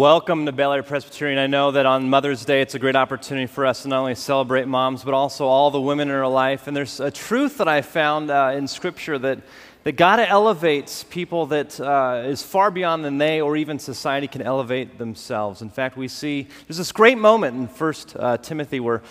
welcome 0.00 0.46
to 0.46 0.52
Bel 0.52 0.72
Air 0.72 0.82
Presbyterian. 0.82 1.38
I 1.38 1.46
know 1.46 1.72
that 1.72 1.84
on 1.84 2.08
Mother's 2.08 2.46
Day, 2.46 2.62
it's 2.62 2.74
a 2.74 2.78
great 2.78 2.96
opportunity 2.96 3.46
for 3.46 3.66
us 3.66 3.82
to 3.82 3.88
not 3.88 3.98
only 3.98 4.14
celebrate 4.14 4.66
moms, 4.66 5.04
but 5.04 5.12
also 5.12 5.44
all 5.44 5.70
the 5.70 5.78
women 5.78 6.08
in 6.08 6.14
our 6.14 6.26
life. 6.26 6.66
And 6.66 6.74
there's 6.74 7.00
a 7.00 7.10
truth 7.10 7.58
that 7.58 7.68
I 7.68 7.82
found 7.82 8.30
uh, 8.30 8.52
in 8.54 8.66
Scripture 8.66 9.18
that, 9.18 9.40
that 9.84 9.96
God 9.96 10.18
elevates 10.18 11.04
people 11.04 11.44
that 11.48 11.78
uh, 11.78 12.22
is 12.24 12.42
far 12.42 12.70
beyond 12.70 13.04
than 13.04 13.18
they 13.18 13.42
or 13.42 13.58
even 13.58 13.78
society 13.78 14.26
can 14.26 14.40
elevate 14.40 14.96
themselves. 14.96 15.60
In 15.60 15.68
fact, 15.68 15.98
we 15.98 16.08
see 16.08 16.48
there's 16.66 16.78
this 16.78 16.92
great 16.92 17.18
moment 17.18 17.54
in 17.58 17.66
1 17.66 17.94
uh, 18.16 18.38
Timothy 18.38 18.80
where 18.80 19.02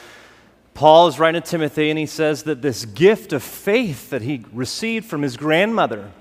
Paul 0.74 1.08
is 1.08 1.20
writing 1.20 1.40
to 1.40 1.48
Timothy 1.48 1.92
and 1.92 2.00
he 2.00 2.08
says 2.08 2.42
that 2.44 2.64
this 2.64 2.86
gift 2.86 3.32
of 3.32 3.44
faith 3.44 4.10
that 4.10 4.24
he 4.24 4.44
received 4.52 5.06
from 5.06 5.22
his 5.22 5.38
grandmother 5.38 6.12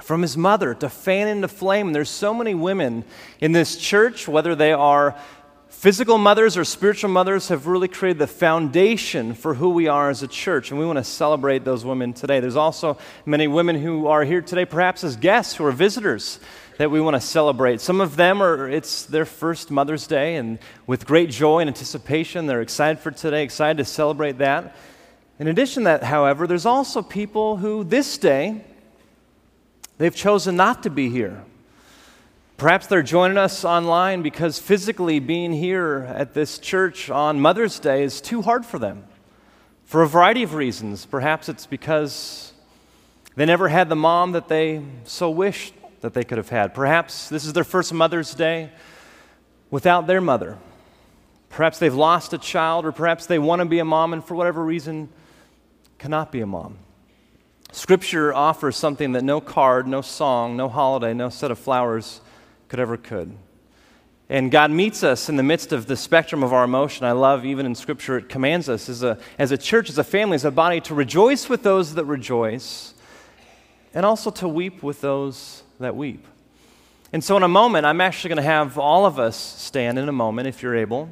from 0.00 0.22
his 0.22 0.36
mother 0.36 0.74
to 0.74 0.88
fan 0.88 1.28
into 1.28 1.48
flame. 1.48 1.88
And 1.88 1.94
there's 1.94 2.10
so 2.10 2.34
many 2.34 2.54
women 2.54 3.04
in 3.40 3.52
this 3.52 3.76
church, 3.76 4.26
whether 4.28 4.54
they 4.54 4.72
are 4.72 5.16
physical 5.68 6.18
mothers 6.18 6.56
or 6.56 6.64
spiritual 6.64 7.10
mothers, 7.10 7.48
have 7.48 7.66
really 7.66 7.88
created 7.88 8.18
the 8.18 8.26
foundation 8.26 9.34
for 9.34 9.54
who 9.54 9.70
we 9.70 9.86
are 9.88 10.10
as 10.10 10.22
a 10.22 10.28
church. 10.28 10.70
And 10.70 10.80
we 10.80 10.86
want 10.86 10.98
to 10.98 11.04
celebrate 11.04 11.64
those 11.64 11.84
women 11.84 12.12
today. 12.12 12.40
There's 12.40 12.56
also 12.56 12.98
many 13.26 13.48
women 13.48 13.76
who 13.76 14.06
are 14.06 14.24
here 14.24 14.40
today, 14.40 14.64
perhaps 14.64 15.04
as 15.04 15.16
guests 15.16 15.56
who 15.56 15.64
are 15.66 15.72
visitors. 15.72 16.40
That 16.76 16.90
we 16.90 17.00
want 17.00 17.14
to 17.14 17.20
celebrate. 17.20 17.80
Some 17.80 18.00
of 18.00 18.16
them 18.16 18.42
are, 18.42 18.68
it's 18.68 19.04
their 19.04 19.24
first 19.24 19.70
Mother's 19.70 20.08
Day, 20.08 20.34
and 20.34 20.58
with 20.88 21.06
great 21.06 21.30
joy 21.30 21.60
and 21.60 21.68
anticipation, 21.68 22.46
they're 22.46 22.62
excited 22.62 22.98
for 22.98 23.12
today, 23.12 23.44
excited 23.44 23.76
to 23.76 23.84
celebrate 23.84 24.38
that. 24.38 24.74
In 25.38 25.46
addition 25.46 25.84
to 25.84 25.84
that, 25.84 26.02
however, 26.02 26.48
there's 26.48 26.66
also 26.66 27.00
people 27.00 27.58
who 27.58 27.84
this 27.84 28.18
day, 28.18 28.64
They've 29.98 30.14
chosen 30.14 30.56
not 30.56 30.82
to 30.82 30.90
be 30.90 31.08
here. 31.08 31.44
Perhaps 32.56 32.86
they're 32.86 33.02
joining 33.02 33.38
us 33.38 33.64
online 33.64 34.22
because 34.22 34.58
physically 34.58 35.18
being 35.18 35.52
here 35.52 36.06
at 36.08 36.34
this 36.34 36.58
church 36.58 37.10
on 37.10 37.40
Mother's 37.40 37.78
Day 37.78 38.04
is 38.04 38.20
too 38.20 38.42
hard 38.42 38.64
for 38.64 38.78
them 38.78 39.04
for 39.84 40.02
a 40.02 40.08
variety 40.08 40.42
of 40.42 40.54
reasons. 40.54 41.04
Perhaps 41.04 41.48
it's 41.48 41.66
because 41.66 42.52
they 43.36 43.44
never 43.44 43.68
had 43.68 43.88
the 43.88 43.96
mom 43.96 44.32
that 44.32 44.48
they 44.48 44.82
so 45.04 45.30
wished 45.30 45.74
that 46.00 46.14
they 46.14 46.24
could 46.24 46.38
have 46.38 46.48
had. 46.48 46.74
Perhaps 46.74 47.28
this 47.28 47.44
is 47.44 47.52
their 47.52 47.64
first 47.64 47.92
Mother's 47.92 48.34
Day 48.34 48.70
without 49.70 50.06
their 50.06 50.20
mother. 50.20 50.58
Perhaps 51.48 51.78
they've 51.78 51.94
lost 51.94 52.32
a 52.32 52.38
child, 52.38 52.84
or 52.84 52.92
perhaps 52.92 53.26
they 53.26 53.38
want 53.38 53.60
to 53.60 53.66
be 53.66 53.78
a 53.78 53.84
mom 53.84 54.12
and 54.12 54.24
for 54.24 54.34
whatever 54.34 54.64
reason 54.64 55.08
cannot 55.98 56.32
be 56.32 56.40
a 56.40 56.46
mom. 56.46 56.78
Scripture 57.74 58.32
offers 58.32 58.76
something 58.76 59.12
that 59.12 59.24
no 59.24 59.40
card, 59.40 59.88
no 59.88 60.00
song, 60.00 60.56
no 60.56 60.68
holiday, 60.68 61.12
no 61.12 61.28
set 61.28 61.50
of 61.50 61.58
flowers 61.58 62.20
could 62.68 62.78
ever 62.78 62.96
could. 62.96 63.36
And 64.28 64.52
God 64.52 64.70
meets 64.70 65.02
us 65.02 65.28
in 65.28 65.34
the 65.34 65.42
midst 65.42 65.72
of 65.72 65.86
the 65.86 65.96
spectrum 65.96 66.44
of 66.44 66.52
our 66.52 66.62
emotion. 66.62 67.04
I 67.04 67.10
love, 67.10 67.44
even 67.44 67.66
in 67.66 67.74
Scripture, 67.74 68.16
it 68.18 68.28
commands 68.28 68.68
us 68.68 68.88
as 68.88 69.02
a, 69.02 69.18
as 69.40 69.50
a 69.50 69.58
church, 69.58 69.90
as 69.90 69.98
a 69.98 70.04
family, 70.04 70.36
as 70.36 70.44
a 70.44 70.52
body, 70.52 70.80
to 70.82 70.94
rejoice 70.94 71.48
with 71.48 71.64
those 71.64 71.94
that 71.96 72.04
rejoice, 72.04 72.94
and 73.92 74.06
also 74.06 74.30
to 74.30 74.46
weep 74.46 74.84
with 74.84 75.00
those 75.00 75.64
that 75.80 75.96
weep. 75.96 76.24
And 77.12 77.24
so, 77.24 77.36
in 77.36 77.42
a 77.42 77.48
moment, 77.48 77.86
I'm 77.86 78.00
actually 78.00 78.28
going 78.28 78.36
to 78.36 78.42
have 78.42 78.78
all 78.78 79.04
of 79.04 79.18
us 79.18 79.36
stand 79.36 79.98
in 79.98 80.08
a 80.08 80.12
moment, 80.12 80.46
if 80.46 80.62
you're 80.62 80.76
able. 80.76 81.08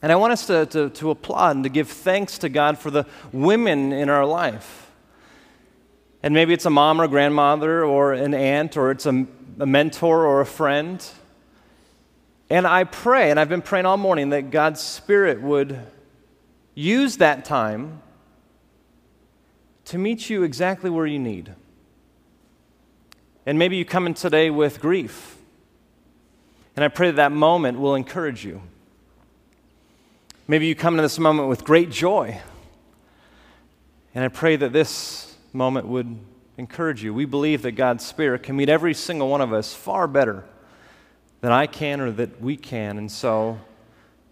And 0.00 0.10
I 0.10 0.14
want 0.16 0.32
us 0.32 0.46
to, 0.46 0.64
to, 0.64 0.88
to 0.88 1.10
applaud 1.10 1.56
and 1.56 1.64
to 1.64 1.70
give 1.70 1.90
thanks 1.90 2.38
to 2.38 2.48
God 2.48 2.78
for 2.78 2.90
the 2.90 3.04
women 3.30 3.92
in 3.92 4.08
our 4.08 4.24
life 4.24 4.85
and 6.26 6.34
maybe 6.34 6.52
it's 6.52 6.66
a 6.66 6.70
mom 6.70 7.00
or 7.00 7.04
a 7.04 7.08
grandmother 7.08 7.84
or 7.84 8.12
an 8.12 8.34
aunt 8.34 8.76
or 8.76 8.90
it's 8.90 9.06
a, 9.06 9.26
a 9.60 9.64
mentor 9.64 10.26
or 10.26 10.40
a 10.40 10.44
friend. 10.44 11.08
And 12.50 12.66
I 12.66 12.82
pray, 12.82 13.30
and 13.30 13.38
I've 13.38 13.48
been 13.48 13.62
praying 13.62 13.86
all 13.86 13.96
morning, 13.96 14.30
that 14.30 14.50
God's 14.50 14.80
Spirit 14.80 15.40
would 15.40 15.78
use 16.74 17.18
that 17.18 17.44
time 17.44 18.02
to 19.84 19.98
meet 19.98 20.28
you 20.28 20.42
exactly 20.42 20.90
where 20.90 21.06
you 21.06 21.20
need. 21.20 21.54
And 23.46 23.56
maybe 23.56 23.76
you 23.76 23.84
come 23.84 24.08
in 24.08 24.14
today 24.14 24.50
with 24.50 24.80
grief. 24.80 25.36
And 26.74 26.84
I 26.84 26.88
pray 26.88 27.06
that 27.06 27.16
that 27.18 27.30
moment 27.30 27.78
will 27.78 27.94
encourage 27.94 28.44
you. 28.44 28.62
Maybe 30.48 30.66
you 30.66 30.74
come 30.74 30.94
into 30.94 31.02
this 31.02 31.20
moment 31.20 31.48
with 31.48 31.62
great 31.62 31.88
joy. 31.88 32.40
And 34.12 34.24
I 34.24 34.28
pray 34.28 34.56
that 34.56 34.72
this 34.72 35.35
moment 35.56 35.88
would 35.88 36.18
encourage 36.58 37.02
you. 37.02 37.12
We 37.12 37.24
believe 37.24 37.62
that 37.62 37.72
God's 37.72 38.04
Spirit 38.04 38.42
can 38.42 38.56
meet 38.56 38.68
every 38.68 38.94
single 38.94 39.28
one 39.28 39.40
of 39.40 39.52
us 39.52 39.74
far 39.74 40.06
better 40.06 40.44
than 41.40 41.50
I 41.50 41.66
can 41.66 42.00
or 42.00 42.10
that 42.12 42.40
we 42.40 42.56
can. 42.56 42.98
And 42.98 43.10
so, 43.10 43.58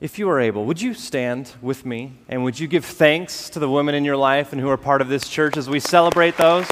if 0.00 0.18
you 0.18 0.28
are 0.28 0.40
able, 0.40 0.64
would 0.66 0.80
you 0.80 0.92
stand 0.92 1.52
with 1.62 1.86
me 1.86 2.12
and 2.28 2.44
would 2.44 2.60
you 2.60 2.68
give 2.68 2.84
thanks 2.84 3.48
to 3.50 3.58
the 3.58 3.70
women 3.70 3.94
in 3.94 4.04
your 4.04 4.16
life 4.16 4.52
and 4.52 4.60
who 4.60 4.68
are 4.68 4.76
part 4.76 5.00
of 5.00 5.08
this 5.08 5.28
church 5.28 5.56
as 5.56 5.68
we 5.68 5.80
celebrate 5.80 6.36
those? 6.36 6.66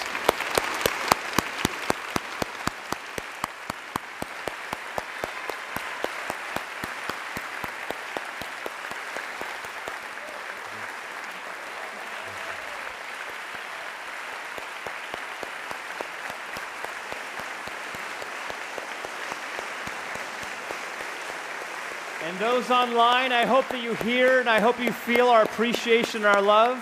those 22.43 22.71
online, 22.83 23.31
I 23.31 23.47
hope 23.47 23.69
that 23.69 23.81
you 23.81 23.95
hear 23.95 24.41
and 24.41 24.49
I 24.49 24.59
hope 24.59 24.81
you 24.81 24.91
feel 24.91 25.29
our 25.29 25.43
appreciation 25.43 26.25
and 26.25 26.27
our 26.27 26.43
love. 26.43 26.79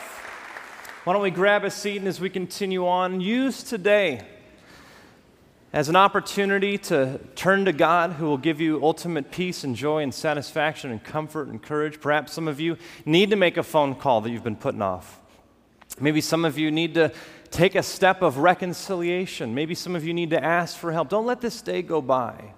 Why 1.05 1.13
don't 1.13 1.21
we 1.21 1.31
grab 1.31 1.63
a 1.63 1.71
seat 1.71 1.99
and 1.99 2.09
as 2.09 2.19
we 2.19 2.31
continue 2.31 2.87
on, 2.87 3.21
use 3.21 3.63
today 3.63 4.27
as 5.75 5.91
an 5.91 5.97
opportunity 5.97 6.79
to 6.79 7.21
turn 7.35 7.67
to 7.67 7.75
God 7.75 8.13
who 8.13 8.25
will 8.25 8.39
give 8.39 8.63
you 8.63 8.83
ultimate 8.83 9.31
peace 9.31 9.63
and 9.63 9.77
joy 9.77 10.03
and 10.03 10.15
satisfaction 10.15 10.91
and 10.91 11.05
comfort 11.05 11.49
and 11.49 11.63
courage. 11.63 12.01
Perhaps 12.01 12.33
some 12.33 12.49
of 12.49 12.61
you 12.61 12.79
need 13.05 13.29
to 13.29 13.37
make 13.37 13.59
a 13.59 13.63
phone 13.63 13.95
call 13.95 14.23
that 14.23 14.31
you've 14.31 14.43
been 14.43 14.57
putting 14.57 14.81
off. 14.81 15.21
Maybe 16.01 16.23
some 16.23 16.47
of 16.47 16.57
you 16.57 16.71
need 16.71 16.95
to 16.95 17.13
take 17.51 17.75
a 17.75 17.83
step 17.83 18.23
of 18.23 18.39
reconciliation. 18.39 19.55
Maybe 19.55 19.75
some 19.75 19.95
of 19.95 20.07
you 20.07 20.15
need 20.15 20.31
to 20.31 20.43
ask 20.43 20.79
for 20.79 20.93
help. 20.93 21.11
Don't 21.11 21.27
let 21.27 21.43
this 21.43 21.61
day 21.61 21.83
go 21.83 22.01
by 22.01 22.55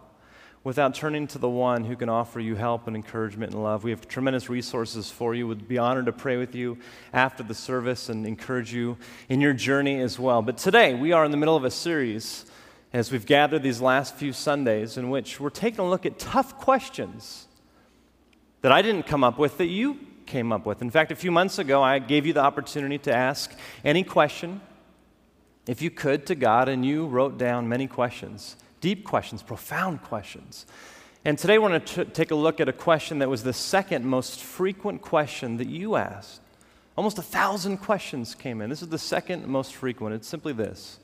without 0.64 0.94
turning 0.94 1.26
to 1.26 1.38
the 1.38 1.48
one 1.48 1.84
who 1.84 1.96
can 1.96 2.08
offer 2.08 2.38
you 2.38 2.54
help 2.54 2.86
and 2.86 2.94
encouragement 2.94 3.52
and 3.52 3.62
love. 3.62 3.82
We 3.82 3.90
have 3.90 4.06
tremendous 4.06 4.48
resources 4.48 5.10
for 5.10 5.34
you. 5.34 5.46
Would 5.48 5.66
be 5.66 5.78
honored 5.78 6.06
to 6.06 6.12
pray 6.12 6.36
with 6.36 6.54
you 6.54 6.78
after 7.12 7.42
the 7.42 7.54
service 7.54 8.08
and 8.08 8.26
encourage 8.26 8.72
you 8.72 8.96
in 9.28 9.40
your 9.40 9.52
journey 9.52 10.00
as 10.00 10.18
well. 10.18 10.40
But 10.40 10.58
today 10.58 10.94
we 10.94 11.12
are 11.12 11.24
in 11.24 11.30
the 11.30 11.36
middle 11.36 11.56
of 11.56 11.64
a 11.64 11.70
series 11.70 12.46
as 12.92 13.10
we've 13.10 13.26
gathered 13.26 13.62
these 13.62 13.80
last 13.80 14.14
few 14.14 14.32
Sundays 14.32 14.96
in 14.96 15.10
which 15.10 15.40
we're 15.40 15.50
taking 15.50 15.80
a 15.80 15.88
look 15.88 16.06
at 16.06 16.18
tough 16.18 16.58
questions 16.58 17.48
that 18.60 18.70
I 18.70 18.82
didn't 18.82 19.06
come 19.06 19.24
up 19.24 19.38
with 19.38 19.58
that 19.58 19.66
you 19.66 19.98
came 20.26 20.52
up 20.52 20.64
with. 20.64 20.80
In 20.80 20.90
fact, 20.90 21.10
a 21.10 21.16
few 21.16 21.32
months 21.32 21.58
ago 21.58 21.82
I 21.82 21.98
gave 21.98 22.24
you 22.24 22.32
the 22.32 22.42
opportunity 22.42 22.98
to 22.98 23.12
ask 23.12 23.52
any 23.84 24.04
question 24.04 24.60
if 25.66 25.82
you 25.82 25.90
could 25.90 26.26
to 26.26 26.34
God 26.34 26.68
and 26.68 26.84
you 26.84 27.06
wrote 27.06 27.38
down 27.38 27.68
many 27.68 27.86
questions 27.86 28.56
deep 28.82 29.04
questions, 29.04 29.43
profound 29.43 30.03
questions. 30.03 30.66
And 31.25 31.38
today 31.38 31.59
we're 31.59 31.70
going 31.70 31.81
to 31.81 32.04
take 32.04 32.32
a 32.32 32.34
look 32.34 32.60
at 32.60 32.69
a 32.69 32.72
question 32.72 33.20
that 33.20 33.31
was 33.31 33.44
the 33.44 33.53
second 33.53 34.04
most 34.04 34.42
frequent 34.42 35.01
question 35.01 35.56
that 35.56 35.68
you 35.68 35.97
asked. 35.97 36.42
Almost 36.97 37.16
a 37.16 37.22
thousand 37.22 37.78
questions 37.78 38.34
came 38.34 38.60
in. 38.60 38.68
This 38.68 38.83
is 38.83 38.89
the 38.89 38.98
second 38.98 39.47
most 39.47 39.74
frequent. 39.74 40.15
It's 40.16 40.28
simply 40.28 40.53
this 40.53 40.98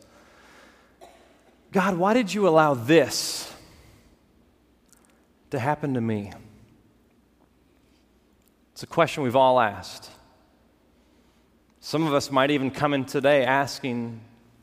God, 1.73 1.97
why 1.97 2.15
did 2.15 2.35
you 2.35 2.49
allow 2.49 2.75
this 2.75 3.51
to 5.51 5.59
happen 5.59 5.95
to 5.95 6.01
me? 6.01 6.33
It's 8.73 8.83
a 8.83 8.87
question 8.87 9.23
we've 9.23 9.37
all 9.37 9.61
asked. 9.61 10.11
Some 11.81 12.07
of 12.07 12.13
us 12.13 12.31
might 12.31 12.51
even 12.51 12.71
come 12.71 12.93
in 12.93 13.05
today 13.05 13.45
asking 13.45 14.21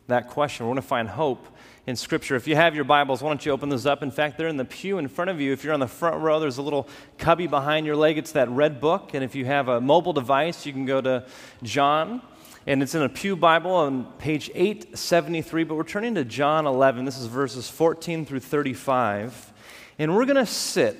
that 0.07 0.29
question. 0.29 0.65
We're 0.65 0.73
going 0.73 0.81
to 0.81 0.87
find 0.87 1.07
hope 1.07 1.47
in 1.87 1.95
Scripture. 1.95 2.35
If 2.35 2.47
you 2.47 2.55
have 2.55 2.73
your 2.73 2.83
Bibles, 2.83 3.21
why 3.21 3.29
don't 3.29 3.45
you 3.45 3.51
open 3.51 3.69
those 3.69 3.85
up? 3.85 4.01
In 4.01 4.09
fact, 4.09 4.37
they're 4.37 4.47
in 4.47 4.57
the 4.57 4.65
pew 4.65 4.97
in 4.97 5.07
front 5.07 5.29
of 5.29 5.39
you. 5.39 5.53
If 5.53 5.63
you're 5.63 5.73
on 5.73 5.79
the 5.79 5.87
front 5.87 6.21
row, 6.21 6.39
there's 6.39 6.57
a 6.57 6.61
little 6.61 6.87
cubby 7.17 7.47
behind 7.47 7.85
your 7.85 7.95
leg. 7.95 8.17
It's 8.17 8.31
that 8.31 8.49
red 8.49 8.81
book. 8.81 9.13
And 9.13 9.23
if 9.23 9.35
you 9.35 9.45
have 9.45 9.67
a 9.67 9.79
mobile 9.79 10.13
device, 10.13 10.65
you 10.65 10.73
can 10.73 10.85
go 10.85 10.99
to 11.01 11.25
John. 11.61 12.21
And 12.65 12.81
it's 12.81 12.95
in 12.95 13.03
a 13.03 13.09
Pew 13.09 13.35
Bible 13.35 13.71
on 13.71 14.05
page 14.17 14.49
873. 14.55 15.63
But 15.63 15.75
we're 15.75 15.83
turning 15.83 16.15
to 16.15 16.25
John 16.25 16.65
11. 16.65 17.05
This 17.05 17.19
is 17.19 17.27
verses 17.27 17.69
14 17.69 18.25
through 18.25 18.39
35. 18.39 19.53
And 19.99 20.15
we're 20.15 20.25
going 20.25 20.37
to 20.37 20.45
sit 20.47 20.99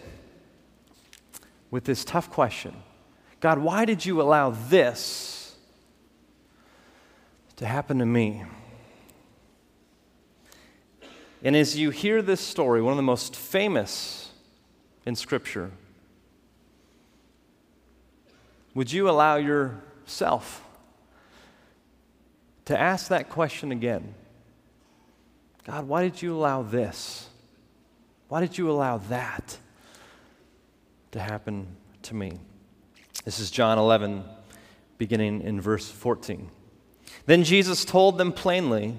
with 1.72 1.84
this 1.84 2.06
tough 2.06 2.30
question 2.30 2.76
God, 3.40 3.58
why 3.58 3.86
did 3.86 4.06
you 4.06 4.22
allow 4.22 4.52
this 4.52 5.56
to 7.56 7.66
happen 7.66 7.98
to 8.00 8.06
me? 8.06 8.44
And 11.46 11.56
as 11.56 11.78
you 11.78 11.92
hear 11.92 12.24
this 12.24 12.42
story, 12.42 12.82
one 12.82 12.92
of 12.92 12.98
the 12.98 13.04
most 13.04 13.36
famous 13.36 14.32
in 15.06 15.16
Scripture? 15.16 15.70
Would 18.74 18.92
you 18.92 19.08
allow 19.08 19.36
yourself 19.36 20.64
to 22.66 22.76
ask 22.76 23.10
that 23.10 23.30
question 23.30 23.72
again? 23.72 24.16
God, 25.66 25.88
why 25.88 26.02
did 26.02 26.20
you 26.20 26.34
allow 26.34 26.64
this? 26.64 27.30
Why 28.28 28.42
did 28.42 28.58
you 28.58 28.72
allow 28.72 28.98
that 28.98 29.56
to 31.12 31.20
happen 31.20 31.68
to 32.02 32.16
me? 32.16 32.40
This 33.24 33.38
is 33.38 33.52
John 33.52 33.78
11, 33.78 34.24
beginning 34.98 35.44
in 35.44 35.62
verse 35.62 35.92
14. 35.92 36.50
Then 37.28 37.44
Jesus 37.44 37.86
told 37.86 38.18
them 38.18 38.32
plainly 38.32 38.98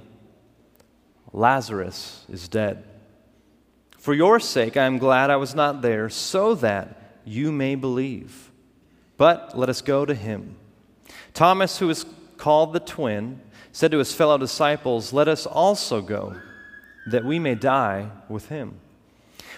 Lazarus 1.32 2.24
is 2.28 2.48
dead. 2.48 2.84
For 3.98 4.14
your 4.14 4.38
sake, 4.38 4.76
I 4.76 4.84
am 4.84 4.98
glad 4.98 5.30
I 5.30 5.36
was 5.36 5.54
not 5.54 5.82
there, 5.82 6.08
so 6.08 6.54
that 6.56 7.20
you 7.24 7.50
may 7.50 7.74
believe. 7.74 8.50
But 9.16 9.58
let 9.58 9.68
us 9.68 9.80
go 9.80 10.04
to 10.04 10.14
him. 10.14 10.56
Thomas, 11.34 11.78
who 11.78 11.90
is 11.90 12.06
called 12.36 12.72
the 12.72 12.80
twin, 12.80 13.40
said 13.72 13.90
to 13.90 13.98
his 13.98 14.14
fellow 14.14 14.38
disciples, 14.38 15.12
Let 15.12 15.28
us 15.28 15.46
also 15.46 16.00
go, 16.00 16.36
that 17.06 17.24
we 17.24 17.38
may 17.38 17.54
die 17.54 18.10
with 18.28 18.48
him. 18.48 18.78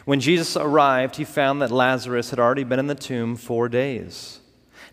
When 0.05 0.21
Jesus 0.21 0.57
arrived, 0.57 1.17
he 1.17 1.25
found 1.25 1.61
that 1.61 1.71
Lazarus 1.71 2.31
had 2.31 2.39
already 2.39 2.65
been 2.65 2.79
in 2.79 2.87
the 2.87 2.95
tomb 2.95 3.37
four 3.37 3.69
days. 3.69 4.41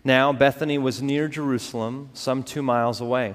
Now, 0.04 0.32
Bethany 0.32 0.76
was 0.76 1.00
near 1.00 1.26
Jerusalem, 1.26 2.10
some 2.12 2.42
two 2.42 2.62
miles 2.62 3.00
away. 3.00 3.34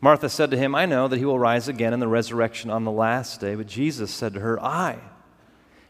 Martha 0.00 0.28
said 0.28 0.50
to 0.50 0.56
him, 0.56 0.74
I 0.74 0.86
know 0.86 1.08
that 1.08 1.18
he 1.18 1.24
will 1.24 1.38
rise 1.38 1.68
again 1.68 1.92
in 1.92 2.00
the 2.00 2.08
resurrection 2.08 2.70
on 2.70 2.84
the 2.84 2.90
last 2.90 3.40
day. 3.40 3.54
But 3.54 3.66
Jesus 3.66 4.10
said 4.10 4.34
to 4.34 4.40
her, 4.40 4.60
I 4.62 4.98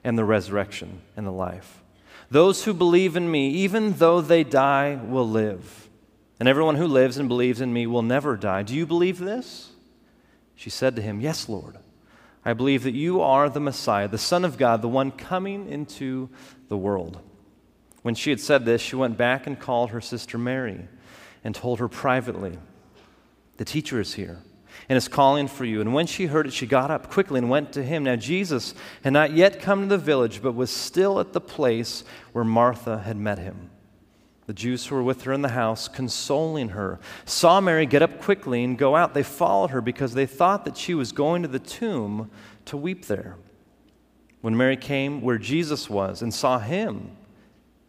am 0.04 0.16
the 0.16 0.24
resurrection 0.24 1.02
and 1.16 1.26
the 1.26 1.32
life. 1.32 1.82
Those 2.30 2.64
who 2.64 2.74
believe 2.74 3.16
in 3.16 3.30
me, 3.30 3.50
even 3.50 3.94
though 3.94 4.20
they 4.20 4.44
die, 4.44 4.98
will 5.02 5.28
live. 5.28 5.88
And 6.38 6.48
everyone 6.48 6.76
who 6.76 6.86
lives 6.86 7.18
and 7.18 7.28
believes 7.28 7.60
in 7.60 7.72
me 7.72 7.86
will 7.86 8.02
never 8.02 8.36
die. 8.36 8.62
Do 8.62 8.74
you 8.74 8.86
believe 8.86 9.18
this? 9.18 9.72
She 10.54 10.70
said 10.70 10.96
to 10.96 11.02
him, 11.02 11.20
Yes, 11.20 11.48
Lord. 11.48 11.76
I 12.44 12.54
believe 12.54 12.84
that 12.84 12.94
you 12.94 13.20
are 13.20 13.50
the 13.50 13.60
Messiah, 13.60 14.08
the 14.08 14.16
Son 14.16 14.44
of 14.44 14.56
God, 14.56 14.80
the 14.80 14.88
one 14.88 15.10
coming 15.10 15.68
into 15.68 16.30
the 16.68 16.76
world. 16.76 17.20
When 18.02 18.14
she 18.14 18.30
had 18.30 18.40
said 18.40 18.64
this, 18.64 18.80
she 18.80 18.96
went 18.96 19.18
back 19.18 19.46
and 19.46 19.60
called 19.60 19.90
her 19.90 20.00
sister 20.00 20.38
Mary 20.38 20.88
and 21.44 21.54
told 21.54 21.80
her 21.80 21.88
privately, 21.88 22.58
The 23.60 23.66
teacher 23.66 24.00
is 24.00 24.14
here 24.14 24.38
and 24.88 24.96
is 24.96 25.06
calling 25.06 25.46
for 25.46 25.66
you. 25.66 25.82
And 25.82 25.92
when 25.92 26.06
she 26.06 26.24
heard 26.24 26.46
it, 26.46 26.54
she 26.54 26.66
got 26.66 26.90
up 26.90 27.10
quickly 27.10 27.36
and 27.36 27.50
went 27.50 27.74
to 27.74 27.82
him. 27.82 28.04
Now, 28.04 28.16
Jesus 28.16 28.72
had 29.04 29.12
not 29.12 29.34
yet 29.34 29.60
come 29.60 29.82
to 29.82 29.86
the 29.86 29.98
village, 29.98 30.40
but 30.40 30.54
was 30.54 30.70
still 30.70 31.20
at 31.20 31.34
the 31.34 31.42
place 31.42 32.02
where 32.32 32.42
Martha 32.42 33.00
had 33.00 33.18
met 33.18 33.38
him. 33.38 33.68
The 34.46 34.54
Jews 34.54 34.86
who 34.86 34.94
were 34.94 35.02
with 35.02 35.24
her 35.24 35.34
in 35.34 35.42
the 35.42 35.50
house, 35.50 35.88
consoling 35.88 36.70
her, 36.70 37.00
saw 37.26 37.60
Mary 37.60 37.84
get 37.84 38.00
up 38.00 38.22
quickly 38.22 38.64
and 38.64 38.78
go 38.78 38.96
out. 38.96 39.12
They 39.12 39.22
followed 39.22 39.72
her 39.72 39.82
because 39.82 40.14
they 40.14 40.24
thought 40.24 40.64
that 40.64 40.78
she 40.78 40.94
was 40.94 41.12
going 41.12 41.42
to 41.42 41.48
the 41.48 41.58
tomb 41.58 42.30
to 42.64 42.78
weep 42.78 43.08
there. 43.08 43.36
When 44.40 44.56
Mary 44.56 44.78
came 44.78 45.20
where 45.20 45.36
Jesus 45.36 45.90
was 45.90 46.22
and 46.22 46.32
saw 46.32 46.60
him, 46.60 47.10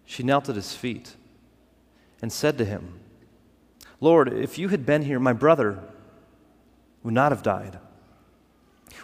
she 0.03 0.21
knelt 0.21 0.49
at 0.49 0.55
his 0.57 0.75
feet 0.75 1.15
and 2.21 2.29
said 2.29 2.57
to 2.57 2.65
him, 2.65 2.99
Lord, 4.01 4.33
if 4.33 4.57
you 4.57 4.69
had 4.69 4.85
been 4.85 5.03
here, 5.03 5.19
my 5.19 5.31
brother 5.31 5.79
would 7.03 7.13
not 7.13 7.31
have 7.31 7.43
died. 7.43 7.77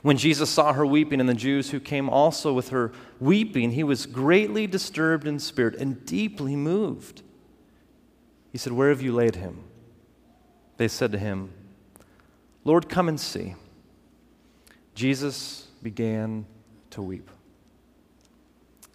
When 0.02 0.18
Jesus 0.18 0.50
saw 0.50 0.74
her 0.74 0.86
weeping 0.86 1.20
and 1.20 1.30
the 1.30 1.34
Jews 1.34 1.70
who 1.70 1.80
came 1.80 2.10
also 2.10 2.52
with 2.52 2.70
her 2.70 2.92
weeping, 3.20 3.72
he 3.72 3.84
was 3.84 4.06
greatly 4.06 4.68
disturbed 4.68 5.26
in 5.28 5.40
spirit 5.40 5.76
and 5.76 6.06
deeply 6.06 6.56
moved. 6.56 7.22
He 8.52 8.58
said, 8.58 8.74
Where 8.74 8.90
have 8.90 9.02
you 9.02 9.14
laid 9.14 9.36
him? 9.36 9.64
They 10.78 10.88
said 10.88 11.12
to 11.14 11.18
him, 11.18 11.52
Lord, 12.64 12.90
come 12.90 13.08
and 13.08 13.20
see. 13.20 13.56
Jesus 14.94 15.68
began 15.82 16.46
to 16.90 17.02
weep. 17.02 17.30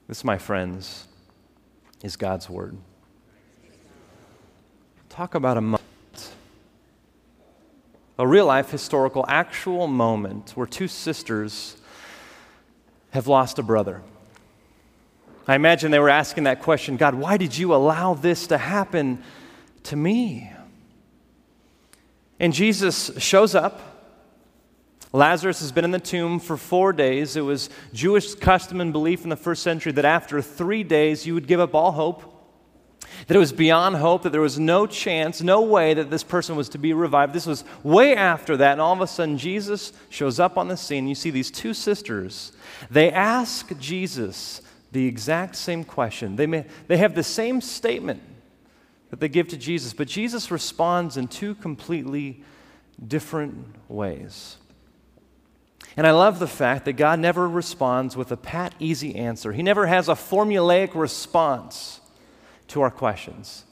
This, 0.09 0.25
my 0.25 0.37
friends, 0.37 1.07
is 2.03 2.17
God's 2.17 2.51
word. 2.51 2.77
Talk 5.09 5.35
about 5.35 5.57
a 5.57 5.61
moment 5.61 5.83
a 8.19 8.27
real 8.27 8.47
life, 8.47 8.71
historical, 8.71 9.25
actual 9.29 9.87
moment 9.87 10.51
where 10.51 10.67
two 10.67 10.89
sisters 10.89 11.77
have 13.11 13.27
lost 13.27 13.59
a 13.59 13.63
brother. 13.63 14.03
I 15.47 15.55
imagine 15.55 15.91
they 15.91 15.99
were 15.99 16.09
asking 16.09 16.45
that 16.45 16.63
question 16.63 16.97
God, 16.97 17.15
why 17.15 17.37
did 17.37 17.57
you 17.57 17.75
allow 17.75 18.15
this 18.15 18.47
to 18.49 18.59
happen 18.59 19.23
to 19.85 19.97
me? 19.97 20.53
And 22.39 22.53
Jesus 22.53 23.11
shows 23.19 23.55
up. 23.55 23.81
Lazarus 25.13 25.61
has 25.61 25.73
been 25.73 25.85
in 25.85 25.91
the 25.91 26.01
tomb 26.01 26.41
for 26.41 26.57
four 26.57 26.93
days. 26.93 27.37
It 27.37 27.43
was 27.43 27.69
Jewish 27.93 28.35
custom 28.35 28.81
and 28.81 28.93
belief 28.93 29.25
in 29.25 29.31
the 29.31 29.37
first 29.37 29.63
century 29.63 29.93
that 29.93 30.07
after 30.07 30.41
three 30.41 30.83
days 30.83 31.27
you 31.27 31.35
would 31.35 31.47
give 31.47 31.61
up 31.61 31.75
all 31.75 31.93
hope 31.93 32.32
that 33.27 33.37
it 33.37 33.41
was 33.41 33.53
beyond 33.53 33.97
hope, 33.97 34.23
that 34.23 34.31
there 34.31 34.41
was 34.41 34.59
no 34.59 34.87
chance, 34.87 35.43
no 35.43 35.63
way 35.63 35.95
that 35.95 36.11
this 36.11 36.25
person 36.25 36.57
was 36.57 36.69
to 36.71 36.79
be 36.79 36.93
revived. 36.93 37.33
This 37.33 37.47
was 37.47 37.65
way 37.83 38.15
after 38.15 38.57
that, 38.57 38.73
and 38.73 38.81
all 38.81 38.93
of 38.93 39.01
a 39.01 39.07
sudden 39.07 39.39
Jesus 39.39 39.93
shows 40.11 40.41
up 40.41 40.59
on 40.59 40.69
the 40.69 40.77
scene. 40.77 41.07
You 41.07 41.15
see 41.15 41.31
these 41.31 41.51
two 41.51 41.75
sisters. 41.75 42.53
They 42.91 43.11
ask 43.11 43.79
Jesus 43.79 44.63
the 44.93 45.07
exact 45.07 45.57
same 45.57 45.85
question. 45.85 46.37
They, 46.37 46.47
may, 46.47 46.67
they 46.87 46.99
have 46.99 47.15
the 47.15 47.23
same 47.23 47.61
statement 47.61 48.23
that 49.11 49.21
they 49.21 49.29
give 49.29 49.49
to 49.49 49.57
Jesus, 49.57 49.93
but 49.93 50.09
Jesus 50.09 50.51
responds 50.51 51.17
in 51.17 51.29
two 51.29 51.55
completely 51.55 52.43
different 53.07 53.67
ways. 53.89 54.57
And 55.97 56.07
I 56.07 56.13
love 56.13 56.39
the 56.39 56.47
fact 56.47 56.87
that 56.87 56.95
God 56.95 57.19
never 57.19 57.49
responds 57.49 58.17
with 58.17 58.33
a 58.33 58.37
pat, 58.37 58.75
easy 58.79 59.15
answer. 59.15 59.53
He 59.53 59.63
never 59.63 59.87
has 59.87 60.09
a 60.09 60.15
formulaic 60.15 60.95
response 60.95 62.01
to 62.73 62.83
our 62.83 62.91
questions. 62.91 63.65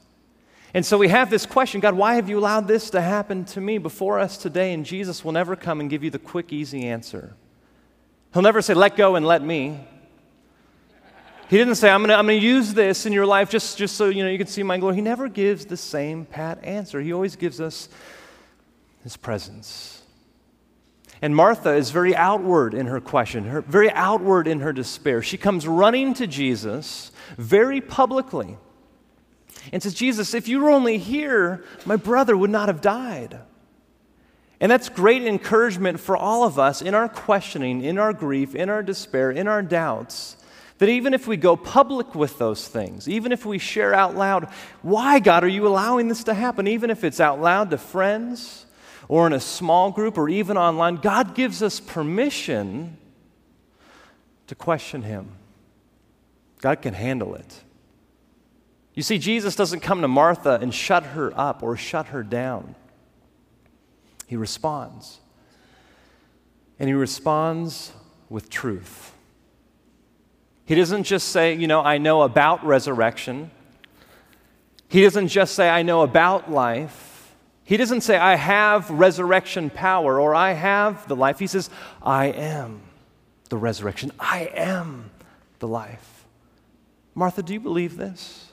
And 0.73 0.85
so 0.85 0.97
we 0.97 1.09
have 1.09 1.29
this 1.29 1.45
question 1.45 1.81
God, 1.81 1.95
why 1.95 2.15
have 2.15 2.29
you 2.29 2.39
allowed 2.39 2.67
this 2.67 2.89
to 2.91 3.01
happen 3.01 3.45
to 3.45 3.61
me 3.61 3.77
before 3.77 4.19
us 4.19 4.37
today? 4.37 4.73
And 4.73 4.85
Jesus 4.85 5.23
will 5.23 5.33
never 5.33 5.55
come 5.55 5.79
and 5.79 5.89
give 5.89 6.03
you 6.03 6.09
the 6.09 6.19
quick, 6.19 6.53
easy 6.53 6.87
answer. 6.87 7.35
He'll 8.33 8.41
never 8.41 8.61
say, 8.61 8.73
let 8.73 8.95
go 8.95 9.15
and 9.15 9.25
let 9.25 9.43
me. 9.43 9.85
He 11.49 11.57
didn't 11.57 11.75
say, 11.75 11.89
I'm 11.89 12.05
going 12.05 12.27
to 12.27 12.33
use 12.33 12.73
this 12.73 13.05
in 13.05 13.11
your 13.11 13.25
life 13.25 13.49
just, 13.49 13.77
just 13.77 13.97
so 13.97 14.07
you, 14.07 14.23
know, 14.23 14.29
you 14.29 14.37
can 14.37 14.47
see 14.47 14.63
my 14.63 14.77
glory. 14.77 14.95
He 14.95 15.01
never 15.01 15.27
gives 15.27 15.65
the 15.65 15.75
same 15.75 16.25
pat 16.25 16.63
answer. 16.63 17.01
He 17.01 17.11
always 17.11 17.35
gives 17.35 17.59
us 17.59 17.89
his 19.03 19.17
presence. 19.17 20.01
And 21.21 21.35
Martha 21.35 21.73
is 21.73 21.91
very 21.91 22.15
outward 22.15 22.73
in 22.73 22.85
her 22.85 23.01
question, 23.01 23.43
her, 23.43 23.61
very 23.61 23.91
outward 23.91 24.47
in 24.47 24.61
her 24.61 24.71
despair. 24.71 25.21
She 25.21 25.37
comes 25.37 25.67
running 25.67 26.13
to 26.13 26.25
Jesus 26.25 27.11
very 27.37 27.81
publicly 27.81 28.57
and 29.71 29.81
says, 29.81 29.93
Jesus, 29.93 30.33
if 30.33 30.47
you 30.47 30.59
were 30.59 30.69
only 30.69 30.97
here, 30.97 31.63
my 31.85 31.95
brother 31.95 32.35
would 32.35 32.49
not 32.49 32.67
have 32.67 32.81
died. 32.81 33.39
And 34.59 34.71
that's 34.71 34.89
great 34.89 35.23
encouragement 35.23 35.99
for 35.99 36.15
all 36.15 36.43
of 36.43 36.59
us 36.59 36.81
in 36.81 36.93
our 36.93 37.09
questioning, 37.09 37.81
in 37.83 37.97
our 37.97 38.13
grief, 38.13 38.53
in 38.53 38.69
our 38.69 38.83
despair, 38.83 39.31
in 39.31 39.47
our 39.47 39.63
doubts. 39.63 40.37
That 40.77 40.89
even 40.89 41.13
if 41.13 41.27
we 41.27 41.37
go 41.37 41.55
public 41.55 42.15
with 42.15 42.37
those 42.37 42.67
things, 42.67 43.09
even 43.09 43.31
if 43.31 43.45
we 43.45 43.57
share 43.57 43.93
out 43.93 44.15
loud, 44.15 44.45
why, 44.81 45.19
God, 45.19 45.43
are 45.43 45.47
you 45.47 45.67
allowing 45.67 46.07
this 46.07 46.23
to 46.25 46.33
happen? 46.33 46.67
Even 46.67 46.89
if 46.89 47.03
it's 47.03 47.19
out 47.19 47.41
loud 47.41 47.71
to 47.71 47.77
friends 47.77 48.65
or 49.07 49.27
in 49.27 49.33
a 49.33 49.39
small 49.39 49.91
group 49.91 50.17
or 50.17 50.29
even 50.29 50.57
online, 50.57 50.95
God 50.95 51.35
gives 51.35 51.61
us 51.61 51.79
permission 51.79 52.97
to 54.47 54.55
question 54.55 55.01
Him. 55.03 55.29
God 56.61 56.81
can 56.81 56.93
handle 56.93 57.35
it. 57.35 57.61
You 58.93 59.03
see, 59.03 59.17
Jesus 59.17 59.55
doesn't 59.55 59.79
come 59.79 60.01
to 60.01 60.07
Martha 60.07 60.59
and 60.61 60.73
shut 60.73 61.03
her 61.03 61.31
up 61.39 61.63
or 61.63 61.77
shut 61.77 62.07
her 62.07 62.23
down. 62.23 62.75
He 64.27 64.35
responds. 64.35 65.19
And 66.79 66.89
he 66.89 66.93
responds 66.93 67.93
with 68.29 68.49
truth. 68.49 69.13
He 70.65 70.75
doesn't 70.75 71.03
just 71.03 71.29
say, 71.29 71.53
you 71.53 71.67
know, 71.67 71.81
I 71.81 71.97
know 71.97 72.21
about 72.21 72.65
resurrection. 72.65 73.51
He 74.87 75.01
doesn't 75.01 75.29
just 75.29 75.55
say, 75.55 75.69
I 75.69 75.83
know 75.83 76.01
about 76.01 76.51
life. 76.51 77.33
He 77.63 77.77
doesn't 77.77 78.01
say, 78.01 78.17
I 78.17 78.35
have 78.35 78.89
resurrection 78.89 79.69
power 79.69 80.19
or 80.19 80.35
I 80.35 80.51
have 80.53 81.07
the 81.07 81.15
life. 81.15 81.39
He 81.39 81.47
says, 81.47 81.69
I 82.01 82.27
am 82.27 82.81
the 83.49 83.57
resurrection. 83.57 84.11
I 84.19 84.51
am 84.53 85.11
the 85.59 85.67
life. 85.67 86.25
Martha, 87.15 87.43
do 87.43 87.53
you 87.53 87.59
believe 87.59 87.97
this? 87.97 88.50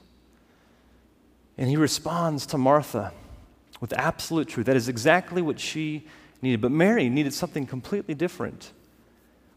And 1.59 1.69
he 1.69 1.77
responds 1.77 2.47
to 2.47 2.59
Martha 2.59 3.13
with 3.81 3.93
absolute 3.93 4.49
truth. 4.49 4.67
That 4.67 4.77
is 4.77 4.89
exactly 4.89 5.43
what 5.43 5.59
she 5.59 6.07
needed. 6.41 6.61
But 6.61 6.71
Mary 6.71 7.09
needed 7.09 7.35
something 7.35 7.67
completely 7.67 8.15
different. 8.15 8.73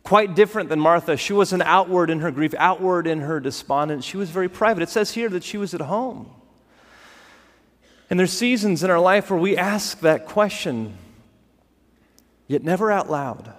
Quite 0.04 0.36
different 0.36 0.70
than 0.70 0.80
Martha. 0.80 1.16
She 1.16 1.32
wasn't 1.32 1.62
outward 1.62 2.10
in 2.10 2.22
her 2.22 2.32
grief, 2.32 2.56
outward 2.58 3.06
in 3.06 3.22
her 3.22 3.40
despondence. 3.40 4.04
She 4.04 4.18
was 4.18 4.32
very 4.32 4.50
private. 4.50 4.82
It 4.82 4.90
says 4.90 5.12
here 5.12 5.30
that 5.30 5.44
she 5.44 5.58
was 5.58 5.76
at 5.76 5.82
home. 5.82 6.32
And 8.10 8.20
there's 8.20 8.34
seasons 8.34 8.84
in 8.84 8.90
our 8.90 9.00
life 9.00 9.30
where 9.30 9.40
we 9.40 9.56
ask 9.56 10.00
that 10.00 10.26
question, 10.26 10.98
yet 12.48 12.64
never 12.64 12.92
out 12.92 13.10
loud. 13.10 13.54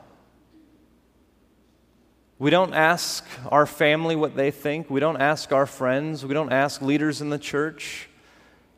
We 2.41 2.51
don't 2.51 2.75
ask 2.75 3.25
our 3.53 3.67
family 3.67 4.17
what 4.17 4.35
they 4.35 4.51
think. 4.51 4.91
We 4.91 4.99
don't 4.99 5.21
ask 5.21 5.53
our 5.53 5.65
friends. 5.65 6.27
We 6.27 6.35
don't 6.35 6.53
ask 6.53 6.83
leaders 6.83 7.21
in 7.21 7.31
the 7.31 7.39
church. 7.39 8.09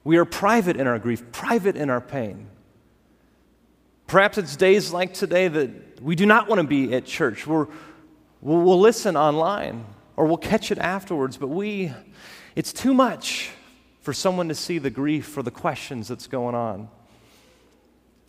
We 0.04 0.18
are 0.18 0.26
private 0.26 0.76
in 0.76 0.86
our 0.86 0.98
grief, 0.98 1.32
private 1.32 1.76
in 1.76 1.88
our 1.88 2.00
pain. 2.00 2.48
Perhaps 4.06 4.36
it's 4.36 4.54
days 4.54 4.92
like 4.92 5.14
today 5.14 5.48
that 5.48 6.02
we 6.02 6.14
do 6.14 6.26
not 6.26 6.46
want 6.46 6.60
to 6.60 6.66
be 6.66 6.94
at 6.94 7.06
church. 7.06 7.46
We're, 7.46 7.66
we'll, 8.42 8.60
we'll 8.60 8.80
listen 8.80 9.16
online 9.16 9.86
or 10.16 10.26
we'll 10.26 10.36
catch 10.36 10.70
it 10.70 10.78
afterwards, 10.78 11.38
but 11.38 11.48
we, 11.48 11.90
it's 12.54 12.72
too 12.72 12.92
much 12.92 13.50
for 14.00 14.12
someone 14.12 14.48
to 14.48 14.54
see 14.54 14.76
the 14.76 14.90
grief 14.90 15.36
or 15.38 15.42
the 15.42 15.50
questions 15.50 16.08
that's 16.08 16.26
going 16.26 16.54
on. 16.54 16.88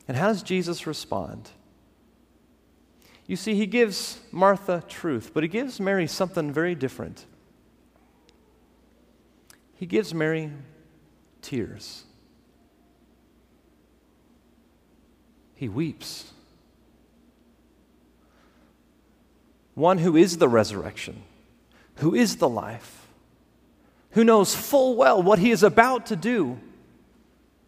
And 0.07 0.15
how 0.15 0.27
does 0.27 0.41
Jesus 0.41 0.87
respond? 0.87 1.49
You 3.27 3.35
see, 3.35 3.55
he 3.55 3.65
gives 3.65 4.19
Martha 4.31 4.83
truth, 4.87 5.31
but 5.33 5.43
he 5.43 5.49
gives 5.49 5.79
Mary 5.79 6.07
something 6.07 6.53
very 6.53 6.75
different. 6.75 7.25
He 9.73 9.85
gives 9.85 10.13
Mary 10.13 10.51
tears. 11.45 12.03
He 15.53 15.69
weeps. 15.69 16.31
One 19.75 19.99
who 19.99 20.15
is 20.15 20.37
the 20.37 20.49
resurrection, 20.49 21.21
who 21.97 22.15
is 22.15 22.37
the 22.37 22.49
life, 22.49 23.07
who 24.11 24.23
knows 24.23 24.55
full 24.55 24.95
well 24.95 25.21
what 25.21 25.39
he 25.39 25.51
is 25.51 25.63
about 25.63 26.07
to 26.07 26.15
do, 26.15 26.59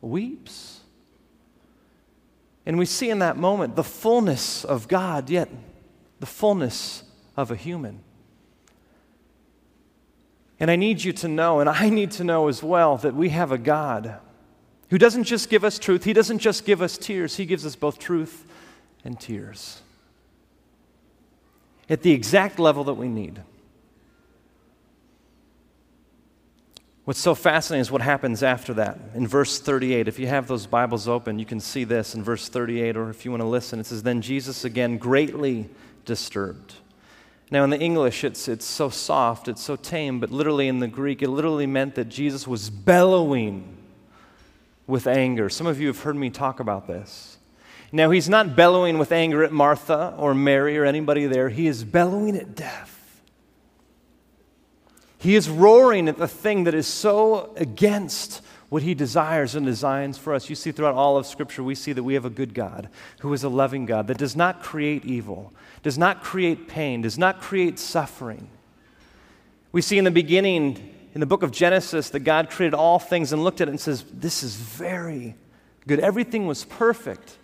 weeps. 0.01 0.79
And 2.65 2.77
we 2.77 2.85
see 2.85 3.09
in 3.09 3.19
that 3.19 3.37
moment 3.37 3.75
the 3.75 3.83
fullness 3.83 4.65
of 4.65 4.87
God, 4.87 5.29
yet 5.29 5.49
the 6.19 6.25
fullness 6.25 7.03
of 7.35 7.51
a 7.51 7.55
human. 7.55 8.01
And 10.59 10.71
I 10.71 10.75
need 10.75 11.03
you 11.03 11.13
to 11.13 11.27
know, 11.27 11.59
and 11.59 11.69
I 11.69 11.89
need 11.89 12.11
to 12.11 12.23
know 12.23 12.47
as 12.47 12.63
well, 12.63 12.97
that 12.97 13.13
we 13.13 13.29
have 13.29 13.51
a 13.51 13.57
God 13.57 14.19
who 14.89 14.97
doesn't 14.97 15.25
just 15.25 15.49
give 15.49 15.63
us 15.63 15.77
truth, 15.77 16.03
He 16.03 16.13
doesn't 16.13 16.39
just 16.39 16.65
give 16.65 16.81
us 16.81 16.97
tears, 16.97 17.35
He 17.35 17.45
gives 17.45 17.65
us 17.65 17.75
both 17.75 17.99
truth 17.99 18.45
and 19.03 19.19
tears 19.19 19.81
at 21.89 22.01
the 22.01 22.11
exact 22.11 22.59
level 22.59 22.83
that 22.85 22.95
we 22.95 23.07
need. 23.07 23.41
What's 27.05 27.21
so 27.21 27.35
fascinating 27.35 27.81
is 27.81 27.89
what 27.89 28.01
happens 28.01 28.43
after 28.43 28.73
that. 28.73 28.99
In 29.15 29.25
verse 29.25 29.59
38, 29.59 30.09
if 30.09 30.19
you 30.19 30.27
have 30.27 30.47
those 30.47 30.67
Bibles 30.67 31.07
open, 31.07 31.39
you 31.39 31.45
can 31.45 31.61
see 31.61 31.85
this 31.85 32.15
in 32.15 32.21
verse 32.21 32.49
38, 32.49 32.97
or 32.97 33.09
if 33.09 33.23
you 33.23 33.31
want 33.31 33.39
to 33.39 33.47
listen, 33.47 33.79
it 33.79 33.85
says, 33.85 34.03
Then 34.03 34.21
Jesus 34.21 34.65
again 34.65 34.97
greatly 34.97 35.69
disturbed. 36.03 36.73
Now, 37.49 37.63
in 37.63 37.69
the 37.69 37.79
English, 37.79 38.23
it's, 38.23 38.47
it's 38.47 38.65
so 38.65 38.89
soft, 38.89 39.47
it's 39.47 39.63
so 39.63 39.77
tame, 39.77 40.19
but 40.19 40.31
literally 40.31 40.67
in 40.67 40.79
the 40.79 40.87
Greek, 40.87 41.21
it 41.21 41.29
literally 41.29 41.65
meant 41.65 41.95
that 41.95 42.09
Jesus 42.09 42.45
was 42.45 42.69
bellowing 42.69 43.77
with 44.85 45.07
anger. 45.07 45.49
Some 45.49 45.67
of 45.67 45.79
you 45.79 45.87
have 45.87 46.01
heard 46.01 46.17
me 46.17 46.29
talk 46.29 46.59
about 46.59 46.87
this. 46.87 47.37
Now, 47.91 48.09
he's 48.09 48.27
not 48.27 48.55
bellowing 48.55 48.97
with 48.97 49.13
anger 49.13 49.43
at 49.43 49.53
Martha 49.53 50.13
or 50.17 50.33
Mary 50.33 50.77
or 50.77 50.83
anybody 50.83 51.25
there, 51.25 51.49
he 51.49 51.67
is 51.67 51.85
bellowing 51.85 52.35
at 52.35 52.53
death. 52.53 52.93
He 55.19 55.35
is 55.35 55.49
roaring 55.49 56.07
at 56.09 56.17
the 56.17 56.27
thing 56.27 56.65
that 56.65 56.73
is 56.73 56.85
so 56.85 57.53
against 57.55 58.41
what 58.69 58.83
he 58.83 58.93
desires 58.93 59.55
and 59.55 59.65
designs 59.65 60.17
for 60.17 60.33
us. 60.33 60.49
You 60.49 60.55
see, 60.55 60.71
throughout 60.71 60.95
all 60.95 61.17
of 61.17 61.25
Scripture, 61.25 61.63
we 61.63 61.73
see 61.73 61.93
that 61.93 62.03
we 62.03 62.15
have 62.15 62.25
a 62.25 62.29
good 62.29 62.53
God 62.53 62.89
who 63.19 63.33
is 63.33 63.43
a 63.43 63.49
loving 63.49 63.85
God 63.85 64.07
that 64.07 64.17
does 64.17 64.35
not 64.35 64.61
create 64.61 65.05
evil, 65.05 65.53
does 65.87 65.97
not 65.97 66.21
create 66.21 66.67
pain, 66.67 67.03
does 67.03 67.17
not 67.17 67.39
create 67.39 67.79
suffering. 67.79 68.49
We 69.71 69.81
see 69.81 69.97
in 69.97 70.03
the 70.03 70.11
beginning, 70.11 70.93
in 71.13 71.21
the 71.21 71.25
book 71.25 71.43
of 71.43 71.51
Genesis, 71.51 72.09
that 72.09 72.25
God 72.25 72.49
created 72.49 72.73
all 72.73 72.99
things 72.99 73.31
and 73.31 73.41
looked 73.41 73.61
at 73.61 73.69
it 73.69 73.71
and 73.71 73.79
says, 73.79 74.03
This 74.11 74.43
is 74.43 74.57
very 74.57 75.35
good. 75.87 76.01
Everything 76.01 76.45
was 76.45 76.65
perfect. 76.65 77.37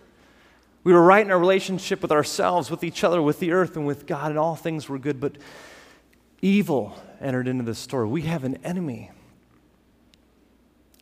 We 0.82 0.92
were 0.92 1.02
right 1.02 1.24
in 1.24 1.32
our 1.32 1.38
relationship 1.38 2.02
with 2.02 2.12
ourselves, 2.12 2.70
with 2.70 2.84
each 2.84 3.02
other, 3.02 3.22
with 3.22 3.38
the 3.40 3.52
earth, 3.52 3.78
and 3.78 3.86
with 3.86 4.04
God, 4.04 4.28
and 4.30 4.38
all 4.38 4.56
things 4.56 4.90
were 4.90 4.98
good. 4.98 5.20
But 5.20 5.38
evil 6.42 7.02
entered 7.22 7.48
into 7.48 7.64
the 7.64 7.74
story. 7.74 8.08
We 8.08 8.22
have 8.22 8.44
an 8.44 8.58
enemy. 8.62 9.10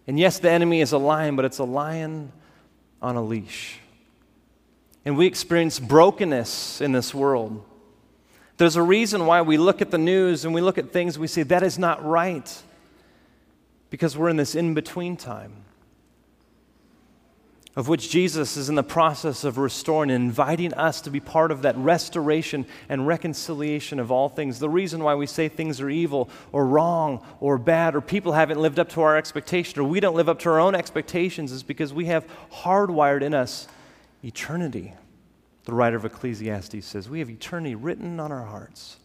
And 0.06 0.16
yes, 0.16 0.38
the 0.38 0.48
enemy 0.52 0.80
is 0.80 0.92
a 0.92 0.98
lion, 0.98 1.34
but 1.34 1.44
it's 1.44 1.58
a 1.58 1.64
lion 1.64 2.30
on 3.02 3.16
a 3.16 3.22
leash. 3.22 3.80
And 5.04 5.16
we 5.16 5.26
experience 5.26 5.78
brokenness 5.78 6.80
in 6.80 6.92
this 6.92 7.14
world. 7.14 7.64
There's 8.56 8.76
a 8.76 8.82
reason 8.82 9.26
why 9.26 9.42
we 9.42 9.56
look 9.56 9.82
at 9.82 9.90
the 9.90 9.98
news 9.98 10.44
and 10.44 10.54
we 10.54 10.60
look 10.60 10.78
at 10.78 10.92
things, 10.92 11.18
we 11.18 11.26
say, 11.26 11.42
that 11.44 11.62
is 11.62 11.78
not 11.78 12.04
right, 12.04 12.62
because 13.90 14.16
we're 14.16 14.28
in 14.28 14.36
this 14.36 14.54
in 14.54 14.74
between 14.74 15.16
time 15.16 15.64
of 17.74 17.88
which 17.88 18.10
Jesus 18.10 18.56
is 18.56 18.68
in 18.68 18.74
the 18.74 18.82
process 18.82 19.44
of 19.44 19.56
restoring 19.56 20.10
and 20.10 20.24
inviting 20.24 20.74
us 20.74 21.00
to 21.00 21.10
be 21.10 21.20
part 21.20 21.50
of 21.50 21.62
that 21.62 21.76
restoration 21.78 22.66
and 22.88 23.06
reconciliation 23.06 23.98
of 23.98 24.12
all 24.12 24.28
things. 24.28 24.58
The 24.58 24.68
reason 24.68 25.02
why 25.02 25.14
we 25.14 25.26
say 25.26 25.48
things 25.48 25.80
are 25.80 25.88
evil 25.88 26.28
or 26.52 26.66
wrong 26.66 27.24
or 27.40 27.56
bad 27.56 27.94
or 27.94 28.02
people 28.02 28.32
haven't 28.32 28.60
lived 28.60 28.78
up 28.78 28.90
to 28.90 29.00
our 29.00 29.16
expectation 29.16 29.80
or 29.80 29.84
we 29.84 30.00
don't 30.00 30.14
live 30.14 30.28
up 30.28 30.38
to 30.40 30.50
our 30.50 30.60
own 30.60 30.74
expectations 30.74 31.50
is 31.50 31.62
because 31.62 31.94
we 31.94 32.06
have 32.06 32.26
hardwired 32.52 33.22
in 33.22 33.32
us 33.32 33.66
eternity. 34.22 34.94
The 35.64 35.74
writer 35.74 35.96
of 35.96 36.04
Ecclesiastes 36.04 36.84
says, 36.84 37.08
We 37.08 37.20
have 37.20 37.30
eternity 37.30 37.74
written 37.74 38.18
on 38.20 38.32
our 38.32 38.44
hearts. 38.44 38.96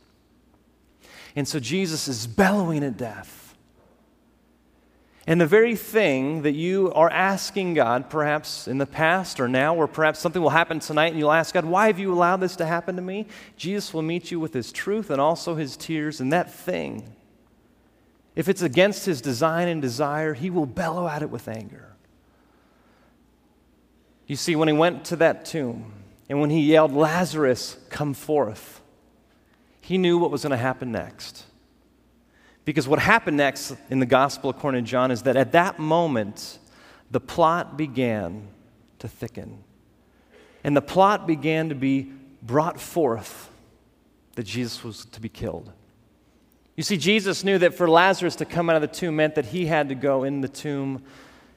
And 1.36 1.48
so 1.48 1.60
Jesus 1.60 2.08
is 2.08 2.26
bellowing 2.26 2.84
at 2.84 2.98
death 2.98 3.48
and 5.30 5.42
the 5.42 5.46
very 5.46 5.76
thing 5.76 6.44
that 6.44 6.54
you 6.54 6.94
are 6.94 7.10
asking 7.10 7.74
God, 7.74 8.10
perhaps 8.10 8.66
in 8.66 8.78
the 8.78 8.86
past 8.86 9.42
or 9.42 9.50
now, 9.50 9.76
or 9.76 9.86
perhaps 9.86 10.20
something 10.20 10.42
will 10.42 10.52
happen 10.52 10.80
tonight, 10.80 11.12
and 11.12 11.20
you'll 11.20 11.34
ask 11.34 11.54
God, 11.54 11.66
Why 11.66 11.88
have 11.88 12.00
you 12.00 12.14
allowed 12.14 12.38
this 12.38 12.56
to 12.56 12.66
happen 12.66 12.96
to 12.96 13.02
me? 13.02 13.28
Jesus 13.58 13.94
will 13.94 14.02
meet 14.02 14.32
you 14.32 14.40
with 14.40 14.54
his 14.54 14.72
truth 14.72 15.10
and 15.10 15.20
also 15.20 15.56
his 15.56 15.76
tears. 15.76 16.22
And 16.22 16.32
that 16.32 16.54
thing, 16.54 17.14
if 18.38 18.48
it's 18.48 18.62
against 18.62 19.06
his 19.06 19.20
design 19.20 19.68
and 19.68 19.82
desire, 19.82 20.34
he 20.34 20.50
will 20.50 20.66
bellow 20.66 21.10
at 21.10 21.22
it 21.22 21.30
with 21.30 21.50
anger. 21.50 21.97
You 24.28 24.36
see, 24.36 24.56
when 24.56 24.68
he 24.68 24.74
went 24.74 25.06
to 25.06 25.16
that 25.16 25.46
tomb 25.46 25.94
and 26.30 26.40
when 26.42 26.50
he 26.50 26.62
yelled, 26.62 26.92
Lazarus, 26.92 27.78
come 27.90 28.14
forth, 28.14 28.82
he 29.82 29.98
knew 29.98 30.18
what 30.18 30.32
was 30.32 30.44
going 30.44 30.52
to 30.52 30.58
happen 30.58 30.92
next. 30.92 31.46
Because 32.66 32.88
what 32.88 33.00
happened 33.00 33.38
next 33.38 33.74
in 33.90 34.00
the 34.00 34.06
Gospel 34.06 34.50
according 34.50 34.84
to 34.84 34.90
John 34.90 35.10
is 35.10 35.24
that 35.24 35.38
at 35.38 35.54
that 35.54 35.80
moment, 35.80 36.60
the 37.10 37.22
plot 37.22 37.78
began 37.78 38.50
to 39.00 39.08
thicken. 39.08 39.64
And 40.66 40.76
the 40.76 40.82
plot 40.82 41.26
began 41.26 41.70
to 41.70 41.76
be 41.76 42.12
brought 42.42 42.82
forth 42.82 43.50
that 44.36 44.44
Jesus 44.44 44.84
was 44.84 45.06
to 45.06 45.22
be 45.22 45.30
killed. 45.30 45.72
You 46.76 46.84
see, 46.84 46.98
Jesus 46.98 47.46
knew 47.46 47.58
that 47.60 47.74
for 47.74 47.90
Lazarus 47.90 48.36
to 48.36 48.46
come 48.46 48.70
out 48.70 48.76
of 48.76 48.82
the 48.82 48.88
tomb 48.90 49.16
meant 49.16 49.36
that 49.36 49.46
he 49.46 49.68
had 49.68 49.88
to 49.88 49.96
go 49.96 50.26
in 50.26 50.42
the 50.42 50.50
tomb 50.50 51.04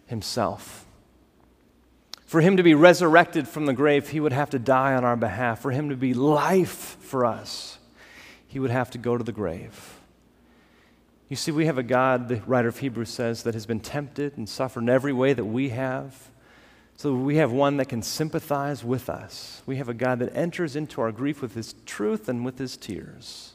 himself. 0.07 0.87
For 2.31 2.41
him 2.41 2.59
to 2.59 2.63
be 2.63 2.75
resurrected 2.75 3.49
from 3.49 3.67
the 3.67 3.73
grave, 3.73 4.11
he 4.11 4.21
would 4.21 4.33
have 4.33 4.51
to 4.51 4.59
die 4.61 4.95
on 4.95 5.05
our 5.05 5.17
behalf. 5.17 5.63
For 5.63 5.73
him 5.73 5.89
to 5.89 5.97
be 5.97 6.15
life 6.15 6.97
for 7.01 7.27
us, 7.27 7.81
he 8.47 8.61
would 8.61 8.71
have 8.71 8.89
to 8.93 8.99
go 8.99 9.19
to 9.19 9.25
the 9.25 9.33
grave. 9.33 9.99
You 11.29 11.35
see, 11.35 11.51
we 11.51 11.67
have 11.67 11.77
a 11.77 11.83
God, 11.83 12.29
the 12.29 12.37
writer 12.47 12.69
of 12.69 12.79
Hebrews 12.79 13.11
says, 13.11 13.43
that 13.43 13.55
has 13.55 13.67
been 13.67 13.81
tempted 13.81 14.37
and 14.37 14.49
suffered 14.49 14.83
in 14.83 14.89
every 14.89 15.13
way 15.13 15.33
that 15.33 15.45
we 15.45 15.71
have. 15.71 16.31
So 16.97 17.15
we 17.15 17.35
have 17.39 17.51
one 17.51 17.79
that 17.79 17.89
can 17.89 18.01
sympathize 18.01 18.85
with 18.85 19.11
us. 19.11 19.63
We 19.67 19.79
have 19.79 19.89
a 19.89 19.95
God 19.95 20.21
that 20.21 20.33
enters 20.37 20.77
into 20.77 21.01
our 21.01 21.11
grief 21.11 21.43
with 21.43 21.57
his 21.57 21.75
truth 21.85 22.29
and 22.29 22.45
with 22.45 22.59
his 22.59 22.77
tears. 22.77 23.55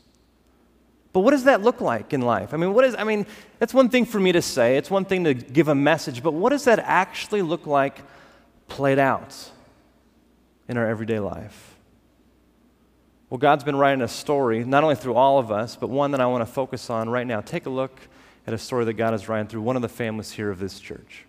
But 1.13 1.21
what 1.21 1.31
does 1.31 1.45
that 1.45 1.61
look 1.61 1.79
like 1.79 2.11
in 2.11 2.19
life? 2.19 2.53
I 2.53 2.57
mean, 2.57 2.73
what 2.73 2.83
is, 2.83 2.93
I 2.93 3.05
mean, 3.05 3.25
that's 3.57 3.73
one 3.73 3.87
thing 3.87 4.03
for 4.03 4.19
me 4.19 4.33
to 4.33 4.41
say, 4.41 4.75
it's 4.75 4.91
one 4.91 5.05
thing 5.05 5.23
to 5.23 5.33
give 5.33 5.69
a 5.69 5.75
message, 5.75 6.21
but 6.21 6.33
what 6.33 6.49
does 6.49 6.65
that 6.65 6.79
actually 6.79 7.41
look 7.41 7.65
like 7.65 8.01
played 8.67 8.99
out 8.99 9.51
in 10.67 10.77
our 10.77 10.87
everyday 10.87 11.19
life? 11.19 11.75
Well, 13.29 13.37
God's 13.37 13.63
been 13.63 13.75
writing 13.75 14.01
a 14.01 14.07
story, 14.07 14.63
not 14.63 14.83
only 14.83 14.95
through 14.95 15.15
all 15.15 15.39
of 15.39 15.51
us, 15.51 15.75
but 15.75 15.89
one 15.89 16.11
that 16.11 16.21
I 16.21 16.25
want 16.27 16.45
to 16.45 16.51
focus 16.51 16.89
on 16.89 17.09
right 17.09 17.25
now. 17.25 17.41
Take 17.41 17.65
a 17.65 17.69
look 17.69 17.99
at 18.47 18.53
a 18.53 18.57
story 18.57 18.85
that 18.85 18.93
God 18.93 19.13
is 19.13 19.27
writing 19.27 19.47
through 19.47 19.61
one 19.61 19.75
of 19.75 19.81
the 19.81 19.89
families 19.89 20.31
here 20.31 20.51
of 20.51 20.59
this 20.59 20.79
church. 20.79 21.25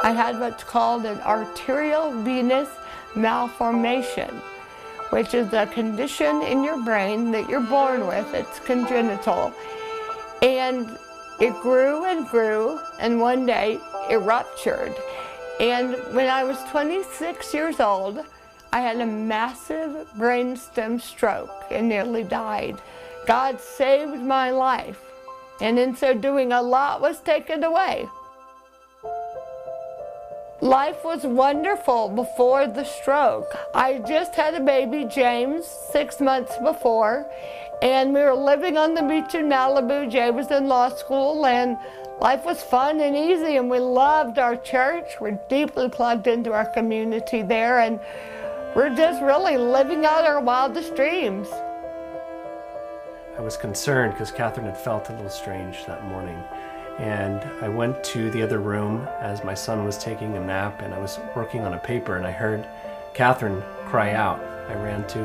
I 0.00 0.12
had 0.12 0.38
what's 0.38 0.62
called 0.64 1.04
an 1.06 1.18
arterial 1.20 2.12
venous 2.22 2.68
malformation, 3.16 4.40
which 5.10 5.34
is 5.34 5.52
a 5.52 5.66
condition 5.66 6.42
in 6.42 6.62
your 6.62 6.82
brain 6.84 7.30
that 7.32 7.48
you're 7.48 7.60
born 7.60 8.06
with. 8.06 8.32
It's 8.34 8.60
congenital. 8.60 9.52
And 10.42 10.98
it 11.40 11.54
grew 11.62 12.04
and 12.04 12.26
grew, 12.28 12.80
and 13.00 13.20
one 13.20 13.46
day 13.46 13.78
it 14.10 14.16
ruptured. 14.16 14.94
And 15.60 15.94
when 16.14 16.28
I 16.28 16.44
was 16.44 16.58
26 16.70 17.54
years 17.54 17.80
old, 17.80 18.24
I 18.72 18.80
had 18.80 19.00
a 19.00 19.06
massive 19.06 20.06
brainstem 20.16 21.00
stroke 21.00 21.64
and 21.70 21.88
nearly 21.88 22.22
died. 22.22 22.80
God 23.26 23.60
saved 23.60 24.20
my 24.20 24.50
life, 24.50 25.00
and 25.60 25.78
in 25.78 25.96
so 25.96 26.14
doing, 26.14 26.52
a 26.52 26.62
lot 26.62 27.00
was 27.00 27.20
taken 27.20 27.64
away. 27.64 28.08
Life 30.68 31.02
was 31.02 31.24
wonderful 31.24 32.10
before 32.10 32.66
the 32.66 32.84
stroke. 32.84 33.56
I 33.72 34.00
just 34.00 34.34
had 34.34 34.52
a 34.52 34.60
baby, 34.60 35.06
James, 35.06 35.64
six 35.64 36.20
months 36.20 36.58
before, 36.58 37.26
and 37.80 38.12
we 38.12 38.20
were 38.20 38.34
living 38.34 38.76
on 38.76 38.92
the 38.92 39.00
beach 39.00 39.34
in 39.34 39.46
Malibu. 39.48 40.10
Jay 40.10 40.30
was 40.30 40.50
in 40.50 40.68
law 40.68 40.90
school, 40.90 41.46
and 41.46 41.78
life 42.20 42.44
was 42.44 42.62
fun 42.62 43.00
and 43.00 43.16
easy, 43.16 43.56
and 43.56 43.70
we 43.70 43.78
loved 43.78 44.38
our 44.38 44.56
church. 44.56 45.18
We're 45.22 45.40
deeply 45.48 45.88
plugged 45.88 46.26
into 46.26 46.52
our 46.52 46.66
community 46.66 47.40
there, 47.40 47.78
and 47.78 47.98
we're 48.76 48.94
just 48.94 49.22
really 49.22 49.56
living 49.56 50.04
out 50.04 50.26
our 50.26 50.38
wildest 50.38 50.94
dreams. 50.94 51.48
I 53.38 53.40
was 53.40 53.56
concerned 53.56 54.12
because 54.12 54.30
Catherine 54.30 54.66
had 54.66 54.76
felt 54.76 55.08
a 55.08 55.12
little 55.12 55.30
strange 55.30 55.86
that 55.86 56.04
morning. 56.04 56.38
And 56.98 57.40
I 57.62 57.68
went 57.68 58.02
to 58.04 58.30
the 58.30 58.42
other 58.42 58.58
room 58.58 59.08
as 59.20 59.44
my 59.44 59.54
son 59.54 59.84
was 59.84 59.96
taking 59.98 60.36
a 60.36 60.40
nap 60.40 60.82
and 60.82 60.92
I 60.92 60.98
was 60.98 61.20
working 61.36 61.62
on 61.62 61.74
a 61.74 61.78
paper 61.78 62.16
and 62.16 62.26
I 62.26 62.32
heard 62.32 62.66
Catherine 63.14 63.62
cry 63.86 64.12
out. 64.12 64.40
I 64.68 64.74
ran 64.74 65.06
to 65.08 65.18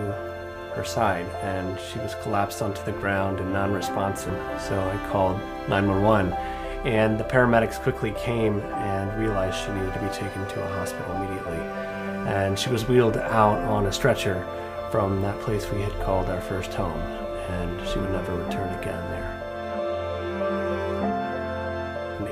her 0.75 0.84
side 0.84 1.25
and 1.42 1.80
she 1.80 2.00
was 2.00 2.15
collapsed 2.15 2.62
onto 2.62 2.84
the 2.84 2.92
ground 2.92 3.39
and 3.39 3.51
non 3.51 3.74
responsive. 3.74 4.39
So 4.62 4.80
I 4.80 5.12
called 5.12 5.39
911 5.68 6.34
and 6.86 7.18
the 7.18 7.24
paramedics 7.24 7.82
quickly 7.82 8.12
came 8.12 8.60
and 8.60 9.20
realized 9.20 9.58
she 9.58 9.72
needed 9.72 9.94
to 9.94 10.00
be 10.00 10.10
taken 10.10 10.48
to 10.48 10.63
a 10.63 10.68
hospital 10.77 11.15
immediately. 11.15 11.58
And 12.27 12.58
she 12.58 12.70
was 12.70 12.88
wheeled 12.88 13.18
out 13.18 13.60
on 13.63 13.88
a 13.88 13.92
stretcher 13.92 14.46
from 14.92 15.22
that 15.24 15.39
place 15.39 15.70
we 15.72 15.82
had 15.82 15.94
called 16.03 16.30
our 16.30 16.42
first 16.42 16.74
home 16.74 17.01
and 17.50 17.88
she 17.88 18.00
would 18.00 18.12
never 18.12 18.36
return 18.36 18.70
again 18.80 19.12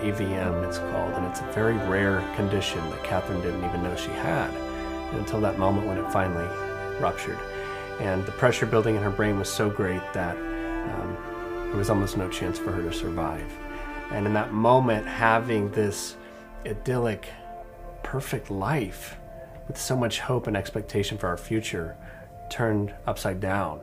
AVM, 0.02 0.68
it's 0.68 0.80
called, 0.80 1.14
and 1.14 1.26
it's 1.26 1.42
a 1.42 1.52
very 1.54 1.76
rare 1.88 2.20
condition 2.36 2.80
that 2.90 3.04
Catherine 3.04 3.42
didn't 3.42 3.64
even 3.64 3.84
know 3.84 3.96
she 3.96 4.12
had 4.12 4.52
until 5.14 5.40
that 5.42 5.58
moment 5.58 5.88
when 5.88 5.98
it 5.98 6.12
finally 6.12 6.48
ruptured. 7.00 7.38
And 8.00 8.26
the 8.26 8.32
pressure 8.32 8.66
building 8.66 8.96
in 8.96 9.04
her 9.04 9.12
brain 9.12 9.38
was 9.38 9.50
so 9.50 9.70
great 9.70 10.02
that 10.14 10.36
um, 10.36 11.18
there 11.68 11.78
was 11.78 11.90
almost 11.90 12.18
no 12.18 12.30
chance 12.30 12.58
for 12.58 12.72
her 12.72 12.82
to 12.82 12.92
survive. 12.92 13.52
And 14.12 14.26
in 14.26 14.34
that 14.34 14.52
moment, 14.52 15.08
having 15.08 15.72
this 15.72 16.16
idyllic, 16.66 17.28
perfect 18.04 18.50
life 18.50 19.18
with 19.68 19.78
so 19.78 19.96
much 19.96 20.20
hope 20.20 20.48
and 20.48 20.58
expectation 20.58 21.18
for 21.18 21.28
our 21.28 21.38
future 21.38 21.96
turned 22.50 22.94
upside 23.08 23.40
down. 23.40 23.82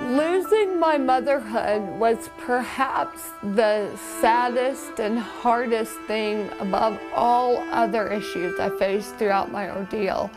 Losing 0.00 0.80
my 0.80 0.96
motherhood 0.96 1.82
was 2.00 2.30
perhaps 2.38 3.30
the 3.42 3.94
saddest 4.20 4.98
and 4.98 5.18
hardest 5.18 5.92
thing 6.06 6.48
above 6.58 6.98
all 7.14 7.58
other 7.70 8.08
issues 8.08 8.58
I 8.58 8.70
faced 8.70 9.16
throughout 9.16 9.52
my 9.52 9.70
ordeal. 9.70 10.30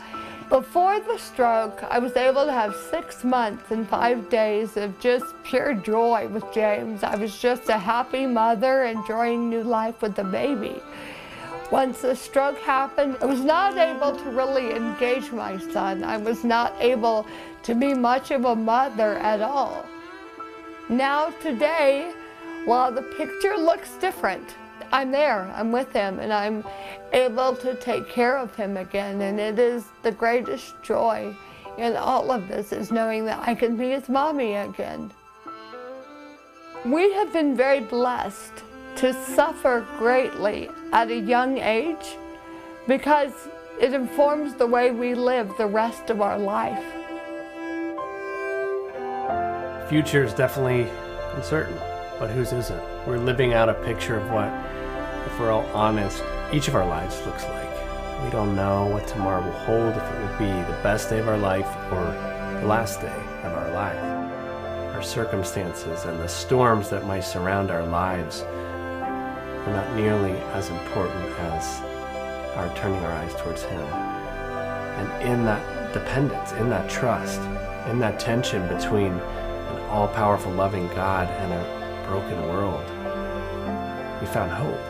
Before 0.50 1.00
the 1.00 1.16
stroke, 1.16 1.82
I 1.84 1.98
was 1.98 2.14
able 2.14 2.44
to 2.44 2.52
have 2.52 2.76
six 2.90 3.24
months 3.24 3.70
and 3.70 3.88
five 3.88 4.28
days 4.28 4.76
of 4.76 5.00
just 5.00 5.24
pure 5.44 5.72
joy 5.72 6.28
with 6.28 6.44
James. 6.52 7.02
I 7.02 7.16
was 7.16 7.38
just 7.38 7.70
a 7.70 7.78
happy 7.78 8.26
mother 8.26 8.84
enjoying 8.84 9.48
new 9.48 9.62
life 9.62 10.02
with 10.02 10.14
the 10.14 10.24
baby. 10.24 10.82
Once 11.70 12.02
the 12.02 12.14
stroke 12.14 12.58
happened, 12.58 13.16
I 13.22 13.24
was 13.24 13.40
not 13.40 13.78
able 13.78 14.14
to 14.14 14.30
really 14.30 14.76
engage 14.76 15.32
my 15.32 15.56
son. 15.56 16.04
I 16.04 16.18
was 16.18 16.44
not 16.44 16.74
able 16.78 17.26
to 17.64 17.74
be 17.74 17.94
much 17.94 18.30
of 18.30 18.44
a 18.44 18.54
mother 18.54 19.14
at 19.14 19.40
all. 19.40 19.84
Now, 20.88 21.30
today, 21.42 22.12
while 22.66 22.92
the 22.92 23.02
picture 23.02 23.56
looks 23.56 23.90
different, 23.96 24.54
I'm 24.92 25.10
there, 25.10 25.50
I'm 25.56 25.72
with 25.72 25.92
him, 25.92 26.20
and 26.20 26.32
I'm 26.32 26.62
able 27.12 27.56
to 27.56 27.74
take 27.74 28.08
care 28.08 28.36
of 28.36 28.54
him 28.54 28.76
again. 28.76 29.20
And 29.22 29.40
it 29.40 29.58
is 29.58 29.86
the 30.02 30.12
greatest 30.12 30.74
joy 30.82 31.34
in 31.78 31.96
all 31.96 32.30
of 32.30 32.48
this 32.48 32.72
is 32.72 32.92
knowing 32.92 33.24
that 33.24 33.40
I 33.40 33.54
can 33.54 33.76
be 33.76 33.90
his 33.90 34.08
mommy 34.08 34.54
again. 34.54 35.10
We 36.84 37.12
have 37.14 37.32
been 37.32 37.56
very 37.56 37.80
blessed 37.80 38.52
to 38.96 39.12
suffer 39.24 39.86
greatly 39.98 40.68
at 40.92 41.10
a 41.10 41.18
young 41.18 41.58
age 41.58 42.16
because 42.86 43.32
it 43.80 43.94
informs 43.94 44.54
the 44.54 44.66
way 44.66 44.90
we 44.90 45.14
live 45.14 45.50
the 45.56 45.66
rest 45.66 46.10
of 46.10 46.20
our 46.20 46.38
life 46.38 47.03
future 49.94 50.24
is 50.24 50.34
definitely 50.34 50.90
uncertain, 51.36 51.78
but 52.18 52.28
whose 52.28 52.52
isn't? 52.52 52.82
We're 53.06 53.16
living 53.16 53.54
out 53.54 53.68
a 53.68 53.74
picture 53.74 54.16
of 54.16 54.28
what, 54.28 54.48
if 55.24 55.38
we're 55.38 55.52
all 55.52 55.66
honest, 55.66 56.20
each 56.52 56.66
of 56.66 56.74
our 56.74 56.84
lives 56.84 57.24
looks 57.24 57.44
like. 57.44 58.24
We 58.24 58.30
don't 58.30 58.56
know 58.56 58.86
what 58.86 59.06
tomorrow 59.06 59.40
will 59.44 59.52
hold, 59.52 59.96
if 59.96 60.02
it 60.02 60.18
will 60.18 60.36
be 60.36 60.72
the 60.72 60.76
best 60.82 61.10
day 61.10 61.20
of 61.20 61.28
our 61.28 61.38
life 61.38 61.68
or 61.92 62.06
the 62.60 62.66
last 62.66 63.02
day 63.02 63.22
of 63.44 63.52
our 63.52 63.70
life. 63.70 64.02
Our 64.96 65.02
circumstances 65.04 66.06
and 66.06 66.18
the 66.18 66.28
storms 66.28 66.90
that 66.90 67.06
might 67.06 67.22
surround 67.22 67.70
our 67.70 67.86
lives 67.86 68.42
are 68.42 69.72
not 69.72 69.94
nearly 69.94 70.36
as 70.54 70.70
important 70.70 71.24
as 71.38 71.80
our 72.56 72.68
turning 72.74 72.98
our 73.04 73.12
eyes 73.12 73.34
towards 73.36 73.62
Him. 73.62 73.80
And 73.80 75.22
in 75.22 75.44
that 75.44 75.92
dependence, 75.92 76.50
in 76.50 76.68
that 76.70 76.90
trust, 76.90 77.40
in 77.88 78.00
that 78.00 78.18
tension 78.18 78.66
between 78.66 79.20
all 79.88 80.08
powerful, 80.08 80.52
loving 80.52 80.88
God 80.88 81.28
and 81.28 81.52
a 81.52 82.06
broken 82.08 82.40
world, 82.48 82.84
we 84.20 84.26
found 84.26 84.50
hope. 84.50 84.80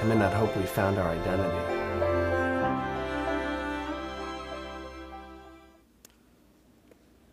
And 0.00 0.12
in 0.12 0.18
that 0.18 0.34
hope, 0.34 0.56
we 0.56 0.64
found 0.64 0.98
our 0.98 1.10
identity. 1.10 1.76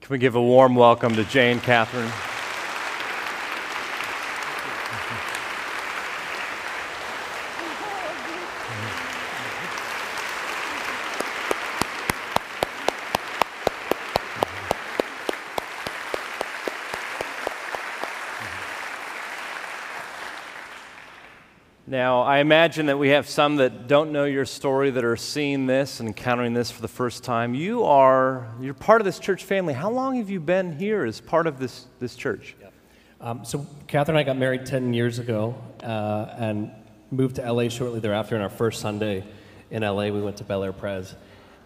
Can 0.02 0.10
we 0.10 0.18
give 0.18 0.36
a 0.36 0.42
warm 0.42 0.76
welcome 0.76 1.16
to 1.16 1.24
Jane 1.24 1.60
Catherine? 1.60 2.12
Now, 21.94 22.24
I 22.24 22.40
imagine 22.40 22.88
that 22.88 22.98
we 22.98 23.10
have 23.10 23.30
some 23.30 23.58
that 23.58 23.88
don't 23.88 24.12
know 24.12 24.26
your 24.26 24.46
story 24.46 24.90
that 24.90 25.04
are 25.04 25.16
seeing 25.16 25.68
this 25.68 26.00
and 26.00 26.10
encountering 26.10 26.56
this 26.56 26.72
for 26.72 26.82
the 26.82 26.88
first 26.88 27.24
time. 27.24 27.54
You 27.54 27.84
are 27.84 28.52
you're 28.60 28.74
part 28.74 29.00
of 29.00 29.06
this 29.06 29.20
church 29.20 29.44
family. 29.44 29.76
How 29.76 29.92
long 29.92 30.16
have 30.16 30.28
you 30.28 30.40
been 30.40 30.76
here 30.76 31.06
as 31.06 31.22
part 31.22 31.46
of 31.46 31.60
this, 31.60 31.86
this 32.00 32.16
church? 32.16 32.56
Yeah. 32.60 32.70
Um, 33.22 33.46
so, 33.46 33.68
Catherine 33.86 34.18
and 34.18 34.22
I 34.22 34.24
got 34.24 34.40
married 34.40 34.66
10 34.66 34.96
years 34.96 35.20
ago 35.20 35.54
uh, 35.84 36.34
and 36.36 36.72
moved 37.12 37.36
to 37.36 37.54
LA 37.54 37.70
shortly 37.70 38.00
thereafter. 38.00 38.36
On 38.38 38.42
our 38.42 38.50
first 38.50 38.82
Sunday 38.82 39.24
in 39.70 39.84
LA, 39.84 40.06
we 40.06 40.20
went 40.20 40.38
to 40.38 40.44
Bel 40.44 40.64
Air 40.64 40.74
Pres. 40.74 41.14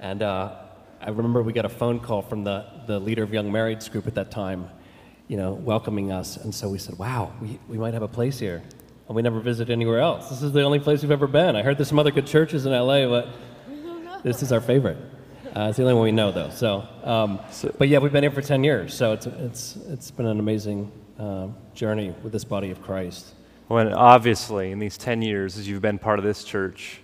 And 0.01 0.21
uh, 0.21 0.55
I 0.99 1.09
remember 1.09 1.41
we 1.41 1.53
got 1.53 1.63
a 1.63 1.69
phone 1.69 2.01
call 2.01 2.21
from 2.21 2.43
the, 2.43 2.65
the 2.85 2.99
leader 2.99 3.23
of 3.23 3.31
Young 3.31 3.49
Marrieds 3.49 3.89
group 3.89 4.07
at 4.07 4.15
that 4.15 4.29
time, 4.29 4.69
you 5.29 5.37
know, 5.37 5.53
welcoming 5.53 6.11
us. 6.11 6.35
And 6.35 6.53
so 6.53 6.67
we 6.67 6.79
said, 6.79 6.99
wow, 6.99 7.31
we, 7.41 7.57
we 7.69 7.77
might 7.77 7.93
have 7.93 8.03
a 8.03 8.09
place 8.09 8.37
here. 8.39 8.61
And 9.07 9.15
we 9.15 9.21
never 9.21 9.39
visit 9.39 9.69
anywhere 9.69 9.99
else. 9.99 10.29
This 10.29 10.41
is 10.41 10.51
the 10.51 10.63
only 10.63 10.79
place 10.79 11.01
we've 11.01 11.11
ever 11.11 11.27
been. 11.27 11.55
I 11.55 11.61
heard 11.61 11.77
there's 11.77 11.87
some 11.87 11.99
other 11.99 12.11
good 12.11 12.27
churches 12.27 12.65
in 12.65 12.73
LA, 12.73 13.07
but 13.07 13.29
this 14.23 14.43
is 14.43 14.51
our 14.51 14.61
favorite. 14.61 14.97
Uh, 15.55 15.67
it's 15.69 15.77
the 15.77 15.83
only 15.83 15.93
one 15.93 16.03
we 16.03 16.11
know, 16.11 16.31
though. 16.31 16.49
So, 16.49 16.87
um, 17.03 17.39
so, 17.49 17.73
but 17.77 17.87
yeah, 17.87 17.99
we've 17.99 18.11
been 18.11 18.23
here 18.23 18.31
for 18.31 18.41
10 18.41 18.63
years, 18.63 18.93
so 18.93 19.13
it's, 19.13 19.25
it's, 19.25 19.75
it's 19.87 20.11
been 20.11 20.25
an 20.25 20.39
amazing 20.39 20.91
uh, 21.17 21.47
journey 21.73 22.13
with 22.21 22.33
this 22.33 22.43
body 22.43 22.69
of 22.69 22.81
Christ. 22.81 23.33
When 23.67 23.91
obviously, 23.93 24.71
in 24.71 24.79
these 24.79 24.97
10 24.97 25.21
years, 25.21 25.57
as 25.57 25.67
you've 25.67 25.81
been 25.81 25.99
part 25.99 26.19
of 26.19 26.25
this 26.25 26.43
church, 26.43 27.01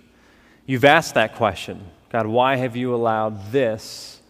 you've 0.66 0.84
asked 0.84 1.14
that 1.14 1.34
question 1.36 1.84
God, 2.10 2.26
why 2.26 2.56
have 2.56 2.76
you 2.76 2.94
allowed 2.94 3.50
this 3.50 4.20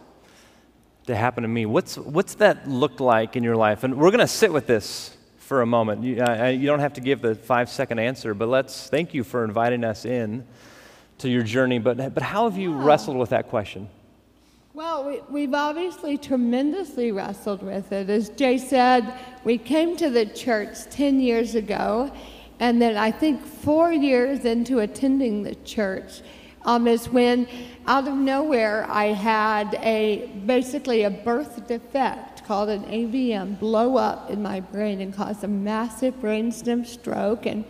to 1.06 1.14
happen 1.14 1.42
to 1.42 1.48
me? 1.48 1.66
What's, 1.66 1.98
what's 1.98 2.36
that 2.36 2.68
looked 2.68 3.00
like 3.00 3.36
in 3.36 3.42
your 3.42 3.56
life? 3.56 3.84
And 3.84 3.98
we're 3.98 4.10
going 4.10 4.20
to 4.20 4.26
sit 4.26 4.52
with 4.52 4.66
this 4.66 5.13
for 5.54 5.62
a 5.62 5.66
moment. 5.66 6.02
You, 6.02 6.20
uh, 6.20 6.48
you 6.48 6.66
don't 6.66 6.80
have 6.80 6.94
to 6.94 7.00
give 7.00 7.20
the 7.22 7.36
five 7.36 7.68
second 7.68 8.00
answer, 8.00 8.34
but 8.34 8.48
let's 8.48 8.88
thank 8.88 9.14
you 9.14 9.22
for 9.22 9.44
inviting 9.44 9.84
us 9.84 10.04
in 10.04 10.44
to 11.18 11.28
your 11.28 11.44
journey. 11.44 11.78
But, 11.78 12.12
but 12.12 12.24
how 12.24 12.48
have 12.50 12.58
you 12.58 12.72
yeah. 12.72 12.84
wrestled 12.84 13.16
with 13.16 13.30
that 13.30 13.50
question? 13.50 13.88
Well, 14.72 15.22
we, 15.30 15.42
have 15.42 15.54
obviously 15.54 16.18
tremendously 16.18 17.12
wrestled 17.12 17.62
with 17.62 17.92
it. 17.92 18.10
As 18.10 18.30
Jay 18.30 18.58
said, 18.58 19.16
we 19.44 19.56
came 19.56 19.96
to 19.98 20.10
the 20.10 20.26
church 20.26 20.90
10 20.90 21.20
years 21.20 21.54
ago, 21.54 22.10
and 22.58 22.82
then 22.82 22.96
I 22.96 23.12
think 23.12 23.40
four 23.46 23.92
years 23.92 24.44
into 24.44 24.80
attending 24.80 25.44
the 25.44 25.54
church 25.54 26.22
um, 26.64 26.88
is 26.88 27.08
when, 27.08 27.46
out 27.86 28.08
of 28.08 28.14
nowhere, 28.14 28.90
I 28.90 29.12
had 29.12 29.74
a 29.82 30.28
basically 30.46 31.04
a 31.04 31.10
birth 31.10 31.68
defect 31.68 32.33
called 32.46 32.68
an 32.68 32.84
AVM 32.84 33.58
blow 33.58 33.96
up 33.96 34.30
in 34.30 34.42
my 34.42 34.60
brain 34.60 35.00
and 35.00 35.14
cause 35.14 35.42
a 35.44 35.48
massive 35.48 36.14
brainstem 36.20 36.86
stroke. 36.86 37.46
And 37.46 37.64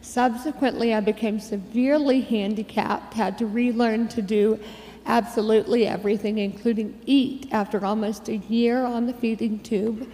subsequently, 0.00 0.94
I 0.94 1.00
became 1.00 1.40
severely 1.40 2.20
handicapped, 2.20 3.14
had 3.14 3.38
to 3.38 3.46
relearn 3.46 4.08
to 4.08 4.22
do 4.22 4.58
absolutely 5.06 5.86
everything, 5.86 6.38
including 6.38 7.00
eat, 7.06 7.48
after 7.50 7.84
almost 7.84 8.28
a 8.28 8.36
year 8.36 8.84
on 8.84 9.06
the 9.06 9.14
feeding 9.14 9.58
tube, 9.60 10.08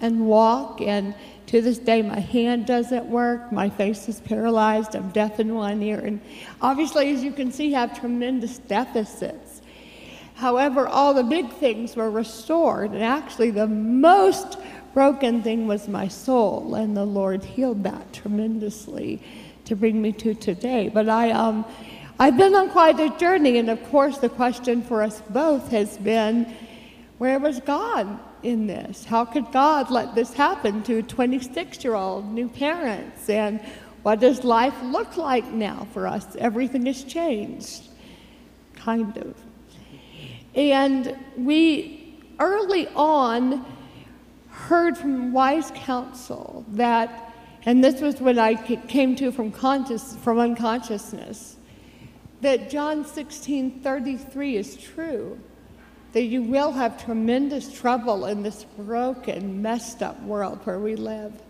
and 0.00 0.26
walk. 0.26 0.80
And 0.80 1.14
to 1.46 1.60
this 1.60 1.78
day, 1.78 2.02
my 2.02 2.20
hand 2.20 2.66
doesn't 2.66 3.06
work, 3.06 3.52
my 3.52 3.68
face 3.68 4.08
is 4.08 4.20
paralyzed, 4.20 4.94
I'm 4.94 5.10
deaf 5.10 5.40
in 5.40 5.54
one 5.54 5.82
ear, 5.82 5.98
and 5.98 6.20
obviously, 6.60 7.10
as 7.12 7.24
you 7.24 7.32
can 7.32 7.52
see, 7.52 7.72
have 7.72 7.98
tremendous 7.98 8.58
deficits. 8.58 9.47
However, 10.38 10.86
all 10.86 11.14
the 11.14 11.24
big 11.24 11.50
things 11.54 11.96
were 11.96 12.08
restored, 12.08 12.92
and 12.92 13.02
actually, 13.02 13.50
the 13.50 13.66
most 13.66 14.56
broken 14.94 15.42
thing 15.42 15.66
was 15.66 15.88
my 15.88 16.06
soul, 16.06 16.76
and 16.76 16.96
the 16.96 17.04
Lord 17.04 17.42
healed 17.42 17.82
that 17.82 18.12
tremendously 18.12 19.20
to 19.64 19.74
bring 19.74 20.00
me 20.00 20.12
to 20.12 20.34
today. 20.34 20.90
But 20.94 21.08
I, 21.08 21.32
um, 21.32 21.64
I've 22.20 22.36
been 22.36 22.54
on 22.54 22.70
quite 22.70 23.00
a 23.00 23.10
journey, 23.18 23.58
and 23.58 23.68
of 23.68 23.82
course, 23.90 24.18
the 24.18 24.28
question 24.28 24.80
for 24.80 25.02
us 25.02 25.20
both 25.28 25.72
has 25.72 25.98
been 25.98 26.44
where 27.18 27.40
was 27.40 27.58
God 27.58 28.06
in 28.44 28.68
this? 28.68 29.04
How 29.04 29.24
could 29.24 29.50
God 29.50 29.90
let 29.90 30.14
this 30.14 30.32
happen 30.32 30.84
to 30.84 31.02
26 31.02 31.82
year 31.82 31.96
old 31.96 32.32
new 32.32 32.48
parents? 32.48 33.28
And 33.28 33.60
what 34.04 34.20
does 34.20 34.44
life 34.44 34.80
look 34.84 35.16
like 35.16 35.46
now 35.46 35.88
for 35.92 36.06
us? 36.06 36.36
Everything 36.36 36.86
has 36.86 37.02
changed, 37.02 37.88
kind 38.76 39.16
of. 39.16 39.34
And 40.58 41.16
we 41.36 42.18
early 42.40 42.88
on 42.88 43.64
heard 44.48 44.98
from 44.98 45.32
wise 45.32 45.70
counsel 45.72 46.64
that, 46.70 47.32
and 47.64 47.82
this 47.82 48.00
was 48.00 48.20
what 48.20 48.38
I 48.38 48.56
came 48.56 49.14
to 49.16 49.30
from, 49.30 49.52
conscious, 49.52 50.16
from 50.16 50.40
unconsciousness 50.40 51.58
that 52.40 52.70
John 52.70 53.04
16 53.04 53.82
33 53.82 54.56
is 54.56 54.76
true, 54.76 55.38
that 56.12 56.24
you 56.24 56.42
will 56.42 56.72
have 56.72 57.04
tremendous 57.04 57.72
trouble 57.72 58.26
in 58.26 58.42
this 58.42 58.64
broken, 58.76 59.62
messed 59.62 60.02
up 60.02 60.20
world 60.24 60.58
where 60.64 60.80
we 60.80 60.96
live. 60.96 61.40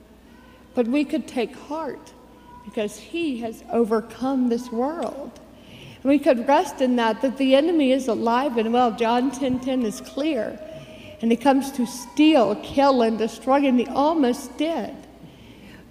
But 0.75 0.87
we 0.87 1.07
could 1.07 1.27
take 1.27 1.57
heart 1.57 2.12
because 2.66 2.99
He 2.99 3.38
has 3.38 3.64
overcome 3.73 4.51
this 4.51 4.71
world. 4.71 5.40
We 6.02 6.18
could 6.18 6.46
rest 6.46 6.80
in 6.80 6.96
that, 6.96 7.22
that 7.22 7.38
the 7.38 7.54
enemy 7.54 7.92
is 7.92 8.08
alive 8.08 8.56
and 8.56 8.72
well. 8.72 8.92
John 8.92 9.30
10 9.30 9.61
10 9.61 9.82
is 9.82 10.00
clear. 10.00 10.58
And 11.20 11.30
he 11.30 11.37
comes 11.37 11.72
to 11.72 11.87
steal, 11.87 12.54
kill, 12.56 13.02
and 13.02 13.18
destroy, 13.18 13.66
and 13.66 13.80
he 13.80 13.87
almost 13.87 14.56
did. 14.56 14.94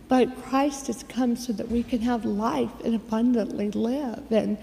But 0.08 0.41
Christ 0.43 0.88
has 0.88 1.04
come 1.04 1.36
so 1.36 1.52
that 1.54 1.67
we 1.67 1.84
can 1.84 2.00
have 2.00 2.24
life 2.24 2.72
and 2.86 2.96
abundantly 2.96 3.72
live. 3.72 4.32
And 4.32 4.58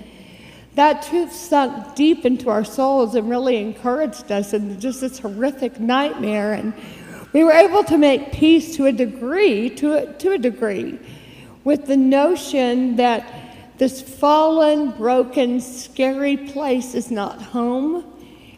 that 0.75 1.03
truth 1.03 1.33
sunk 1.33 1.95
deep 1.95 2.25
into 2.25 2.49
our 2.49 2.65
souls 2.65 3.15
and 3.15 3.29
really 3.29 3.57
encouraged 3.57 4.33
us 4.33 4.55
in 4.55 4.81
just 4.81 5.03
this 5.03 5.19
horrific 5.19 5.79
nightmare. 5.79 6.55
And 6.55 6.73
we 7.35 7.45
were 7.45 7.53
able 7.53 7.85
to 7.85 7.99
make 7.99 8.33
peace 8.33 8.75
to 8.77 8.87
a 8.87 8.93
degree, 8.93 9.69
to 9.71 9.95
a, 9.95 10.13
to 10.15 10.33
a 10.33 10.39
degree, 10.39 10.99
with 11.63 11.87
the 11.87 11.97
notion 11.97 12.97
that 12.97 13.44
this 13.79 14.01
fallen, 14.01 14.93
broken, 14.93 15.61
scary 15.61 16.37
place 16.37 16.95
is 16.95 17.11
not 17.11 17.41
home. 17.43 18.05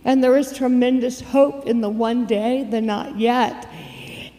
And 0.05 0.23
there 0.23 0.37
is 0.37 0.53
tremendous 0.53 1.21
hope 1.21 1.67
in 1.67 1.81
the 1.81 1.89
one 1.89 2.27
day, 2.27 2.63
the 2.63 2.81
not 2.81 3.19
yet. 3.19 3.69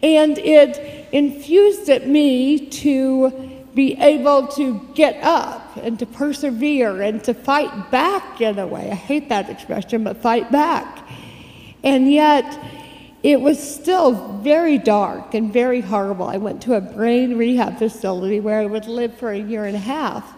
And 0.01 0.37
it 0.37 1.07
infused 1.11 1.89
at 1.89 2.07
me 2.07 2.67
to 2.67 3.57
be 3.73 3.95
able 3.99 4.47
to 4.47 4.79
get 4.95 5.21
up 5.23 5.75
and 5.77 5.99
to 5.99 6.05
persevere 6.05 7.01
and 7.01 7.23
to 7.23 7.33
fight 7.33 7.91
back 7.91 8.41
in 8.41 8.57
a 8.57 8.65
way. 8.65 8.89
I 8.89 8.95
hate 8.95 9.29
that 9.29 9.49
expression, 9.49 10.03
but 10.03 10.17
fight 10.17 10.51
back. 10.51 11.07
And 11.83 12.11
yet, 12.11 12.59
it 13.23 13.41
was 13.41 13.61
still 13.61 14.39
very 14.39 14.77
dark 14.77 15.33
and 15.33 15.51
very 15.51 15.81
horrible. 15.81 16.27
I 16.27 16.37
went 16.37 16.61
to 16.63 16.75
a 16.75 16.81
brain 16.81 17.37
rehab 17.37 17.77
facility 17.77 18.39
where 18.39 18.59
I 18.61 18.65
would 18.65 18.85
live 18.85 19.17
for 19.17 19.31
a 19.31 19.39
year 19.39 19.65
and 19.65 19.75
a 19.75 19.79
half. 19.79 20.33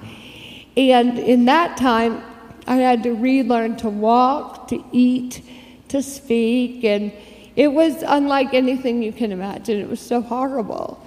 And 0.80 1.20
in 1.20 1.44
that 1.46 1.76
time, 1.76 2.24
I 2.65 2.78
had 2.78 3.04
to 3.04 3.13
relearn 3.13 3.76
to 3.78 3.89
walk, 3.89 4.70
to 4.70 4.82
eat, 4.94 5.42
to 5.89 6.02
speak, 6.02 6.86
and 6.86 7.12
it 7.58 7.68
was 7.68 8.02
unlike 8.08 8.54
anything 8.54 9.04
you 9.04 9.12
can 9.12 9.34
imagine. 9.34 9.82
It 9.82 9.89
was 9.89 10.00
so 10.00 10.22
horrible. 10.22 11.06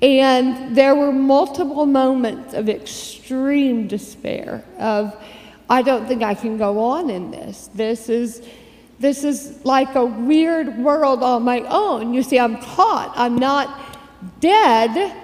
And 0.00 0.74
there 0.74 0.94
were 0.94 1.12
multiple 1.12 1.84
moments 1.84 2.54
of 2.54 2.70
extreme 2.70 3.88
despair 3.88 4.64
of 4.78 5.14
I 5.68 5.82
don't 5.82 6.06
think 6.06 6.22
I 6.22 6.34
can 6.34 6.56
go 6.56 6.78
on 6.78 7.10
in 7.10 7.30
this. 7.30 7.68
This 7.74 8.08
is 8.08 8.42
this 8.98 9.24
is 9.24 9.62
like 9.64 9.94
a 9.96 10.04
weird 10.04 10.78
world 10.78 11.22
on 11.22 11.42
my 11.42 11.60
own. 11.60 12.14
You 12.14 12.22
see, 12.22 12.38
I'm 12.38 12.56
caught. 12.58 13.12
I'm 13.16 13.36
not 13.36 14.40
dead, 14.40 15.14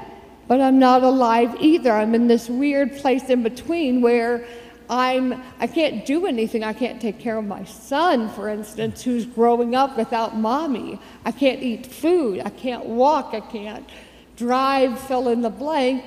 but 0.50 0.60
I'm 0.60 0.80
not 0.80 1.04
alive 1.04 1.54
either. 1.60 1.92
I'm 1.92 2.12
in 2.12 2.26
this 2.26 2.48
weird 2.48 2.96
place 2.96 3.30
in 3.30 3.44
between 3.44 4.00
where 4.00 4.44
I'm 4.88 5.40
I 5.60 5.68
can't 5.68 6.04
do 6.04 6.26
anything. 6.26 6.64
I 6.64 6.72
can't 6.72 7.00
take 7.00 7.20
care 7.20 7.38
of 7.38 7.44
my 7.44 7.62
son, 7.62 8.28
for 8.30 8.48
instance, 8.48 9.04
who's 9.04 9.24
growing 9.24 9.76
up 9.76 9.96
without 9.96 10.36
mommy. 10.36 10.98
I 11.24 11.30
can't 11.30 11.62
eat 11.62 11.86
food. 11.86 12.42
I 12.44 12.50
can't 12.50 12.84
walk. 12.84 13.32
I 13.32 13.38
can't 13.38 13.88
drive, 14.36 14.98
fill 14.98 15.28
in 15.28 15.42
the 15.42 15.50
blank, 15.50 16.02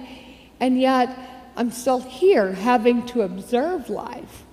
and 0.59 0.77
yet 0.77 1.17
I'm 1.55 1.71
still 1.71 2.01
here 2.01 2.51
having 2.51 3.05
to 3.05 3.21
observe 3.21 3.89
life. 3.89 4.43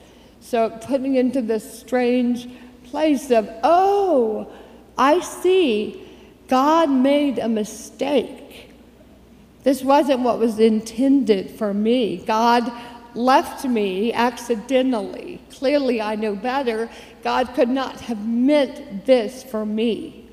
So 0.41 0.71
putting 0.71 1.17
into 1.17 1.43
this 1.43 1.81
strange 1.81 2.49
place 2.85 3.33
of, 3.33 3.51
oh, 3.65 4.53
I 4.97 5.19
see, 5.19 6.07
God 6.47 6.91
made 6.91 7.41
a 7.41 7.49
mistake. 7.49 8.50
This 9.63 9.83
wasn't 9.83 10.21
what 10.21 10.39
was 10.39 10.59
intended 10.59 11.51
for 11.51 11.75
me. 11.75 12.19
God 12.19 12.73
left 13.15 13.65
me 13.65 14.13
accidentally. 14.13 15.41
Clearly, 15.51 16.01
I 16.01 16.15
know 16.15 16.35
better. 16.35 16.89
God 17.23 17.55
could 17.55 17.69
not 17.69 18.01
have 18.03 18.27
meant 18.27 19.05
this 19.05 19.43
for 19.43 19.67
me. 19.67 20.29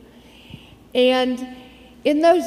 And 0.93 1.45
in 2.03 2.21
those 2.21 2.45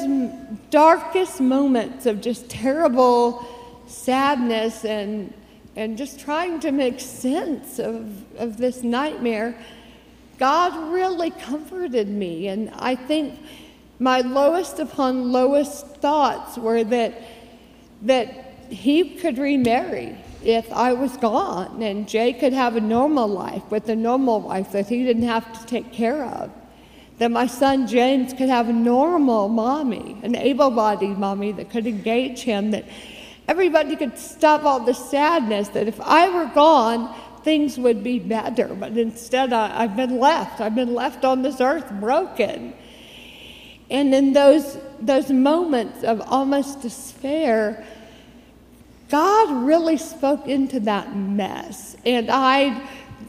darkest 0.71 1.39
moments 1.39 2.05
of 2.05 2.21
just 2.21 2.49
terrible 2.49 3.45
sadness 3.85 4.85
and, 4.85 5.33
and 5.75 5.97
just 5.97 6.19
trying 6.19 6.59
to 6.61 6.71
make 6.71 6.99
sense 6.99 7.77
of, 7.77 8.23
of 8.39 8.57
this 8.57 8.81
nightmare, 8.81 9.55
God 10.39 10.91
really 10.91 11.29
comforted 11.29 12.07
me. 12.07 12.47
And 12.47 12.71
I 12.71 12.95
think 12.95 13.39
my 14.01 14.21
lowest 14.21 14.79
upon 14.79 15.31
lowest 15.31 15.85
thoughts 15.97 16.57
were 16.57 16.83
that, 16.83 17.21
that 18.01 18.55
he 18.69 19.11
could 19.11 19.37
remarry 19.37 20.17
if 20.43 20.71
I 20.73 20.93
was 20.93 21.15
gone, 21.17 21.83
and 21.83 22.09
Jay 22.09 22.33
could 22.33 22.51
have 22.51 22.75
a 22.75 22.81
normal 22.81 23.27
life 23.27 23.63
with 23.69 23.87
a 23.89 23.95
normal 23.95 24.41
wife 24.41 24.71
that 24.71 24.89
he 24.89 25.03
didn't 25.03 25.23
have 25.23 25.59
to 25.59 25.65
take 25.67 25.93
care 25.93 26.25
of 26.25 26.51
that 27.21 27.29
my 27.29 27.45
son 27.45 27.85
James 27.85 28.33
could 28.33 28.49
have 28.49 28.67
a 28.67 28.73
normal 28.73 29.47
mommy, 29.47 30.17
an 30.23 30.35
able 30.35 30.71
bodied 30.71 31.19
mommy 31.19 31.51
that 31.51 31.69
could 31.69 31.85
engage 31.85 32.39
him, 32.39 32.71
that 32.71 32.83
everybody 33.47 33.95
could 33.95 34.17
stop 34.17 34.63
all 34.63 34.79
the 34.79 34.95
sadness, 34.95 35.67
that 35.67 35.87
if 35.87 36.01
I 36.01 36.29
were 36.29 36.51
gone, 36.55 37.15
things 37.43 37.77
would 37.77 38.03
be 38.03 38.17
better. 38.17 38.69
But 38.69 38.97
instead, 38.97 39.53
I, 39.53 39.83
have 39.83 39.95
been 39.95 40.17
left. 40.17 40.61
I've 40.61 40.73
been 40.73 40.95
left 40.95 41.23
on 41.23 41.43
this 41.43 41.61
earth 41.61 41.91
broken. 41.99 42.73
And 43.91 44.15
in 44.15 44.31
those, 44.31 44.77
those 45.01 45.29
moments 45.29 46.03
of 46.03 46.21
almost 46.21 46.81
despair, 46.81 47.85
God 49.09 49.65
really 49.65 49.97
spoke 49.97 50.47
into 50.47 50.79
that 50.79 51.13
mess. 51.13 51.97
And 52.05 52.31
I, 52.31 52.81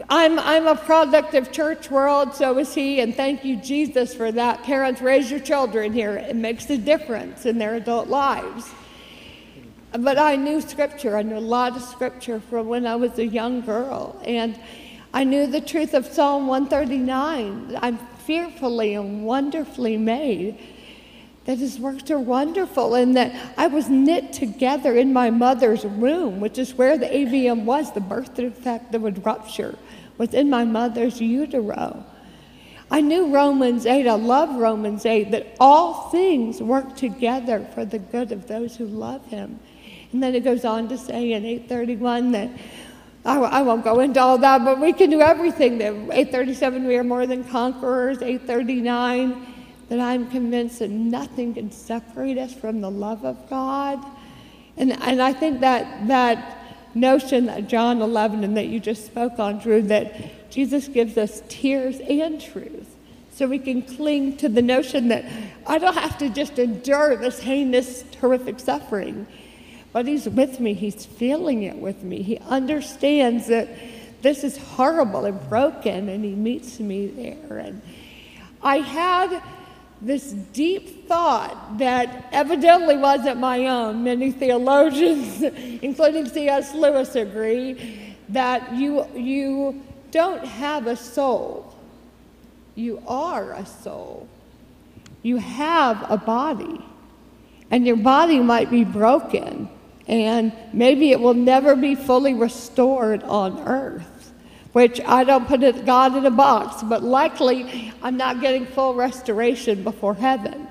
I'm, 0.08 0.38
I'm 0.38 0.68
a 0.68 0.76
product 0.76 1.34
of 1.34 1.50
church 1.50 1.90
world, 1.90 2.36
so 2.36 2.56
is 2.58 2.72
he, 2.72 3.00
and 3.00 3.12
thank 3.12 3.44
you, 3.44 3.56
Jesus, 3.56 4.14
for 4.14 4.30
that. 4.30 4.62
Parents, 4.62 5.02
raise 5.02 5.32
your 5.32 5.40
children 5.40 5.92
here. 5.92 6.16
It 6.16 6.36
makes 6.36 6.70
a 6.70 6.78
difference 6.78 7.44
in 7.44 7.58
their 7.58 7.74
adult 7.74 8.06
lives. 8.06 8.70
But 9.90 10.16
I 10.16 10.36
knew 10.36 10.60
scripture. 10.60 11.16
I 11.16 11.22
knew 11.22 11.36
a 11.36 11.40
lot 11.40 11.76
of 11.76 11.82
scripture 11.82 12.38
from 12.38 12.68
when 12.68 12.86
I 12.86 12.94
was 12.94 13.18
a 13.18 13.26
young 13.26 13.62
girl. 13.62 14.18
And 14.24 14.58
I 15.12 15.24
knew 15.24 15.48
the 15.48 15.60
truth 15.60 15.92
of 15.92 16.06
Psalm 16.06 16.46
139. 16.46 17.76
I'm 17.82 17.98
fearfully 18.26 18.94
and 18.94 19.24
wonderfully 19.24 19.96
made. 19.96 20.58
That 21.44 21.58
his 21.58 21.78
works 21.80 22.08
are 22.10 22.20
wonderful, 22.20 22.94
and 22.94 23.16
that 23.16 23.54
I 23.58 23.66
was 23.66 23.88
knit 23.88 24.32
together 24.32 24.96
in 24.96 25.12
my 25.12 25.30
mother's 25.30 25.84
womb, 25.84 26.38
which 26.38 26.56
is 26.56 26.74
where 26.74 26.96
the 26.96 27.06
AVM 27.06 27.64
was, 27.64 27.92
the 27.92 28.00
birth 28.00 28.34
defect 28.34 28.92
that 28.92 29.00
would 29.00 29.26
rupture, 29.26 29.76
was 30.18 30.34
in 30.34 30.48
my 30.48 30.64
mother's 30.64 31.20
utero. 31.20 32.04
I 32.92 33.00
knew 33.00 33.34
Romans 33.34 33.86
8, 33.86 34.06
I 34.06 34.14
love 34.14 34.54
Romans 34.54 35.06
8, 35.06 35.30
that 35.30 35.56
all 35.58 36.10
things 36.10 36.62
work 36.62 36.94
together 36.94 37.66
for 37.74 37.84
the 37.86 37.98
good 37.98 38.30
of 38.30 38.46
those 38.46 38.76
who 38.76 38.86
love 38.86 39.24
him. 39.26 39.58
And 40.12 40.22
then 40.22 40.34
it 40.34 40.44
goes 40.44 40.64
on 40.64 40.88
to 40.90 40.98
say 40.98 41.32
in 41.32 41.44
831 41.44 42.32
that 42.32 42.50
I, 43.24 43.38
I 43.38 43.62
won't 43.62 43.84
go 43.84 44.00
into 44.00 44.20
all 44.20 44.38
that, 44.38 44.64
but 44.64 44.80
we 44.80 44.92
can 44.92 45.10
do 45.10 45.20
everything. 45.20 45.78
That 45.78 45.92
837 45.92 46.86
we 46.86 46.96
are 46.96 47.04
more 47.04 47.26
than 47.26 47.44
conquerors. 47.44 48.20
839 48.20 49.46
that 49.88 50.00
I'm 50.00 50.30
convinced 50.30 50.78
that 50.78 50.90
nothing 50.90 51.54
can 51.54 51.70
separate 51.70 52.38
us 52.38 52.54
from 52.54 52.80
the 52.80 52.90
love 52.90 53.24
of 53.24 53.48
God. 53.50 54.02
And, 54.76 54.92
and 55.02 55.20
I 55.20 55.32
think 55.32 55.60
that 55.60 56.08
that 56.08 56.58
notion 56.94 57.46
that 57.46 57.68
John 57.68 58.02
11 58.02 58.44
and 58.44 58.56
that 58.56 58.66
you 58.66 58.80
just 58.80 59.06
spoke 59.06 59.38
on, 59.38 59.58
Drew, 59.58 59.82
that 59.82 60.50
Jesus 60.50 60.88
gives 60.88 61.16
us 61.16 61.42
tears 61.48 62.00
and 62.00 62.40
truth. 62.40 62.88
So 63.34 63.46
we 63.46 63.58
can 63.58 63.82
cling 63.82 64.36
to 64.38 64.48
the 64.48 64.62
notion 64.62 65.08
that 65.08 65.24
I 65.66 65.78
don't 65.78 65.94
have 65.94 66.18
to 66.18 66.28
just 66.28 66.58
endure 66.58 67.16
this 67.16 67.40
heinous, 67.40 68.04
horrific 68.20 68.60
suffering. 68.60 69.26
But 69.92 70.06
he's 70.06 70.26
with 70.26 70.58
me, 70.58 70.72
he's 70.74 71.04
feeling 71.04 71.64
it 71.64 71.76
with 71.76 72.02
me. 72.02 72.22
He 72.22 72.38
understands 72.38 73.46
that 73.48 73.68
this 74.22 74.42
is 74.42 74.56
horrible 74.56 75.26
and 75.26 75.48
broken, 75.48 76.08
and 76.08 76.24
he 76.24 76.34
meets 76.34 76.80
me 76.80 77.08
there. 77.08 77.58
And 77.58 77.82
I 78.62 78.78
had 78.78 79.42
this 80.00 80.32
deep 80.32 81.06
thought 81.08 81.78
that 81.78 82.28
evidently 82.32 82.96
wasn't 82.96 83.38
my 83.38 83.66
own. 83.66 84.02
Many 84.02 84.32
theologians, 84.32 85.42
including 85.82 86.26
C.S. 86.26 86.74
Lewis, 86.74 87.14
agree 87.14 88.14
that 88.30 88.74
you, 88.74 89.06
you 89.14 89.82
don't 90.10 90.44
have 90.44 90.86
a 90.86 90.96
soul, 90.96 91.74
you 92.74 93.02
are 93.06 93.52
a 93.52 93.66
soul. 93.66 94.28
You 95.24 95.36
have 95.36 96.04
a 96.10 96.16
body, 96.16 96.80
and 97.70 97.86
your 97.86 97.96
body 97.96 98.40
might 98.40 98.70
be 98.70 98.82
broken 98.82 99.68
and 100.06 100.52
maybe 100.72 101.10
it 101.12 101.20
will 101.20 101.34
never 101.34 101.76
be 101.76 101.94
fully 101.94 102.34
restored 102.34 103.22
on 103.24 103.60
earth, 103.68 104.32
which 104.72 105.00
I 105.06 105.24
don't 105.24 105.46
put 105.46 105.62
it, 105.62 105.86
God 105.86 106.16
in 106.16 106.26
a 106.26 106.30
box, 106.30 106.82
but 106.82 107.02
likely 107.02 107.92
I'm 108.02 108.16
not 108.16 108.40
getting 108.40 108.66
full 108.66 108.94
restoration 108.94 109.84
before 109.84 110.14
heaven. 110.14 110.66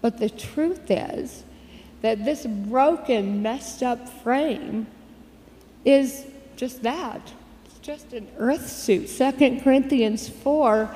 But 0.00 0.18
the 0.18 0.30
truth 0.30 0.90
is 0.90 1.44
that 2.02 2.24
this 2.24 2.46
broken, 2.46 3.42
messed 3.42 3.82
up 3.82 4.08
frame 4.08 4.86
is 5.84 6.26
just 6.56 6.82
that. 6.82 7.20
It's 7.64 7.78
just 7.78 8.12
an 8.12 8.28
earth 8.38 8.68
suit. 8.68 9.08
2 9.08 9.60
Corinthians 9.60 10.28
4 10.28 10.94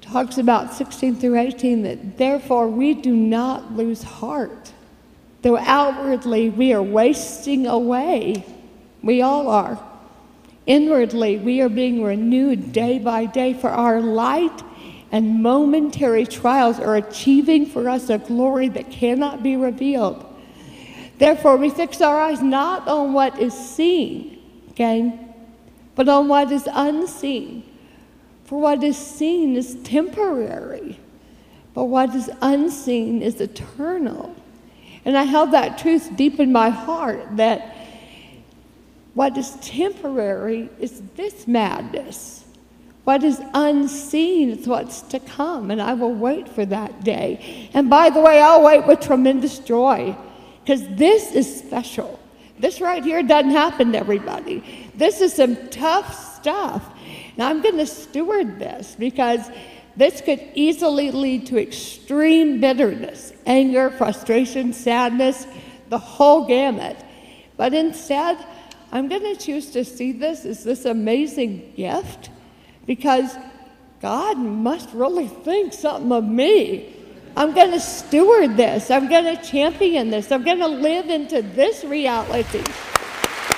talks 0.00 0.38
about 0.38 0.72
16 0.72 1.16
through 1.16 1.38
18 1.38 1.82
that 1.82 2.16
therefore 2.16 2.68
we 2.68 2.94
do 2.94 3.14
not 3.14 3.72
lose 3.72 4.02
heart 4.02 4.72
Though 5.42 5.58
outwardly 5.58 6.50
we 6.50 6.72
are 6.72 6.82
wasting 6.82 7.66
away, 7.66 8.44
we 9.02 9.22
all 9.22 9.48
are. 9.48 9.78
Inwardly, 10.66 11.38
we 11.38 11.60
are 11.60 11.68
being 11.68 12.02
renewed 12.02 12.72
day 12.72 12.98
by 12.98 13.24
day, 13.24 13.54
for 13.54 13.70
our 13.70 14.00
light 14.00 14.62
and 15.10 15.42
momentary 15.42 16.26
trials 16.26 16.78
are 16.78 16.96
achieving 16.96 17.64
for 17.64 17.88
us 17.88 18.10
a 18.10 18.18
glory 18.18 18.68
that 18.68 18.90
cannot 18.90 19.42
be 19.42 19.56
revealed. 19.56 20.24
Therefore, 21.16 21.56
we 21.56 21.70
fix 21.70 22.00
our 22.00 22.20
eyes 22.20 22.42
not 22.42 22.86
on 22.86 23.12
what 23.12 23.38
is 23.38 23.54
seen, 23.54 24.42
okay, 24.70 25.18
but 25.94 26.08
on 26.08 26.28
what 26.28 26.52
is 26.52 26.68
unseen. 26.70 27.64
For 28.44 28.60
what 28.60 28.82
is 28.82 28.96
seen 28.96 29.56
is 29.56 29.76
temporary, 29.76 30.98
but 31.74 31.84
what 31.84 32.14
is 32.14 32.30
unseen 32.40 33.22
is 33.22 33.40
eternal. 33.40 34.34
And 35.08 35.16
I 35.16 35.22
held 35.22 35.52
that 35.52 35.78
truth 35.78 36.14
deep 36.16 36.38
in 36.38 36.52
my 36.52 36.68
heart 36.68 37.38
that 37.38 37.74
what 39.14 39.38
is 39.38 39.52
temporary 39.62 40.68
is 40.78 41.00
this 41.16 41.48
madness. 41.48 42.44
What 43.04 43.24
is 43.24 43.40
unseen 43.54 44.50
is 44.50 44.68
what's 44.68 45.00
to 45.00 45.18
come, 45.18 45.70
and 45.70 45.80
I 45.80 45.94
will 45.94 46.12
wait 46.12 46.46
for 46.46 46.66
that 46.66 47.04
day. 47.04 47.70
And 47.72 47.88
by 47.88 48.10
the 48.10 48.20
way, 48.20 48.38
I'll 48.38 48.62
wait 48.62 48.86
with 48.86 49.00
tremendous 49.00 49.60
joy 49.60 50.14
because 50.60 50.86
this 50.90 51.32
is 51.32 51.58
special. 51.58 52.20
This 52.58 52.82
right 52.82 53.02
here 53.02 53.22
doesn't 53.22 53.52
happen 53.52 53.92
to 53.92 53.98
everybody. 53.98 54.90
This 54.94 55.22
is 55.22 55.32
some 55.32 55.70
tough 55.70 56.36
stuff. 56.36 56.84
And 57.32 57.44
I'm 57.44 57.62
going 57.62 57.78
to 57.78 57.86
steward 57.86 58.58
this 58.58 58.94
because 58.98 59.40
this 59.98 60.20
could 60.20 60.40
easily 60.54 61.10
lead 61.10 61.46
to 61.48 61.60
extreme 61.60 62.60
bitterness, 62.60 63.32
anger, 63.46 63.90
frustration, 63.90 64.72
sadness, 64.72 65.44
the 65.88 65.98
whole 65.98 66.46
gamut. 66.46 66.96
But 67.56 67.74
instead, 67.74 68.38
I'm 68.92 69.08
going 69.08 69.24
to 69.24 69.34
choose 69.34 69.72
to 69.72 69.84
see 69.84 70.12
this 70.12 70.44
as 70.44 70.62
this 70.62 70.84
amazing 70.84 71.72
gift 71.76 72.30
because 72.86 73.36
God 74.00 74.38
must 74.38 74.88
really 74.92 75.26
think 75.26 75.72
something 75.72 76.12
of 76.12 76.24
me. 76.24 76.94
I'm 77.36 77.52
going 77.52 77.72
to 77.72 77.80
steward 77.80 78.56
this. 78.56 78.92
I'm 78.92 79.08
going 79.08 79.36
to 79.36 79.42
champion 79.42 80.10
this. 80.10 80.30
I'm 80.30 80.44
going 80.44 80.60
to 80.60 80.68
live 80.68 81.10
into 81.10 81.42
this 81.42 81.82
reality. 81.82 82.62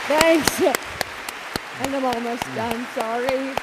Thanks. 0.08 0.62
And 0.62 1.96
I'm 1.96 2.04
almost 2.04 2.44
done, 2.54 2.86
sorry. 2.94 3.54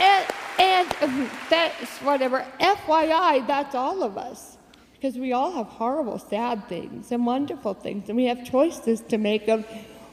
And, 0.00 0.26
and 0.58 0.88
um, 1.00 1.30
that's 1.48 1.98
whatever. 1.98 2.44
FYI, 2.60 3.46
that's 3.46 3.74
all 3.74 4.02
of 4.02 4.18
us. 4.18 4.56
Because 4.94 5.16
we 5.16 5.32
all 5.32 5.52
have 5.52 5.66
horrible, 5.66 6.18
sad 6.18 6.68
things 6.68 7.12
and 7.12 7.24
wonderful 7.24 7.74
things. 7.74 8.08
And 8.08 8.16
we 8.16 8.24
have 8.24 8.44
choices 8.44 9.00
to 9.02 9.18
make 9.18 9.46
of, 9.46 9.64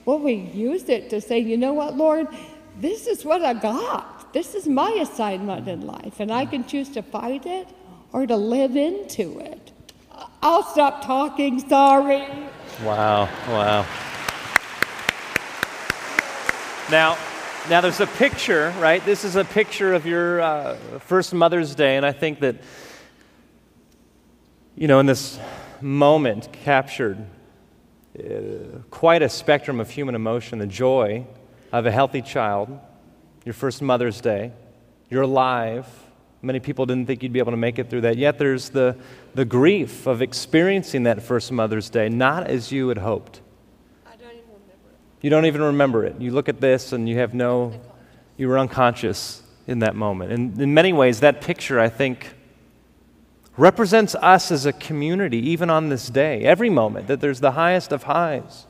well, 0.05 0.19
we 0.19 0.34
use 0.34 0.89
it 0.89 1.10
to 1.10 1.19
say, 1.19 1.39
you 1.39 1.58
know 1.58 1.73
what, 1.73 1.97
Lord, 1.97 2.27
this 2.79 3.08
is 3.08 3.25
what 3.25 3.43
I 3.43 3.53
got. 3.55 4.31
This 4.34 4.53
is 4.53 4.67
my 4.67 4.91
assignment 5.01 5.67
in 5.67 5.88
life. 5.88 6.19
And 6.19 6.31
I 6.31 6.45
can 6.45 6.65
choose 6.65 6.89
to 6.89 7.01
fight 7.01 7.47
it 7.47 7.67
or 8.13 8.27
to 8.27 8.36
live 8.36 8.75
into 8.75 9.39
it. 9.39 9.71
I'll 10.43 10.63
stop 10.63 11.03
talking, 11.03 11.67
sorry. 11.67 12.27
Wow, 12.84 13.27
wow. 13.47 13.86
Now, 16.91 17.17
now, 17.67 17.82
there's 17.82 17.99
a 17.99 18.06
picture, 18.06 18.71
right? 18.80 19.04
This 19.06 19.23
is 19.23 19.36
a 19.36 19.43
picture 19.43 19.95
of 19.95 20.06
your 20.06 20.39
uh, 20.39 20.75
first 20.99 21.34
Mother's 21.34 21.73
Day, 21.73 21.97
and 21.97 22.06
I 22.06 22.12
think 22.12 22.41
that, 22.41 22.58
you 24.75 24.88
know, 24.88 24.99
in 24.99 25.08
this 25.08 25.39
moment 25.82 26.51
captured 26.51 27.17
uh, 28.19 28.23
quite 28.91 29.23
a 29.23 29.30
spectrum 29.30 29.80
of 29.80 29.89
human 29.89 30.13
emotion 30.13 30.60
the 30.60 30.67
joy 30.67 31.25
of 31.71 31.88
a 31.88 31.91
healthy 31.91 32.21
child, 32.21 32.80
your 33.45 33.54
first 33.54 33.82
Mother's 33.82 34.21
Day, 34.21 34.51
you're 35.10 35.23
alive. 35.23 35.88
Many 36.43 36.60
people 36.60 36.86
didn't 36.86 37.08
think 37.08 37.23
you'd 37.23 37.34
be 37.34 37.39
able 37.39 37.51
to 37.51 37.58
make 37.58 37.80
it 37.80 37.89
through 37.89 38.01
that. 38.01 38.15
Yet 38.15 38.38
there's 38.38 38.69
the, 38.69 38.95
the 39.34 39.45
grief 39.45 40.06
of 40.06 40.21
experiencing 40.21 41.04
that 41.04 41.23
first 41.23 41.51
Mother's 41.51 41.89
Day, 41.89 42.10
not 42.10 42.45
as 42.45 42.71
you 42.71 42.89
had 42.89 42.99
hoped. 42.99 43.41
You 45.21 45.30
don't 45.30 45.45
even 45.45 45.62
remember 45.62 46.06
it. 46.06 46.19
You 46.19 46.32
look 46.32 46.49
at 46.49 46.62
this 46.62 46.93
and 46.93 47.10
you 47.10 47.17
have 47.17 47.34
no, 47.34 47.80
you 48.38 48.47
were 48.47 48.60
unconscious. 48.60 49.41
in 49.67 49.80
that 49.80 49.95
moment. 49.95 50.32
And 50.32 50.60
in 50.62 50.73
many 50.73 50.93
ways, 50.93 51.19
that 51.21 51.41
picture, 51.41 51.80
I 51.80 51.89
think, 51.89 52.34
represents 53.58 54.15
us 54.15 54.51
as 54.51 54.65
a 54.65 54.73
community, 54.73 55.38
even 55.49 55.69
on 55.69 55.89
this 55.89 56.10
day, 56.10 56.41
every 56.43 56.69
moment, 56.69 57.08
that 57.08 57.21
there's 57.21 57.39
the 57.39 57.51
highest 57.51 57.91
of 57.91 58.04
highs 58.04 58.67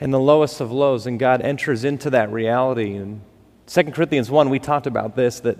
and 0.00 0.12
the 0.12 0.20
lowest 0.20 0.60
of 0.60 0.72
lows, 0.72 1.06
and 1.06 1.18
God 1.18 1.40
enters 1.42 1.84
into 1.84 2.10
that 2.10 2.30
reality. 2.32 2.94
And 2.96 3.20
2 3.68 3.84
Corinthians 3.84 4.30
1, 4.30 4.50
we 4.50 4.58
talked 4.58 4.88
about 4.88 5.14
this, 5.14 5.40
that 5.40 5.58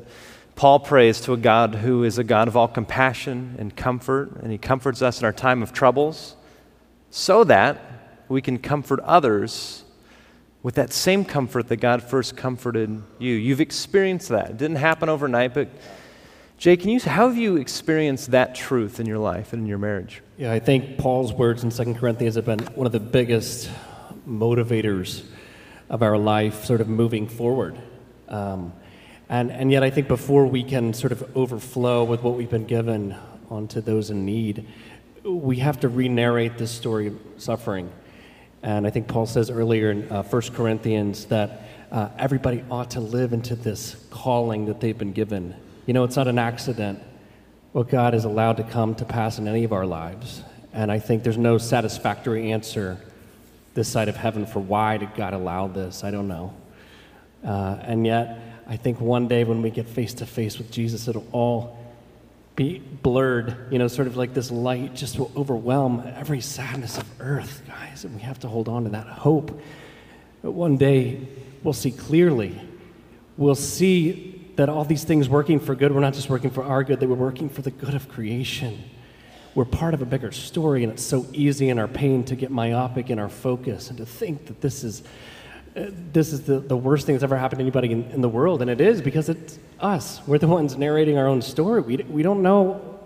Paul 0.57 0.81
prays 0.81 1.21
to 1.23 1.33
a 1.33 1.37
God 1.37 1.77
who 1.77 2.03
is 2.03 2.19
a 2.19 2.25
God 2.25 2.49
of 2.49 2.57
all 2.57 2.69
compassion 2.69 3.55
and 3.59 3.75
comfort, 3.77 4.33
and 4.43 4.51
he 4.51 4.59
comforts 4.59 5.01
us 5.01 5.21
in 5.21 5.25
our 5.25 5.33
time 5.33 5.63
of 5.63 5.73
troubles 5.73 6.35
so 7.11 7.45
that 7.45 7.81
we 8.29 8.43
can 8.43 8.59
comfort 8.59 8.99
others 9.01 9.82
with 10.63 10.77
that 10.77 10.93
same 10.93 11.25
comfort 11.25 11.69
that 11.69 11.77
God 11.77 12.03
first 12.03 12.37
comforted 12.37 13.03
you. 13.19 13.35
You've 13.35 13.61
experienced 13.61 14.29
that. 14.29 14.51
It 14.51 14.57
didn't 14.59 14.77
happen 14.77 15.09
overnight, 15.09 15.55
but 15.55 15.69
Jay, 16.57 16.77
can 16.77 16.91
you, 16.91 17.01
how 17.01 17.27
have 17.27 17.37
you 17.37 17.57
experienced 17.57 18.31
that 18.31 18.55
truth 18.55 19.01
in 19.01 19.07
your 19.07 19.19
life 19.19 19.53
and 19.53 19.63
in 19.63 19.69
your 19.69 19.79
marriage? 19.79 20.23
Yeah, 20.37 20.53
I 20.53 20.61
think 20.61 20.97
Paul's 20.97 21.33
words 21.33 21.65
in 21.65 21.71
2 21.71 21.95
Corinthians 21.95 22.37
have 22.37 22.45
been 22.45 22.61
one 22.77 22.87
of 22.87 22.93
the 22.93 23.01
biggest 23.01 23.69
motivators 24.29 25.25
of 25.91 26.03
our 26.03 26.17
life, 26.17 26.65
sort 26.65 26.81
of 26.81 26.89
moving 26.89 27.27
forward. 27.27 27.77
Um, 28.29 28.73
and, 29.29 29.51
and 29.51 29.73
yet, 29.73 29.83
I 29.83 29.91
think 29.91 30.07
before 30.07 30.47
we 30.47 30.63
can 30.63 30.95
sort 30.95 31.11
of 31.11 31.37
overflow 31.37 32.05
with 32.05 32.23
what 32.23 32.35
we've 32.35 32.51
been 32.51 32.67
given 32.67 33.17
onto 33.51 33.81
those 33.81 34.11
in 34.11 34.25
need, 34.25 34.67
we 35.25 35.57
have 35.57 35.81
to 35.81 35.89
re 35.89 36.09
narrate 36.09 36.59
this 36.59 36.71
story 36.71 37.09
of 37.09 37.19
suffering. 37.39 37.91
And 38.63 38.87
I 38.87 38.91
think 38.91 39.09
Paul 39.09 39.27
says 39.27 39.51
earlier 39.51 39.91
in 39.91 40.11
uh, 40.11 40.23
1 40.23 40.43
Corinthians 40.55 41.27
that 41.27 41.63
uh, 41.91 42.09
everybody 42.19 42.65
ought 42.71 42.93
to 42.93 43.01
live 43.01 43.33
into 43.33 43.57
this 43.57 43.97
calling 44.11 44.67
that 44.67 44.81
they've 44.81 44.97
been 44.97 45.13
given. 45.13 45.55
You 45.87 45.95
know, 45.95 46.05
it's 46.05 46.17
not 46.17 46.29
an 46.29 46.39
accident 46.39 47.03
what 47.73 47.89
God 47.89 48.15
has 48.15 48.25
allowed 48.25 48.59
to 48.59 48.65
come 48.65 48.95
to 48.97 49.05
pass 49.05 49.39
in 49.39 49.49
any 49.49 49.65
of 49.65 49.73
our 49.73 49.87
lives. 49.87 50.43
And 50.73 50.93
I 50.93 50.99
think 50.99 51.23
there's 51.23 51.39
no 51.39 51.59
satisfactory 51.59 52.53
answer 52.53 52.99
this 53.75 53.89
side 53.89 54.09
of 54.09 54.17
heaven 54.17 54.47
for 54.47 54.61
why 54.61 54.99
did 54.99 55.15
God 55.15 55.33
allow 55.33 55.67
this. 55.69 56.05
I 56.05 56.11
don't 56.11 56.29
know. 56.29 56.55
Uh, 57.45 57.79
and 57.83 58.07
yet, 58.07 58.39
I 58.67 58.77
think 58.77 59.01
one 59.01 59.27
day 59.27 59.45
when 59.45 59.63
we 59.63 59.71
get 59.71 59.89
face 59.89 60.15
to 60.15 60.27
face 60.27 60.59
with 60.59 60.71
Jesus, 60.71 61.09
it'll 61.09 61.27
all 61.33 61.79
be 62.55 62.79
blurred, 62.79 63.57
you 63.71 63.79
know, 63.79 63.89
sort 63.89 64.07
of 64.07 64.17
like 64.17 64.35
this 64.35 64.51
light 64.51 64.95
just 64.95 65.19
will 65.19 65.33
overwhelm 65.37 66.03
every 66.15 66.41
sadness 66.41 66.99
of 66.99 67.05
earth, 67.21 67.63
guys. 67.67 68.05
And 68.05 68.15
we 68.15 68.21
have 68.23 68.39
to 68.41 68.49
hold 68.49 68.69
on 68.69 68.85
to 68.85 68.91
that 68.91 69.07
hope. 69.07 69.59
But 70.43 70.53
one 70.53 70.77
day 70.77 71.27
we'll 71.63 71.73
see 71.73 71.91
clearly. 71.91 72.61
We'll 73.37 73.55
see 73.55 74.53
that 74.57 74.69
all 74.69 74.85
these 74.85 75.05
things 75.05 75.29
working 75.29 75.59
for 75.59 75.75
good, 75.75 75.93
we're 75.93 76.01
not 76.01 76.13
just 76.13 76.29
working 76.29 76.51
for 76.51 76.63
our 76.63 76.85
good, 76.85 77.01
they 77.01 77.07
were 77.07 77.15
working 77.15 77.49
for 77.49 77.63
the 77.63 77.71
good 77.71 77.95
of 77.95 78.09
creation. 78.09 78.79
We're 79.55 79.65
part 79.65 79.95
of 79.95 80.03
a 80.03 80.07
bigger 80.07 80.33
story, 80.33 80.83
and 80.83 80.93
it's 80.93 81.03
so 81.03 81.27
easy 81.33 81.69
in 81.69 81.79
our 81.79 81.89
pain 81.89 82.25
to 82.25 82.37
get 82.37 82.51
myopic 82.51 83.11
in 83.11 83.19
our 83.19 83.29
focus 83.29 83.89
and 83.89 83.99
to 83.99 84.07
think 84.07 84.47
that 84.47 84.61
this 84.61 84.85
is 84.85 85.03
this 85.75 86.33
is 86.33 86.43
the, 86.43 86.61
the 86.61 86.77
worst 86.77 87.07
thing 87.07 87.15
that's 87.15 87.25
ever 87.25 87.37
happened 87.37 87.59
to 87.59 87.63
anybody 87.63 87.93
in, 87.93 88.05
in, 88.11 88.21
the 88.21 88.29
world. 88.29 88.61
And 88.61 88.71
it 88.71 88.81
is 88.81 89.01
because 89.01 89.29
it's 89.29 89.59
us. 89.81 90.21
We're 90.27 90.39
the 90.39 90.49
ones 90.49 90.77
narrating 90.77 91.17
our 91.17 91.27
own 91.27 91.41
story. 91.41 91.81
We, 91.81 91.97
we 91.97 92.23
don't 92.23 92.43
know 92.43 93.01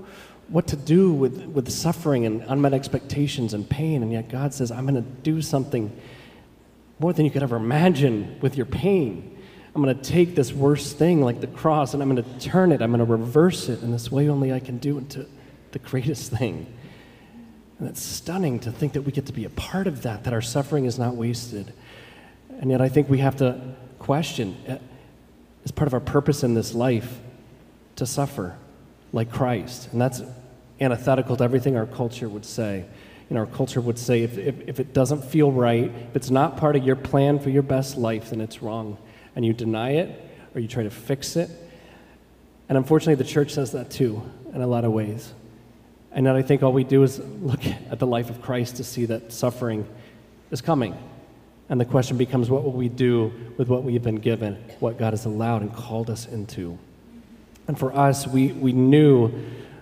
what 0.48 0.66
to 0.68 0.76
do 0.76 1.12
with, 1.12 1.44
with 1.46 1.70
suffering 1.70 2.26
and 2.26 2.42
unmet 2.42 2.72
expectations 2.72 3.54
and 3.54 3.68
pain. 3.68 4.02
And 4.02 4.12
yet 4.12 4.28
God 4.28 4.52
says, 4.52 4.70
I'm 4.70 4.86
going 4.86 5.02
to 5.02 5.10
do 5.22 5.42
something 5.42 5.96
more 6.98 7.12
than 7.12 7.24
you 7.24 7.30
could 7.30 7.42
ever 7.42 7.56
imagine 7.56 8.38
with 8.40 8.56
your 8.56 8.66
pain. 8.66 9.38
I'm 9.74 9.82
going 9.82 9.96
to 9.96 10.02
take 10.02 10.34
this 10.34 10.52
worst 10.52 10.96
thing 10.96 11.20
like 11.20 11.40
the 11.40 11.46
cross 11.46 11.94
and 11.94 12.02
I'm 12.02 12.12
going 12.12 12.24
to 12.24 12.40
turn 12.40 12.72
it. 12.72 12.80
I'm 12.80 12.90
going 12.90 13.04
to 13.04 13.04
reverse 13.04 13.68
it 13.68 13.82
in 13.82 13.92
this 13.92 14.10
way 14.10 14.28
only 14.28 14.52
I 14.52 14.60
can 14.60 14.78
do 14.78 14.98
into 14.98 15.26
the 15.72 15.78
greatest 15.78 16.32
thing. 16.32 16.66
And 17.78 17.88
it's 17.88 18.02
stunning 18.02 18.58
to 18.60 18.72
think 18.72 18.94
that 18.94 19.02
we 19.02 19.12
get 19.12 19.26
to 19.26 19.34
be 19.34 19.44
a 19.44 19.50
part 19.50 19.86
of 19.86 20.02
that, 20.02 20.24
that 20.24 20.32
our 20.32 20.40
suffering 20.40 20.86
is 20.86 20.98
not 20.98 21.14
wasted. 21.14 21.74
And 22.60 22.70
yet, 22.70 22.80
I 22.80 22.88
think 22.88 23.08
we 23.08 23.18
have 23.18 23.36
to 23.36 23.60
question 23.98 24.56
uh, 24.68 24.78
is 25.64 25.72
part 25.72 25.88
of 25.88 25.94
our 25.94 26.00
purpose 26.00 26.44
in 26.44 26.54
this 26.54 26.74
life 26.74 27.18
to 27.96 28.06
suffer 28.06 28.56
like 29.12 29.30
Christ? 29.32 29.88
And 29.92 30.00
that's 30.00 30.22
antithetical 30.80 31.36
to 31.36 31.44
everything 31.44 31.76
our 31.76 31.86
culture 31.86 32.28
would 32.28 32.44
say. 32.44 32.84
You 33.28 33.34
know, 33.34 33.40
our 33.40 33.46
culture 33.46 33.80
would 33.80 33.98
say 33.98 34.22
if, 34.22 34.38
if, 34.38 34.60
if 34.68 34.80
it 34.80 34.94
doesn't 34.94 35.24
feel 35.24 35.50
right, 35.50 35.90
if 35.90 36.14
it's 36.14 36.30
not 36.30 36.56
part 36.56 36.76
of 36.76 36.84
your 36.84 36.94
plan 36.94 37.40
for 37.40 37.50
your 37.50 37.64
best 37.64 37.96
life, 37.98 38.30
then 38.30 38.40
it's 38.40 38.62
wrong. 38.62 38.96
And 39.34 39.44
you 39.44 39.52
deny 39.52 39.90
it 39.94 40.30
or 40.54 40.60
you 40.60 40.68
try 40.68 40.84
to 40.84 40.90
fix 40.90 41.34
it. 41.34 41.50
And 42.68 42.78
unfortunately, 42.78 43.16
the 43.16 43.28
church 43.28 43.52
says 43.52 43.72
that 43.72 43.90
too 43.90 44.22
in 44.54 44.62
a 44.62 44.66
lot 44.66 44.84
of 44.84 44.92
ways. 44.92 45.32
And 46.12 46.24
then 46.24 46.36
I 46.36 46.42
think 46.42 46.62
all 46.62 46.72
we 46.72 46.84
do 46.84 47.02
is 47.02 47.18
look 47.18 47.66
at 47.90 47.98
the 47.98 48.06
life 48.06 48.30
of 48.30 48.40
Christ 48.40 48.76
to 48.76 48.84
see 48.84 49.06
that 49.06 49.32
suffering 49.32 49.86
is 50.52 50.60
coming 50.60 50.96
and 51.68 51.80
the 51.80 51.84
question 51.84 52.16
becomes 52.16 52.48
what 52.48 52.62
will 52.64 52.72
we 52.72 52.88
do 52.88 53.32
with 53.56 53.68
what 53.68 53.82
we've 53.82 54.02
been 54.02 54.16
given, 54.16 54.54
what 54.78 54.98
God 54.98 55.12
has 55.12 55.24
allowed 55.24 55.62
and 55.62 55.74
called 55.74 56.10
us 56.10 56.26
into? 56.26 56.78
And 57.66 57.78
for 57.78 57.92
us, 57.96 58.26
we, 58.26 58.52
we 58.52 58.72
knew 58.72 59.32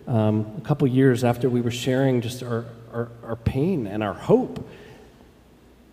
um, 0.07 0.55
a 0.57 0.61
couple 0.63 0.87
years 0.89 1.25
after 1.25 1.51
we 1.51 1.61
were 1.61 1.71
sharing 1.71 2.23
just 2.23 2.43
our, 2.43 2.65
our, 2.93 3.11
our 3.23 3.37
pain 3.37 3.87
and 3.87 4.03
our 4.03 4.15
hope 4.15 4.67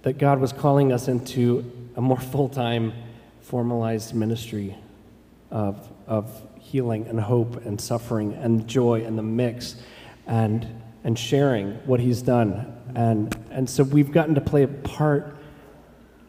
that 0.04 0.18
God 0.18 0.40
was 0.40 0.54
calling 0.54 0.92
us 0.92 1.08
into 1.08 1.70
a 1.96 2.02
more 2.02 2.20
full 2.20 2.48
time, 2.48 2.94
formalized 3.42 4.16
ministry 4.16 4.78
of, 5.52 5.90
of 6.08 6.42
healing 6.60 7.06
and 7.08 7.20
hope 7.20 7.66
and 7.66 7.80
suffering 7.80 8.34
and 8.36 8.68
joy 8.68 9.04
and 9.06 9.18
the 9.18 9.24
mix 9.24 9.76
and, 10.26 10.66
and 11.04 11.20
sharing 11.20 11.74
what 11.86 12.00
He's 12.00 12.22
done. 12.22 12.78
And, 12.96 13.36
and 13.52 13.70
so 13.70 13.84
we've 13.84 14.12
gotten 14.12 14.36
to 14.36 14.42
play 14.42 14.64
a 14.64 14.68
part 14.70 15.36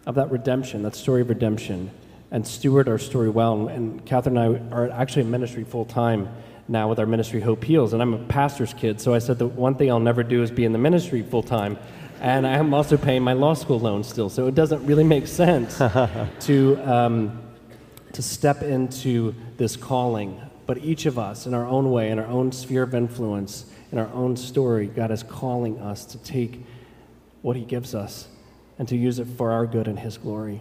of 0.07 0.17
that 0.17 0.31
redemption, 0.31 0.83
that 0.83 0.97
story 0.97 1.23
of 1.23 1.29
redemption, 1.29 1.91
and 2.31 2.47
steward 2.47 2.89
our 2.89 2.99
story 2.99 3.29
well. 3.29 3.69
And 3.69 4.05
Katherine 4.05 4.37
and 4.37 4.73
I 4.73 4.75
are 4.75 4.91
actually 4.91 5.23
in 5.23 5.31
ministry 5.31 5.65
full 5.65 5.85
time 5.85 6.29
now 6.69 6.89
with 6.89 6.99
our 6.99 7.07
ministry 7.07 7.41
Hope 7.41 7.63
Heals. 7.63 7.93
And 7.93 8.03
I'm 8.03 8.15
a 8.15 8.19
pastor's 8.19 8.73
kid, 8.75 9.01
so 9.01 9.15
I 9.15 9.19
said 9.19 9.39
the 9.39 9.47
one 9.47 9.75
thing 9.75 9.91
I'll 9.91 10.01
never 10.01 10.23
do 10.23 10.43
is 10.43 10.51
be 10.51 10.65
in 10.65 10.73
the 10.73 10.79
ministry 10.79 11.23
full 11.23 11.43
time. 11.43 11.79
And 12.21 12.47
I 12.47 12.53
am 12.53 12.73
also 12.73 12.97
paying 12.97 13.23
my 13.23 13.33
law 13.33 13.55
school 13.55 13.81
loan 13.81 14.05
still, 14.05 14.31
so 14.31 14.47
it 14.47 14.55
doesn't 14.55 14.85
really 14.87 15.05
make 15.05 15.27
sense 15.27 15.79
to, 16.41 16.77
um, 16.85 17.43
to 18.13 18.23
step 18.23 18.63
into 18.63 19.35
this 19.57 19.77
calling. 19.77 20.41
But 20.67 20.79
each 20.79 21.07
of 21.07 21.19
us, 21.19 21.47
in 21.47 21.55
our 21.55 21.67
own 21.67 21.91
way, 21.91 22.11
in 22.11 22.19
our 22.19 22.27
own 22.27 22.53
sphere 22.53 22.85
of 22.85 22.95
influence, 22.95 23.67
in 23.91 23.99
our 23.99 24.09
own 24.13 24.37
story, 24.37 24.87
God 24.87 25.11
is 25.11 25.25
calling 25.25 25.81
us 25.81 26.05
to 26.07 26.19
take 26.19 26.65
what 27.43 27.57
He 27.57 27.65
gives 27.65 27.95
us 27.95 28.29
and 28.83 28.89
to 28.89 28.97
use 28.97 29.21
it 29.21 29.29
for 29.37 29.53
our 29.53 29.65
good 29.65 29.87
and 29.87 29.97
His 29.97 30.19
glory. 30.19 30.61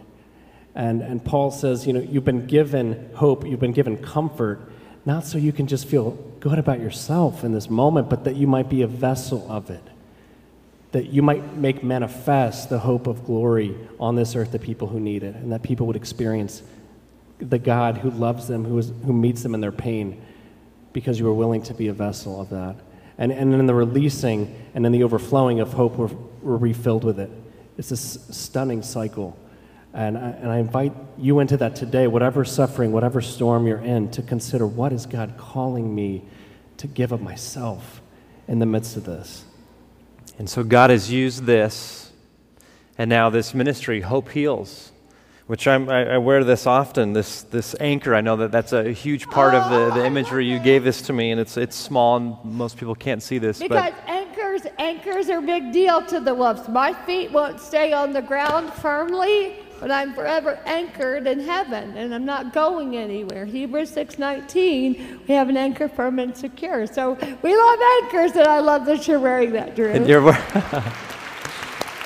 And, 0.75 1.01
and 1.01 1.25
Paul 1.25 1.49
says, 1.49 1.87
you 1.87 1.93
know, 1.93 2.01
you've 2.01 2.23
been 2.23 2.45
given 2.45 3.09
hope, 3.15 3.47
you've 3.47 3.59
been 3.59 3.71
given 3.71 3.97
comfort, 3.97 4.61
not 5.07 5.25
so 5.25 5.39
you 5.39 5.51
can 5.51 5.65
just 5.65 5.87
feel 5.87 6.11
good 6.39 6.59
about 6.59 6.79
yourself 6.79 7.43
in 7.43 7.51
this 7.51 7.67
moment, 7.67 8.11
but 8.11 8.25
that 8.25 8.35
you 8.35 8.45
might 8.45 8.69
be 8.69 8.83
a 8.83 8.87
vessel 8.87 9.51
of 9.51 9.71
it. 9.71 9.81
That 10.91 11.07
you 11.07 11.23
might 11.23 11.55
make 11.55 11.83
manifest 11.83 12.69
the 12.69 12.77
hope 12.77 13.07
of 13.07 13.25
glory 13.25 13.75
on 13.99 14.15
this 14.15 14.35
earth 14.35 14.51
to 14.51 14.59
people 14.59 14.87
who 14.87 14.99
need 14.99 15.23
it, 15.23 15.33
and 15.33 15.51
that 15.51 15.63
people 15.63 15.87
would 15.87 15.95
experience 15.95 16.61
the 17.39 17.57
God 17.57 17.97
who 17.97 18.11
loves 18.11 18.47
them, 18.47 18.65
who, 18.65 18.77
is, 18.77 18.93
who 19.03 19.13
meets 19.13 19.41
them 19.41 19.55
in 19.55 19.61
their 19.61 19.71
pain, 19.71 20.21
because 20.93 21.17
you 21.17 21.25
were 21.25 21.33
willing 21.33 21.63
to 21.63 21.73
be 21.73 21.87
a 21.87 21.93
vessel 21.93 22.39
of 22.39 22.51
that. 22.51 22.75
And, 23.17 23.31
and 23.31 23.51
in 23.51 23.65
the 23.65 23.73
releasing 23.73 24.55
and 24.75 24.85
in 24.85 24.91
the 24.91 25.01
overflowing 25.01 25.59
of 25.59 25.73
hope, 25.73 25.95
we're, 25.95 26.15
we're 26.43 26.57
refilled 26.57 27.03
with 27.03 27.19
it. 27.19 27.31
It's 27.81 27.89
a 27.89 27.97
stunning 27.97 28.83
cycle. 28.83 29.35
And 29.91 30.15
I, 30.15 30.21
and 30.21 30.51
I 30.51 30.59
invite 30.59 30.93
you 31.17 31.39
into 31.39 31.57
that 31.57 31.75
today, 31.75 32.05
whatever 32.05 32.45
suffering, 32.45 32.91
whatever 32.91 33.21
storm 33.21 33.65
you're 33.65 33.79
in, 33.79 34.11
to 34.11 34.21
consider 34.21 34.67
what 34.67 34.93
is 34.93 35.07
God 35.07 35.33
calling 35.35 35.95
me 35.95 36.23
to 36.77 36.85
give 36.85 37.11
of 37.11 37.23
myself 37.23 37.99
in 38.47 38.59
the 38.59 38.67
midst 38.67 38.97
of 38.97 39.05
this. 39.05 39.45
And 40.37 40.47
so 40.47 40.63
God 40.63 40.91
has 40.91 41.09
used 41.09 41.45
this, 41.45 42.11
and 42.99 43.09
now 43.09 43.31
this 43.31 43.55
ministry, 43.55 44.01
Hope 44.01 44.29
Heals, 44.29 44.91
which 45.47 45.67
I'm, 45.67 45.89
i 45.89 46.13
I, 46.13 46.17
wear 46.19 46.43
this 46.43 46.67
often, 46.67 47.13
this, 47.13 47.41
this 47.41 47.75
anchor. 47.79 48.13
I 48.13 48.21
know 48.21 48.35
that 48.35 48.51
that's 48.51 48.73
a 48.73 48.91
huge 48.91 49.25
part 49.25 49.55
of 49.55 49.71
the, 49.71 49.99
the 49.99 50.05
imagery. 50.05 50.45
You 50.45 50.59
gave 50.59 50.83
this 50.83 51.01
to 51.03 51.13
me, 51.13 51.31
and 51.31 51.41
it's, 51.41 51.57
it's 51.57 51.75
small, 51.75 52.17
and 52.17 52.37
most 52.43 52.77
people 52.77 52.93
can't 52.93 53.23
see 53.23 53.39
this. 53.39 53.57
Because 53.57 53.91
but 53.91 54.07
anchors, 54.51 54.71
anchors 54.79 55.29
are 55.29 55.37
a 55.37 55.41
big 55.41 55.71
deal 55.71 56.01
to 56.05 56.19
the 56.19 56.33
wolves. 56.33 56.67
My 56.67 56.93
feet 57.05 57.31
won't 57.31 57.59
stay 57.59 57.93
on 57.93 58.11
the 58.11 58.21
ground 58.21 58.71
firmly, 58.73 59.55
but 59.79 59.91
I'm 59.91 60.13
forever 60.13 60.59
anchored 60.65 61.25
in 61.25 61.39
heaven, 61.39 61.95
and 61.97 62.13
I'm 62.13 62.25
not 62.25 62.53
going 62.53 62.97
anywhere. 62.97 63.45
Hebrews 63.45 63.91
6:19, 63.91 65.27
we 65.27 65.33
have 65.33 65.49
an 65.49 65.57
anchor 65.57 65.87
firm 65.87 66.19
and 66.19 66.35
secure. 66.35 66.85
So 66.85 67.17
we 67.41 67.55
love 67.55 67.79
anchors, 68.03 68.31
and 68.33 68.47
I 68.47 68.59
love 68.59 68.85
that 68.85 69.07
you're 69.07 69.19
wearing 69.19 69.53
that, 69.53 69.75
Drew. 69.75 69.91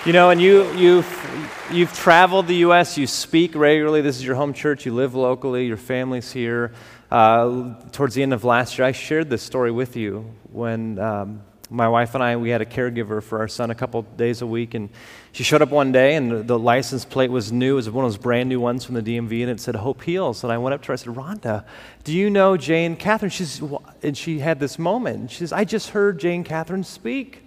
You 0.05 0.13
know, 0.13 0.29
and 0.29 0.39
you, 0.39 0.71
you've, 0.73 1.67
you've 1.71 1.91
traveled 1.91 2.45
the 2.45 2.57
U.S., 2.57 2.95
you 2.95 3.07
speak 3.07 3.55
regularly. 3.55 4.03
This 4.03 4.17
is 4.17 4.23
your 4.23 4.35
home 4.35 4.53
church, 4.53 4.85
you 4.85 4.93
live 4.93 5.15
locally, 5.15 5.65
your 5.65 5.77
family's 5.77 6.31
here. 6.31 6.73
Uh, 7.09 7.73
towards 7.91 8.13
the 8.13 8.21
end 8.21 8.31
of 8.31 8.43
last 8.43 8.77
year, 8.77 8.85
I 8.85 8.91
shared 8.91 9.31
this 9.31 9.41
story 9.41 9.71
with 9.71 9.95
you 9.95 10.31
when 10.51 10.99
um, 10.99 11.41
my 11.69 11.87
wife 11.89 12.13
and 12.13 12.23
I, 12.23 12.35
we 12.37 12.49
had 12.49 12.61
a 12.61 12.65
caregiver 12.65 13.23
for 13.23 13.39
our 13.39 13.47
son 13.47 13.71
a 13.71 13.75
couple 13.75 14.03
days 14.03 14.41
a 14.41 14.47
week, 14.47 14.73
and 14.73 14.89
she 15.31 15.43
showed 15.43 15.61
up 15.61 15.69
one 15.69 15.91
day, 15.91 16.15
and 16.15 16.47
the 16.47 16.59
license 16.59 17.05
plate 17.05 17.31
was 17.31 17.51
new. 17.51 17.73
It 17.73 17.75
was 17.75 17.89
one 17.89 18.05
of 18.05 18.11
those 18.11 18.21
brand 18.21 18.49
new 18.49 18.59
ones 18.59 18.85
from 18.85 18.95
the 18.95 19.01
DMV, 19.01 19.41
and 19.41 19.49
it 19.49 19.59
said 19.59 19.75
Hope 19.75 20.03
Heals. 20.03 20.43
And 20.43 20.53
I 20.53 20.57
went 20.57 20.73
up 20.73 20.81
to 20.83 20.87
her, 20.89 20.93
I 20.93 20.95
said, 20.97 21.13
Rhonda, 21.13 21.65
do 22.03 22.13
you 22.13 22.29
know 22.29 22.55
Jay 22.55 22.85
and 22.85 22.97
Katherine? 22.97 23.31
She's, 23.31 23.61
and 24.03 24.15
she 24.15 24.39
had 24.39 24.59
this 24.59 24.77
moment. 24.77 25.31
She 25.31 25.37
says, 25.37 25.51
I 25.51 25.63
just 25.63 25.89
heard 25.89 26.19
Jay 26.19 26.35
and 26.35 26.45
Katherine 26.45 26.83
speak 26.83 27.43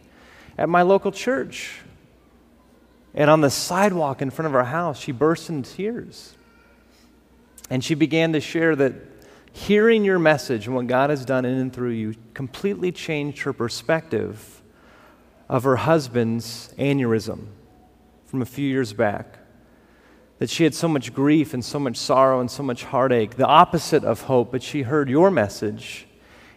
at 0.57 0.69
my 0.69 0.83
local 0.83 1.13
church. 1.13 1.81
And 3.15 3.31
on 3.31 3.41
the 3.41 3.51
sidewalk 3.51 4.21
in 4.21 4.31
front 4.31 4.49
of 4.49 4.55
our 4.55 4.65
house, 4.65 4.99
she 4.99 5.13
burst 5.13 5.49
into 5.49 5.73
tears. 5.73 6.35
And 7.71 7.85
she 7.85 7.95
began 7.95 8.33
to 8.33 8.41
share 8.41 8.75
that 8.77 8.95
hearing 9.59 10.05
your 10.05 10.19
message 10.19 10.67
and 10.67 10.75
what 10.75 10.87
God 10.87 11.11
has 11.11 11.25
done 11.25 11.45
in 11.45 11.59
and 11.59 11.73
through 11.73 11.91
you 11.91 12.15
completely 12.33 12.93
changed 12.93 13.43
her 13.43 13.53
perspective 13.53 14.63
of 15.49 15.65
her 15.65 15.77
husband's 15.77 16.73
aneurysm 16.79 17.47
from 18.27 18.43
a 18.43 18.47
few 18.47 18.69
years 18.69 18.93
back. 18.93 19.39
That 20.39 20.49
she 20.49 20.63
had 20.63 20.75
so 20.75 20.87
much 20.87 21.13
grief 21.13 21.55
and 21.55 21.65
so 21.65 21.81
much 21.81 21.97
sorrow 21.97 22.41
and 22.41 22.51
so 22.51 22.63
much 22.63 22.85
heartache, 22.85 23.37
the 23.37 23.47
opposite 23.47 24.05
of 24.05 24.23
hope, 24.23 24.53
but 24.53 24.63
she 24.63 24.83
heard 24.83 25.09
your 25.09 25.31
message 25.31 26.07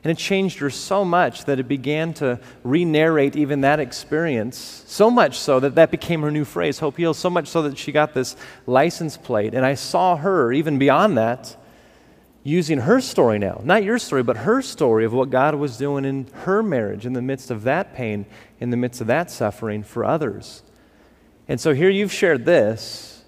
and 0.03 0.09
it 0.09 0.17
changed 0.17 0.59
her 0.59 0.69
so 0.71 1.05
much 1.05 1.45
that 1.45 1.59
it 1.59 1.67
began 1.67 2.13
to 2.15 2.39
re 2.63 2.83
narrate 2.83 3.35
even 3.35 3.61
that 3.61 3.79
experience. 3.79 4.83
So 4.87 5.11
much 5.11 5.37
so 5.37 5.59
that 5.59 5.75
that 5.75 5.91
became 5.91 6.21
her 6.21 6.31
new 6.31 6.45
phrase, 6.45 6.79
Hope 6.79 6.97
Heals. 6.97 7.19
So 7.19 7.29
much 7.29 7.47
so 7.47 7.61
that 7.63 7.77
she 7.77 7.91
got 7.91 8.13
this 8.13 8.35
license 8.65 9.15
plate. 9.15 9.53
And 9.53 9.63
I 9.63 9.75
saw 9.75 10.15
her, 10.15 10.51
even 10.51 10.79
beyond 10.79 11.17
that, 11.17 11.55
using 12.43 12.79
her 12.79 12.99
story 12.99 13.37
now. 13.37 13.61
Not 13.63 13.83
your 13.83 13.99
story, 13.99 14.23
but 14.23 14.37
her 14.37 14.61
story 14.61 15.05
of 15.05 15.13
what 15.13 15.29
God 15.29 15.55
was 15.55 15.77
doing 15.77 16.05
in 16.05 16.27
her 16.43 16.63
marriage 16.63 17.05
in 17.05 17.13
the 17.13 17.21
midst 17.21 17.51
of 17.51 17.63
that 17.63 17.93
pain, 17.93 18.25
in 18.59 18.71
the 18.71 18.77
midst 18.77 19.01
of 19.01 19.07
that 19.07 19.29
suffering 19.29 19.83
for 19.83 20.03
others. 20.03 20.63
And 21.47 21.59
so 21.59 21.73
here 21.73 21.89
you've 21.89 22.11
shared 22.11 22.45
this. 22.45 23.23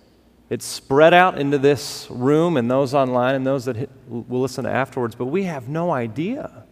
It's 0.49 0.65
spread 0.65 1.13
out 1.13 1.39
into 1.39 1.57
this 1.57 2.07
room 2.09 2.57
and 2.57 2.69
those 2.69 2.93
online 2.93 3.35
and 3.35 3.45
those 3.45 3.65
that 3.65 3.89
will 4.07 4.41
listen 4.41 4.65
afterwards, 4.65 5.15
but 5.15 5.25
we 5.25 5.43
have 5.43 5.67
no 5.67 5.91
idea 5.91 6.63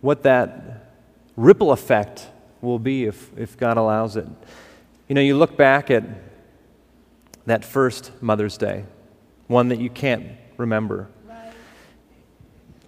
what 0.00 0.22
that 0.22 0.88
ripple 1.36 1.72
effect 1.72 2.28
will 2.60 2.78
be 2.78 3.04
if, 3.04 3.36
if 3.38 3.56
God 3.56 3.76
allows 3.76 4.16
it. 4.16 4.26
You 5.08 5.14
know, 5.14 5.20
you 5.20 5.36
look 5.36 5.56
back 5.56 5.90
at 5.90 6.04
that 7.46 7.64
first 7.64 8.10
Mother's 8.22 8.56
Day, 8.56 8.84
one 9.46 9.68
that 9.68 9.80
you 9.80 9.90
can't 9.90 10.26
remember. 10.56 11.08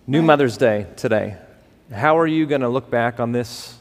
New. 0.04 0.20
Mother's 0.20 0.56
Day 0.56 0.88
today. 0.96 1.36
How 1.92 2.18
are 2.18 2.26
you 2.26 2.44
going 2.44 2.62
to 2.62 2.68
look 2.68 2.90
back 2.90 3.20
on 3.20 3.30
this 3.30 3.78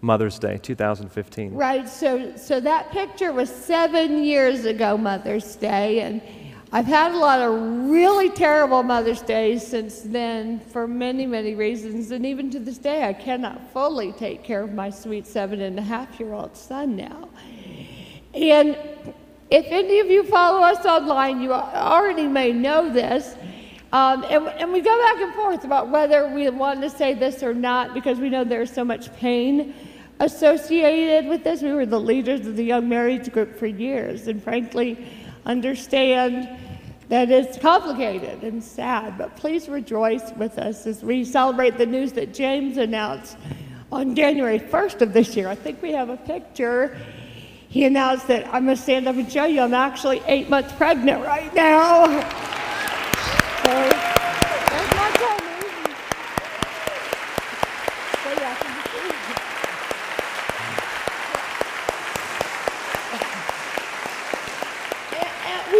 Mother's 0.00 0.36
Day, 0.36 0.58
2015? 0.58 1.54
Right. 1.54 1.88
So, 1.88 2.36
so 2.36 2.58
that 2.58 2.90
picture 2.90 3.32
was 3.32 3.48
seven 3.48 4.24
years 4.24 4.64
ago, 4.64 4.98
Mother's 4.98 5.54
Day, 5.54 6.00
and 6.00 6.20
I've 6.72 6.86
had 6.86 7.12
a 7.12 7.18
lot 7.18 7.40
of 7.40 7.88
really 7.88 8.30
terrible 8.30 8.82
Mother's 8.82 9.22
Days 9.22 9.64
since 9.64 10.00
then 10.00 10.58
for 10.58 10.88
many, 10.88 11.24
many 11.24 11.54
reasons. 11.54 12.10
And 12.10 12.26
even 12.26 12.50
to 12.50 12.58
this 12.58 12.78
day, 12.78 13.04
I 13.04 13.12
cannot 13.12 13.72
fully 13.72 14.10
take 14.10 14.42
care 14.42 14.62
of 14.62 14.72
my 14.72 14.90
sweet 14.90 15.24
seven 15.24 15.60
and 15.60 15.78
a 15.78 15.82
half 15.82 16.18
year 16.18 16.32
old 16.32 16.56
son 16.56 16.96
now. 16.96 17.28
And 18.34 18.76
if 19.50 19.66
any 19.66 20.00
of 20.00 20.08
you 20.08 20.24
follow 20.24 20.62
us 20.62 20.84
online, 20.84 21.40
you 21.40 21.52
already 21.52 22.26
may 22.26 22.50
know 22.50 22.92
this. 22.92 23.36
Um, 23.92 24.24
and, 24.24 24.46
and, 24.46 24.72
we 24.72 24.80
go 24.82 24.96
back 25.02 25.20
and 25.20 25.34
forth 25.34 25.64
about 25.64 25.88
whether 25.88 26.28
we 26.28 26.48
want 26.48 26.80
to 26.82 26.88
say 26.88 27.12
this 27.12 27.42
or 27.42 27.52
not 27.52 27.92
because 27.92 28.20
we 28.20 28.28
know 28.28 28.44
there's 28.44 28.72
so 28.72 28.84
much 28.84 29.12
pain 29.16 29.74
associated 30.20 31.28
with 31.28 31.42
this. 31.42 31.60
We 31.60 31.72
were 31.72 31.86
the 31.86 31.98
leaders 31.98 32.46
of 32.46 32.54
the 32.54 32.62
Young 32.62 32.88
Marrieds 32.88 33.32
Group 33.32 33.58
for 33.58 33.66
years, 33.66 34.28
and 34.28 34.40
frankly, 34.40 35.04
understand 35.44 36.48
that 37.08 37.32
it's 37.32 37.58
complicated 37.58 38.44
and 38.44 38.62
sad, 38.62 39.18
but 39.18 39.34
please 39.34 39.68
rejoice 39.68 40.30
with 40.36 40.58
us 40.58 40.86
as 40.86 41.02
we 41.02 41.24
celebrate 41.24 41.76
the 41.76 41.86
news 41.86 42.12
that 42.12 42.32
James 42.32 42.76
announced 42.76 43.36
on 43.90 44.14
January 44.14 44.60
1st 44.60 45.02
of 45.02 45.12
this 45.12 45.34
year. 45.34 45.48
I 45.48 45.56
think 45.56 45.82
we 45.82 45.90
have 45.90 46.10
a 46.10 46.16
picture. 46.16 46.96
He 47.68 47.84
announced 47.84 48.28
that 48.28 48.46
I'm 48.54 48.66
going 48.66 48.76
to 48.76 48.82
stand 48.82 49.08
up 49.08 49.16
and 49.16 49.30
show 49.30 49.46
you 49.46 49.62
I'm 49.62 49.74
actually 49.74 50.22
eight 50.26 50.48
months 50.48 50.72
pregnant 50.74 51.24
right 51.24 51.52
now. 51.52 52.58
So, 53.70 54.00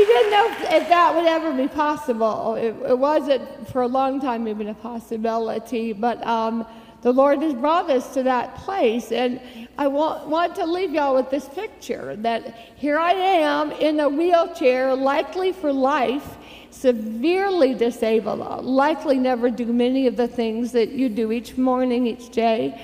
didn't 0.07 0.31
know 0.31 0.77
if, 0.77 0.89
that 0.89 1.15
would 1.15 1.27
ever 1.27 1.53
be 1.53 1.69
possible. 1.69 2.55
It, 2.55 2.75
it, 2.89 2.99
wasn't 2.99 3.69
for 3.69 3.83
a 3.83 3.89
long 3.89 4.21
time 4.21 4.49
even 4.49 4.69
a 4.69 4.75
possibility, 4.75 5.93
but 5.93 6.25
um, 6.27 6.67
the 7.03 7.13
Lord 7.13 7.43
has 7.43 7.55
brought 7.55 7.91
us 7.91 8.13
to 8.15 8.23
that 8.25 8.57
place. 8.57 9.13
And 9.13 9.41
I 9.79 9.87
want, 9.87 10.29
want 10.29 10.55
to 10.57 10.67
leave 10.67 10.93
y'all 10.93 11.15
with 11.15 11.31
this 11.31 11.49
picture 11.49 12.17
that 12.17 12.55
here 12.77 12.99
I 12.99 13.13
am 13.13 13.73
in 13.73 14.01
a 14.01 14.09
wheelchair, 14.09 14.95
likely 14.95 15.53
for 15.53 15.73
life, 15.73 16.37
severely 16.71 17.75
disabled, 17.75 18.65
likely 18.65 19.19
never 19.19 19.51
do 19.51 19.67
many 19.67 20.07
of 20.07 20.17
the 20.17 20.29
things 20.29 20.73
that 20.73 20.91
you 20.91 21.09
do 21.09 21.33
each 21.33 21.57
morning, 21.57 22.07
each 22.07 22.31
day. 22.31 22.81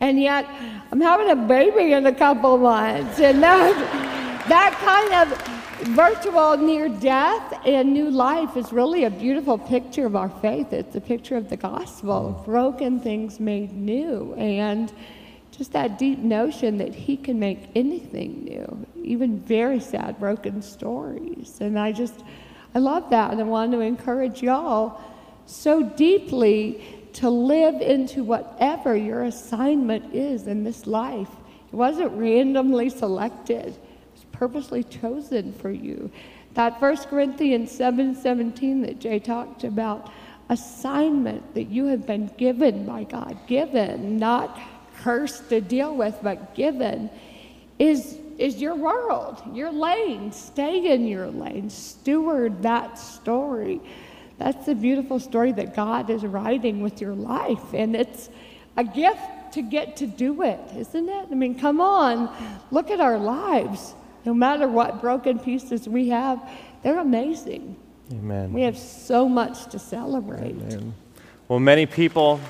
And 0.00 0.20
yet, 0.20 0.46
I'm 0.90 1.00
having 1.00 1.30
a 1.30 1.36
baby 1.36 1.92
in 1.92 2.06
a 2.06 2.14
couple 2.14 2.58
months. 2.58 3.20
And 3.20 3.42
that, 3.42 4.44
that 4.48 4.72
kind 4.84 5.30
of 5.30 5.62
virtual 5.88 6.56
near 6.56 6.88
death 6.88 7.60
and 7.66 7.92
new 7.92 8.10
life 8.10 8.56
is 8.56 8.72
really 8.72 9.04
a 9.04 9.10
beautiful 9.10 9.58
picture 9.58 10.06
of 10.06 10.14
our 10.16 10.28
faith. 10.28 10.72
It's 10.72 10.94
a 10.94 11.00
picture 11.00 11.36
of 11.36 11.50
the 11.50 11.56
gospel, 11.56 12.36
mm. 12.38 12.44
broken 12.44 13.00
things 13.00 13.40
made 13.40 13.72
new, 13.72 14.34
and 14.34 14.92
just 15.50 15.72
that 15.72 15.98
deep 15.98 16.18
notion 16.18 16.78
that 16.78 16.94
He 16.94 17.16
can 17.16 17.38
make 17.38 17.58
anything 17.74 18.44
new, 18.44 18.86
even 19.02 19.38
very 19.38 19.80
sad, 19.80 20.18
broken 20.18 20.62
stories. 20.62 21.58
And 21.60 21.78
I 21.78 21.92
just, 21.92 22.22
I 22.74 22.78
love 22.78 23.10
that, 23.10 23.32
and 23.32 23.40
I 23.40 23.44
want 23.44 23.72
to 23.72 23.80
encourage 23.80 24.42
y'all 24.42 25.00
so 25.46 25.82
deeply 25.82 26.82
to 27.14 27.28
live 27.28 27.80
into 27.80 28.24
whatever 28.24 28.96
your 28.96 29.24
assignment 29.24 30.14
is 30.14 30.46
in 30.46 30.64
this 30.64 30.86
life. 30.86 31.28
It 31.72 31.76
wasn't 31.76 32.12
randomly 32.12 32.88
selected 32.88 33.76
it 34.12 34.20
was 34.20 34.24
purposely 34.32 34.84
chosen 34.84 35.52
for 35.52 35.70
you. 35.70 36.10
That 36.54 36.80
1 36.80 36.96
Corinthians 37.08 37.70
7 37.70 38.14
17 38.14 38.82
that 38.82 38.98
Jay 38.98 39.18
talked 39.18 39.64
about, 39.64 40.10
assignment 40.48 41.54
that 41.54 41.64
you 41.64 41.86
have 41.86 42.06
been 42.06 42.30
given 42.36 42.84
by 42.84 43.04
God, 43.04 43.38
given, 43.46 44.18
not 44.18 44.60
cursed 44.98 45.48
to 45.48 45.60
deal 45.60 45.96
with, 45.96 46.18
but 46.22 46.54
given, 46.54 47.08
is, 47.78 48.18
is 48.42 48.60
your 48.60 48.74
world, 48.74 49.40
your 49.52 49.70
lane. 49.70 50.32
Stay 50.32 50.92
in 50.92 51.06
your 51.06 51.28
lane, 51.28 51.70
steward 51.70 52.62
that 52.62 52.98
story. 52.98 53.80
That's 54.38 54.66
the 54.66 54.74
beautiful 54.74 55.20
story 55.20 55.52
that 55.52 55.76
God 55.76 56.10
is 56.10 56.24
writing 56.24 56.82
with 56.82 57.00
your 57.00 57.14
life. 57.14 57.72
And 57.72 57.94
it's 57.94 58.30
a 58.76 58.82
gift 58.82 59.52
to 59.52 59.62
get 59.62 59.96
to 59.98 60.06
do 60.06 60.42
it, 60.42 60.58
isn't 60.76 61.08
it? 61.08 61.28
I 61.30 61.34
mean, 61.34 61.56
come 61.56 61.80
on, 61.80 62.34
look 62.72 62.90
at 62.90 63.00
our 63.00 63.18
lives. 63.18 63.94
No 64.24 64.34
matter 64.34 64.66
what 64.66 65.00
broken 65.00 65.38
pieces 65.38 65.88
we 65.88 66.08
have, 66.08 66.40
they're 66.82 66.98
amazing. 66.98 67.76
Amen. 68.10 68.52
We 68.52 68.62
have 68.62 68.76
so 68.76 69.28
much 69.28 69.66
to 69.66 69.78
celebrate. 69.78 70.56
Amen. 70.56 70.94
Well, 71.48 71.60
many 71.60 71.86
people, 71.86 72.40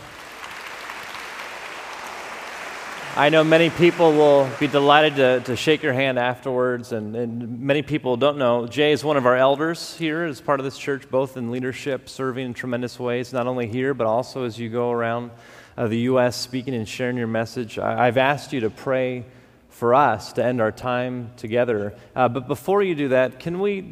I 3.15 3.29
know 3.29 3.45
many 3.45 3.69
people 3.69 4.13
will 4.13 4.49
be 4.59 4.67
delighted 4.67 5.17
to, 5.17 5.41
to 5.41 5.55
shake 5.55 5.83
your 5.83 5.93
hand 5.93 6.19
afterwards, 6.19 6.93
and, 6.93 7.15
and 7.15 7.61
many 7.61 7.83
people 7.83 8.17
don't 8.17 8.39
know. 8.39 8.67
Jay 8.67 8.91
is 8.93 9.05
one 9.05 9.19
of 9.19 9.27
our 9.27 9.37
elders 9.37 9.95
here 9.99 10.23
as 10.25 10.41
part 10.41 10.61
of 10.61 10.65
this 10.65 10.79
church, 10.79 11.11
both 11.11 11.37
in 11.37 11.51
leadership, 11.51 12.09
serving 12.09 12.47
in 12.47 12.55
tremendous 12.55 12.99
ways, 12.99 13.31
not 13.31 13.47
only 13.47 13.67
here, 13.67 13.93
but 13.93 14.07
also 14.07 14.45
as 14.45 14.59
you 14.59 14.71
go 14.71 14.91
around 14.91 15.31
uh, 15.77 15.89
the 15.89 15.99
U.S. 15.99 16.37
speaking 16.37 16.75
and 16.75 16.89
sharing 16.89 17.19
your 17.19 17.27
message. 17.27 17.79
I, 17.79 18.07
I've 18.07 18.17
asked 18.17 18.55
you 18.55 18.61
to 18.61 18.71
pray 18.71 19.27
for 19.69 19.95
us 19.95 20.33
to 20.33 20.45
end 20.45 20.63
our 20.63 20.73
time 20.73 21.33
together. 21.37 21.95
Uh, 22.17 22.31
but 22.31 22.49
before 22.49 22.83
you 22.83 22.95
do 22.95 23.09
that, 23.09 23.39
can 23.39 23.61
we, 23.61 23.83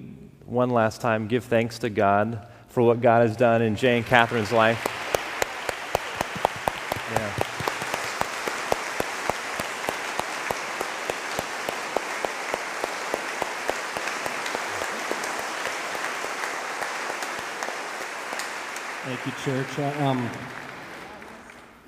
one 0.46 0.70
last 0.70 1.02
time, 1.02 1.28
give 1.28 1.44
thanks 1.44 1.80
to 1.80 1.90
God 1.90 2.48
for 2.68 2.82
what 2.82 3.02
God 3.02 3.28
has 3.28 3.36
done 3.36 3.60
in 3.60 3.76
Jay 3.76 3.98
and 3.98 4.06
Katherine's 4.06 4.50
life? 4.50 4.82
Yeah. 7.12 7.46
you, 19.26 19.32
church. 19.51 19.78
Um, 19.98 20.30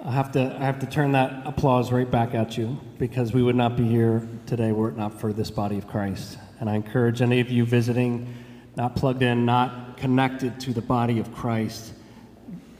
I 0.04 0.10
have 0.10 0.32
to 0.32 0.56
I 0.58 0.64
have 0.64 0.80
to 0.80 0.86
turn 0.86 1.12
that 1.12 1.46
applause 1.46 1.92
right 1.92 2.10
back 2.10 2.34
at 2.34 2.58
you 2.58 2.76
because 2.98 3.32
we 3.32 3.40
would 3.40 3.54
not 3.54 3.76
be 3.76 3.86
here 3.86 4.26
today 4.46 4.72
were 4.72 4.88
it 4.88 4.96
not 4.96 5.20
for 5.20 5.32
this 5.32 5.48
body 5.48 5.78
of 5.78 5.86
Christ. 5.86 6.38
And 6.58 6.68
I 6.68 6.74
encourage 6.74 7.22
any 7.22 7.38
of 7.38 7.50
you 7.50 7.64
visiting, 7.64 8.34
not 8.74 8.96
plugged 8.96 9.22
in, 9.22 9.46
not 9.46 9.96
connected 9.96 10.58
to 10.58 10.72
the 10.72 10.80
body 10.80 11.20
of 11.20 11.32
Christ, 11.32 11.92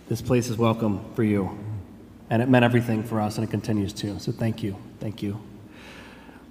this 0.09 0.20
place 0.20 0.49
is 0.49 0.59
welcome 0.59 1.14
for 1.14 1.22
you. 1.22 1.57
And 2.28 2.43
it 2.43 2.49
meant 2.49 2.64
everything 2.64 3.05
for 3.05 3.20
us, 3.20 3.39
and 3.39 3.47
it 3.47 3.53
continues 3.53 3.93
to. 3.95 4.18
So 4.18 4.33
thank 4.33 4.64
you, 4.64 4.76
thank 4.99 5.22
you. 5.22 5.41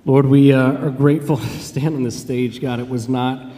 Lord, 0.05 0.25
we 0.25 0.53
uh, 0.53 0.85
are 0.85 0.89
grateful 0.89 1.35
to 1.47 1.59
stand 1.59 1.95
on 1.95 2.03
this 2.03 2.17
stage, 2.17 2.61
God. 2.61 2.79
It 2.79 2.87
was 2.87 3.09
not 3.09 3.51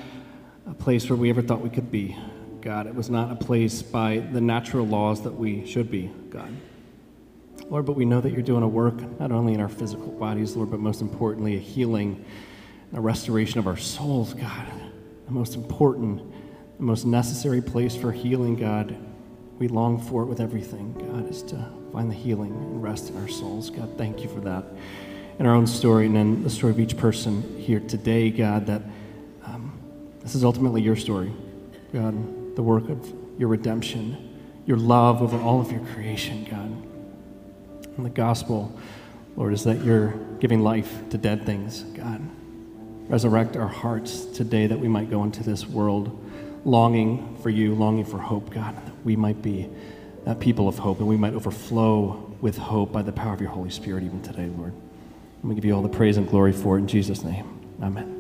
a 0.67 0.73
place 0.73 1.07
where 1.11 1.17
we 1.17 1.29
ever 1.29 1.43
thought 1.43 1.61
we 1.61 1.69
could 1.69 1.91
be, 1.91 2.17
God. 2.63 2.87
It 2.87 2.95
was 2.95 3.09
not 3.09 3.29
a 3.29 3.35
place 3.35 3.81
by 3.81 4.19
the 4.19 4.39
natural 4.39 4.87
laws 4.87 5.23
that 5.23 5.33
we 5.33 5.65
should 5.65 5.91
be, 5.91 6.09
God. 6.29 6.49
Lord, 7.69 7.85
but 7.85 7.97
we 7.97 8.05
know 8.05 8.21
that 8.21 8.31
you're 8.31 8.41
doing 8.41 8.63
a 8.63 8.67
work 8.67 9.19
not 9.19 9.33
only 9.33 9.53
in 9.53 9.59
our 9.59 9.67
physical 9.67 10.07
bodies, 10.07 10.55
Lord, 10.55 10.71
but 10.71 10.79
most 10.79 11.01
importantly, 11.01 11.57
a 11.57 11.59
healing, 11.59 12.23
a 12.93 13.01
restoration 13.01 13.59
of 13.59 13.67
our 13.67 13.75
souls, 13.75 14.33
God. 14.33 14.65
The 15.25 15.31
most 15.31 15.55
important, 15.55 16.21
the 16.77 16.83
most 16.83 17.05
necessary 17.05 17.61
place 17.61 17.97
for 17.97 18.13
healing, 18.13 18.55
God. 18.55 18.95
We 19.59 19.67
long 19.67 19.99
for 19.99 20.23
it 20.23 20.27
with 20.27 20.39
everything, 20.39 20.93
God, 20.93 21.29
is 21.29 21.43
to 21.43 21.69
find 21.91 22.09
the 22.09 22.15
healing 22.15 22.51
and 22.51 22.81
rest 22.81 23.09
in 23.09 23.17
our 23.21 23.27
souls. 23.27 23.71
God, 23.71 23.97
thank 23.97 24.23
you 24.23 24.29
for 24.29 24.39
that. 24.39 24.63
In 25.37 25.45
our 25.45 25.53
own 25.53 25.67
story 25.67 26.05
and 26.05 26.15
in 26.15 26.43
the 26.43 26.49
story 26.49 26.71
of 26.71 26.79
each 26.79 26.95
person 26.95 27.59
here 27.59 27.81
today, 27.81 28.29
God, 28.29 28.67
that 28.67 28.83
um, 29.43 29.77
this 30.21 30.33
is 30.33 30.45
ultimately 30.45 30.81
your 30.81 30.95
story, 30.95 31.33
God, 31.91 32.42
the 32.55 32.63
work 32.63 32.89
of 32.89 33.13
your 33.37 33.49
redemption, 33.49 34.39
your 34.65 34.77
love 34.77 35.21
over 35.21 35.37
all 35.37 35.61
of 35.61 35.71
your 35.71 35.81
creation, 35.93 36.45
God. 36.49 37.95
And 37.97 38.05
the 38.05 38.09
gospel, 38.09 38.77
Lord, 39.35 39.53
is 39.53 39.63
that 39.63 39.83
you're 39.83 40.13
giving 40.39 40.61
life 40.61 41.09
to 41.09 41.17
dead 41.17 41.45
things, 41.45 41.83
God. 41.83 42.21
Resurrect 43.07 43.57
our 43.57 43.67
hearts 43.67 44.25
today 44.25 44.67
that 44.67 44.79
we 44.79 44.87
might 44.87 45.09
go 45.09 45.23
into 45.23 45.43
this 45.43 45.67
world 45.67 46.19
longing 46.65 47.37
for 47.41 47.49
you, 47.49 47.75
longing 47.75 48.05
for 48.05 48.17
hope, 48.17 48.49
God, 48.49 48.75
that 48.75 49.05
we 49.05 49.15
might 49.15 49.41
be 49.41 49.69
that 50.25 50.39
people 50.39 50.67
of 50.67 50.77
hope 50.77 50.99
and 50.99 51.07
we 51.07 51.17
might 51.17 51.33
overflow 51.33 52.35
with 52.39 52.57
hope 52.57 52.91
by 52.91 53.01
the 53.01 53.11
power 53.11 53.33
of 53.33 53.41
your 53.41 53.49
Holy 53.49 53.69
Spirit 53.69 54.03
even 54.03 54.21
today, 54.21 54.49
Lord. 54.57 54.73
And 55.41 55.49
we 55.49 55.55
give 55.55 55.65
you 55.65 55.75
all 55.75 55.81
the 55.81 55.89
praise 55.89 56.17
and 56.17 56.27
glory 56.29 56.53
for 56.53 56.77
it 56.77 56.81
in 56.81 56.87
Jesus' 56.87 57.23
name. 57.23 57.59
Amen. 57.81 58.12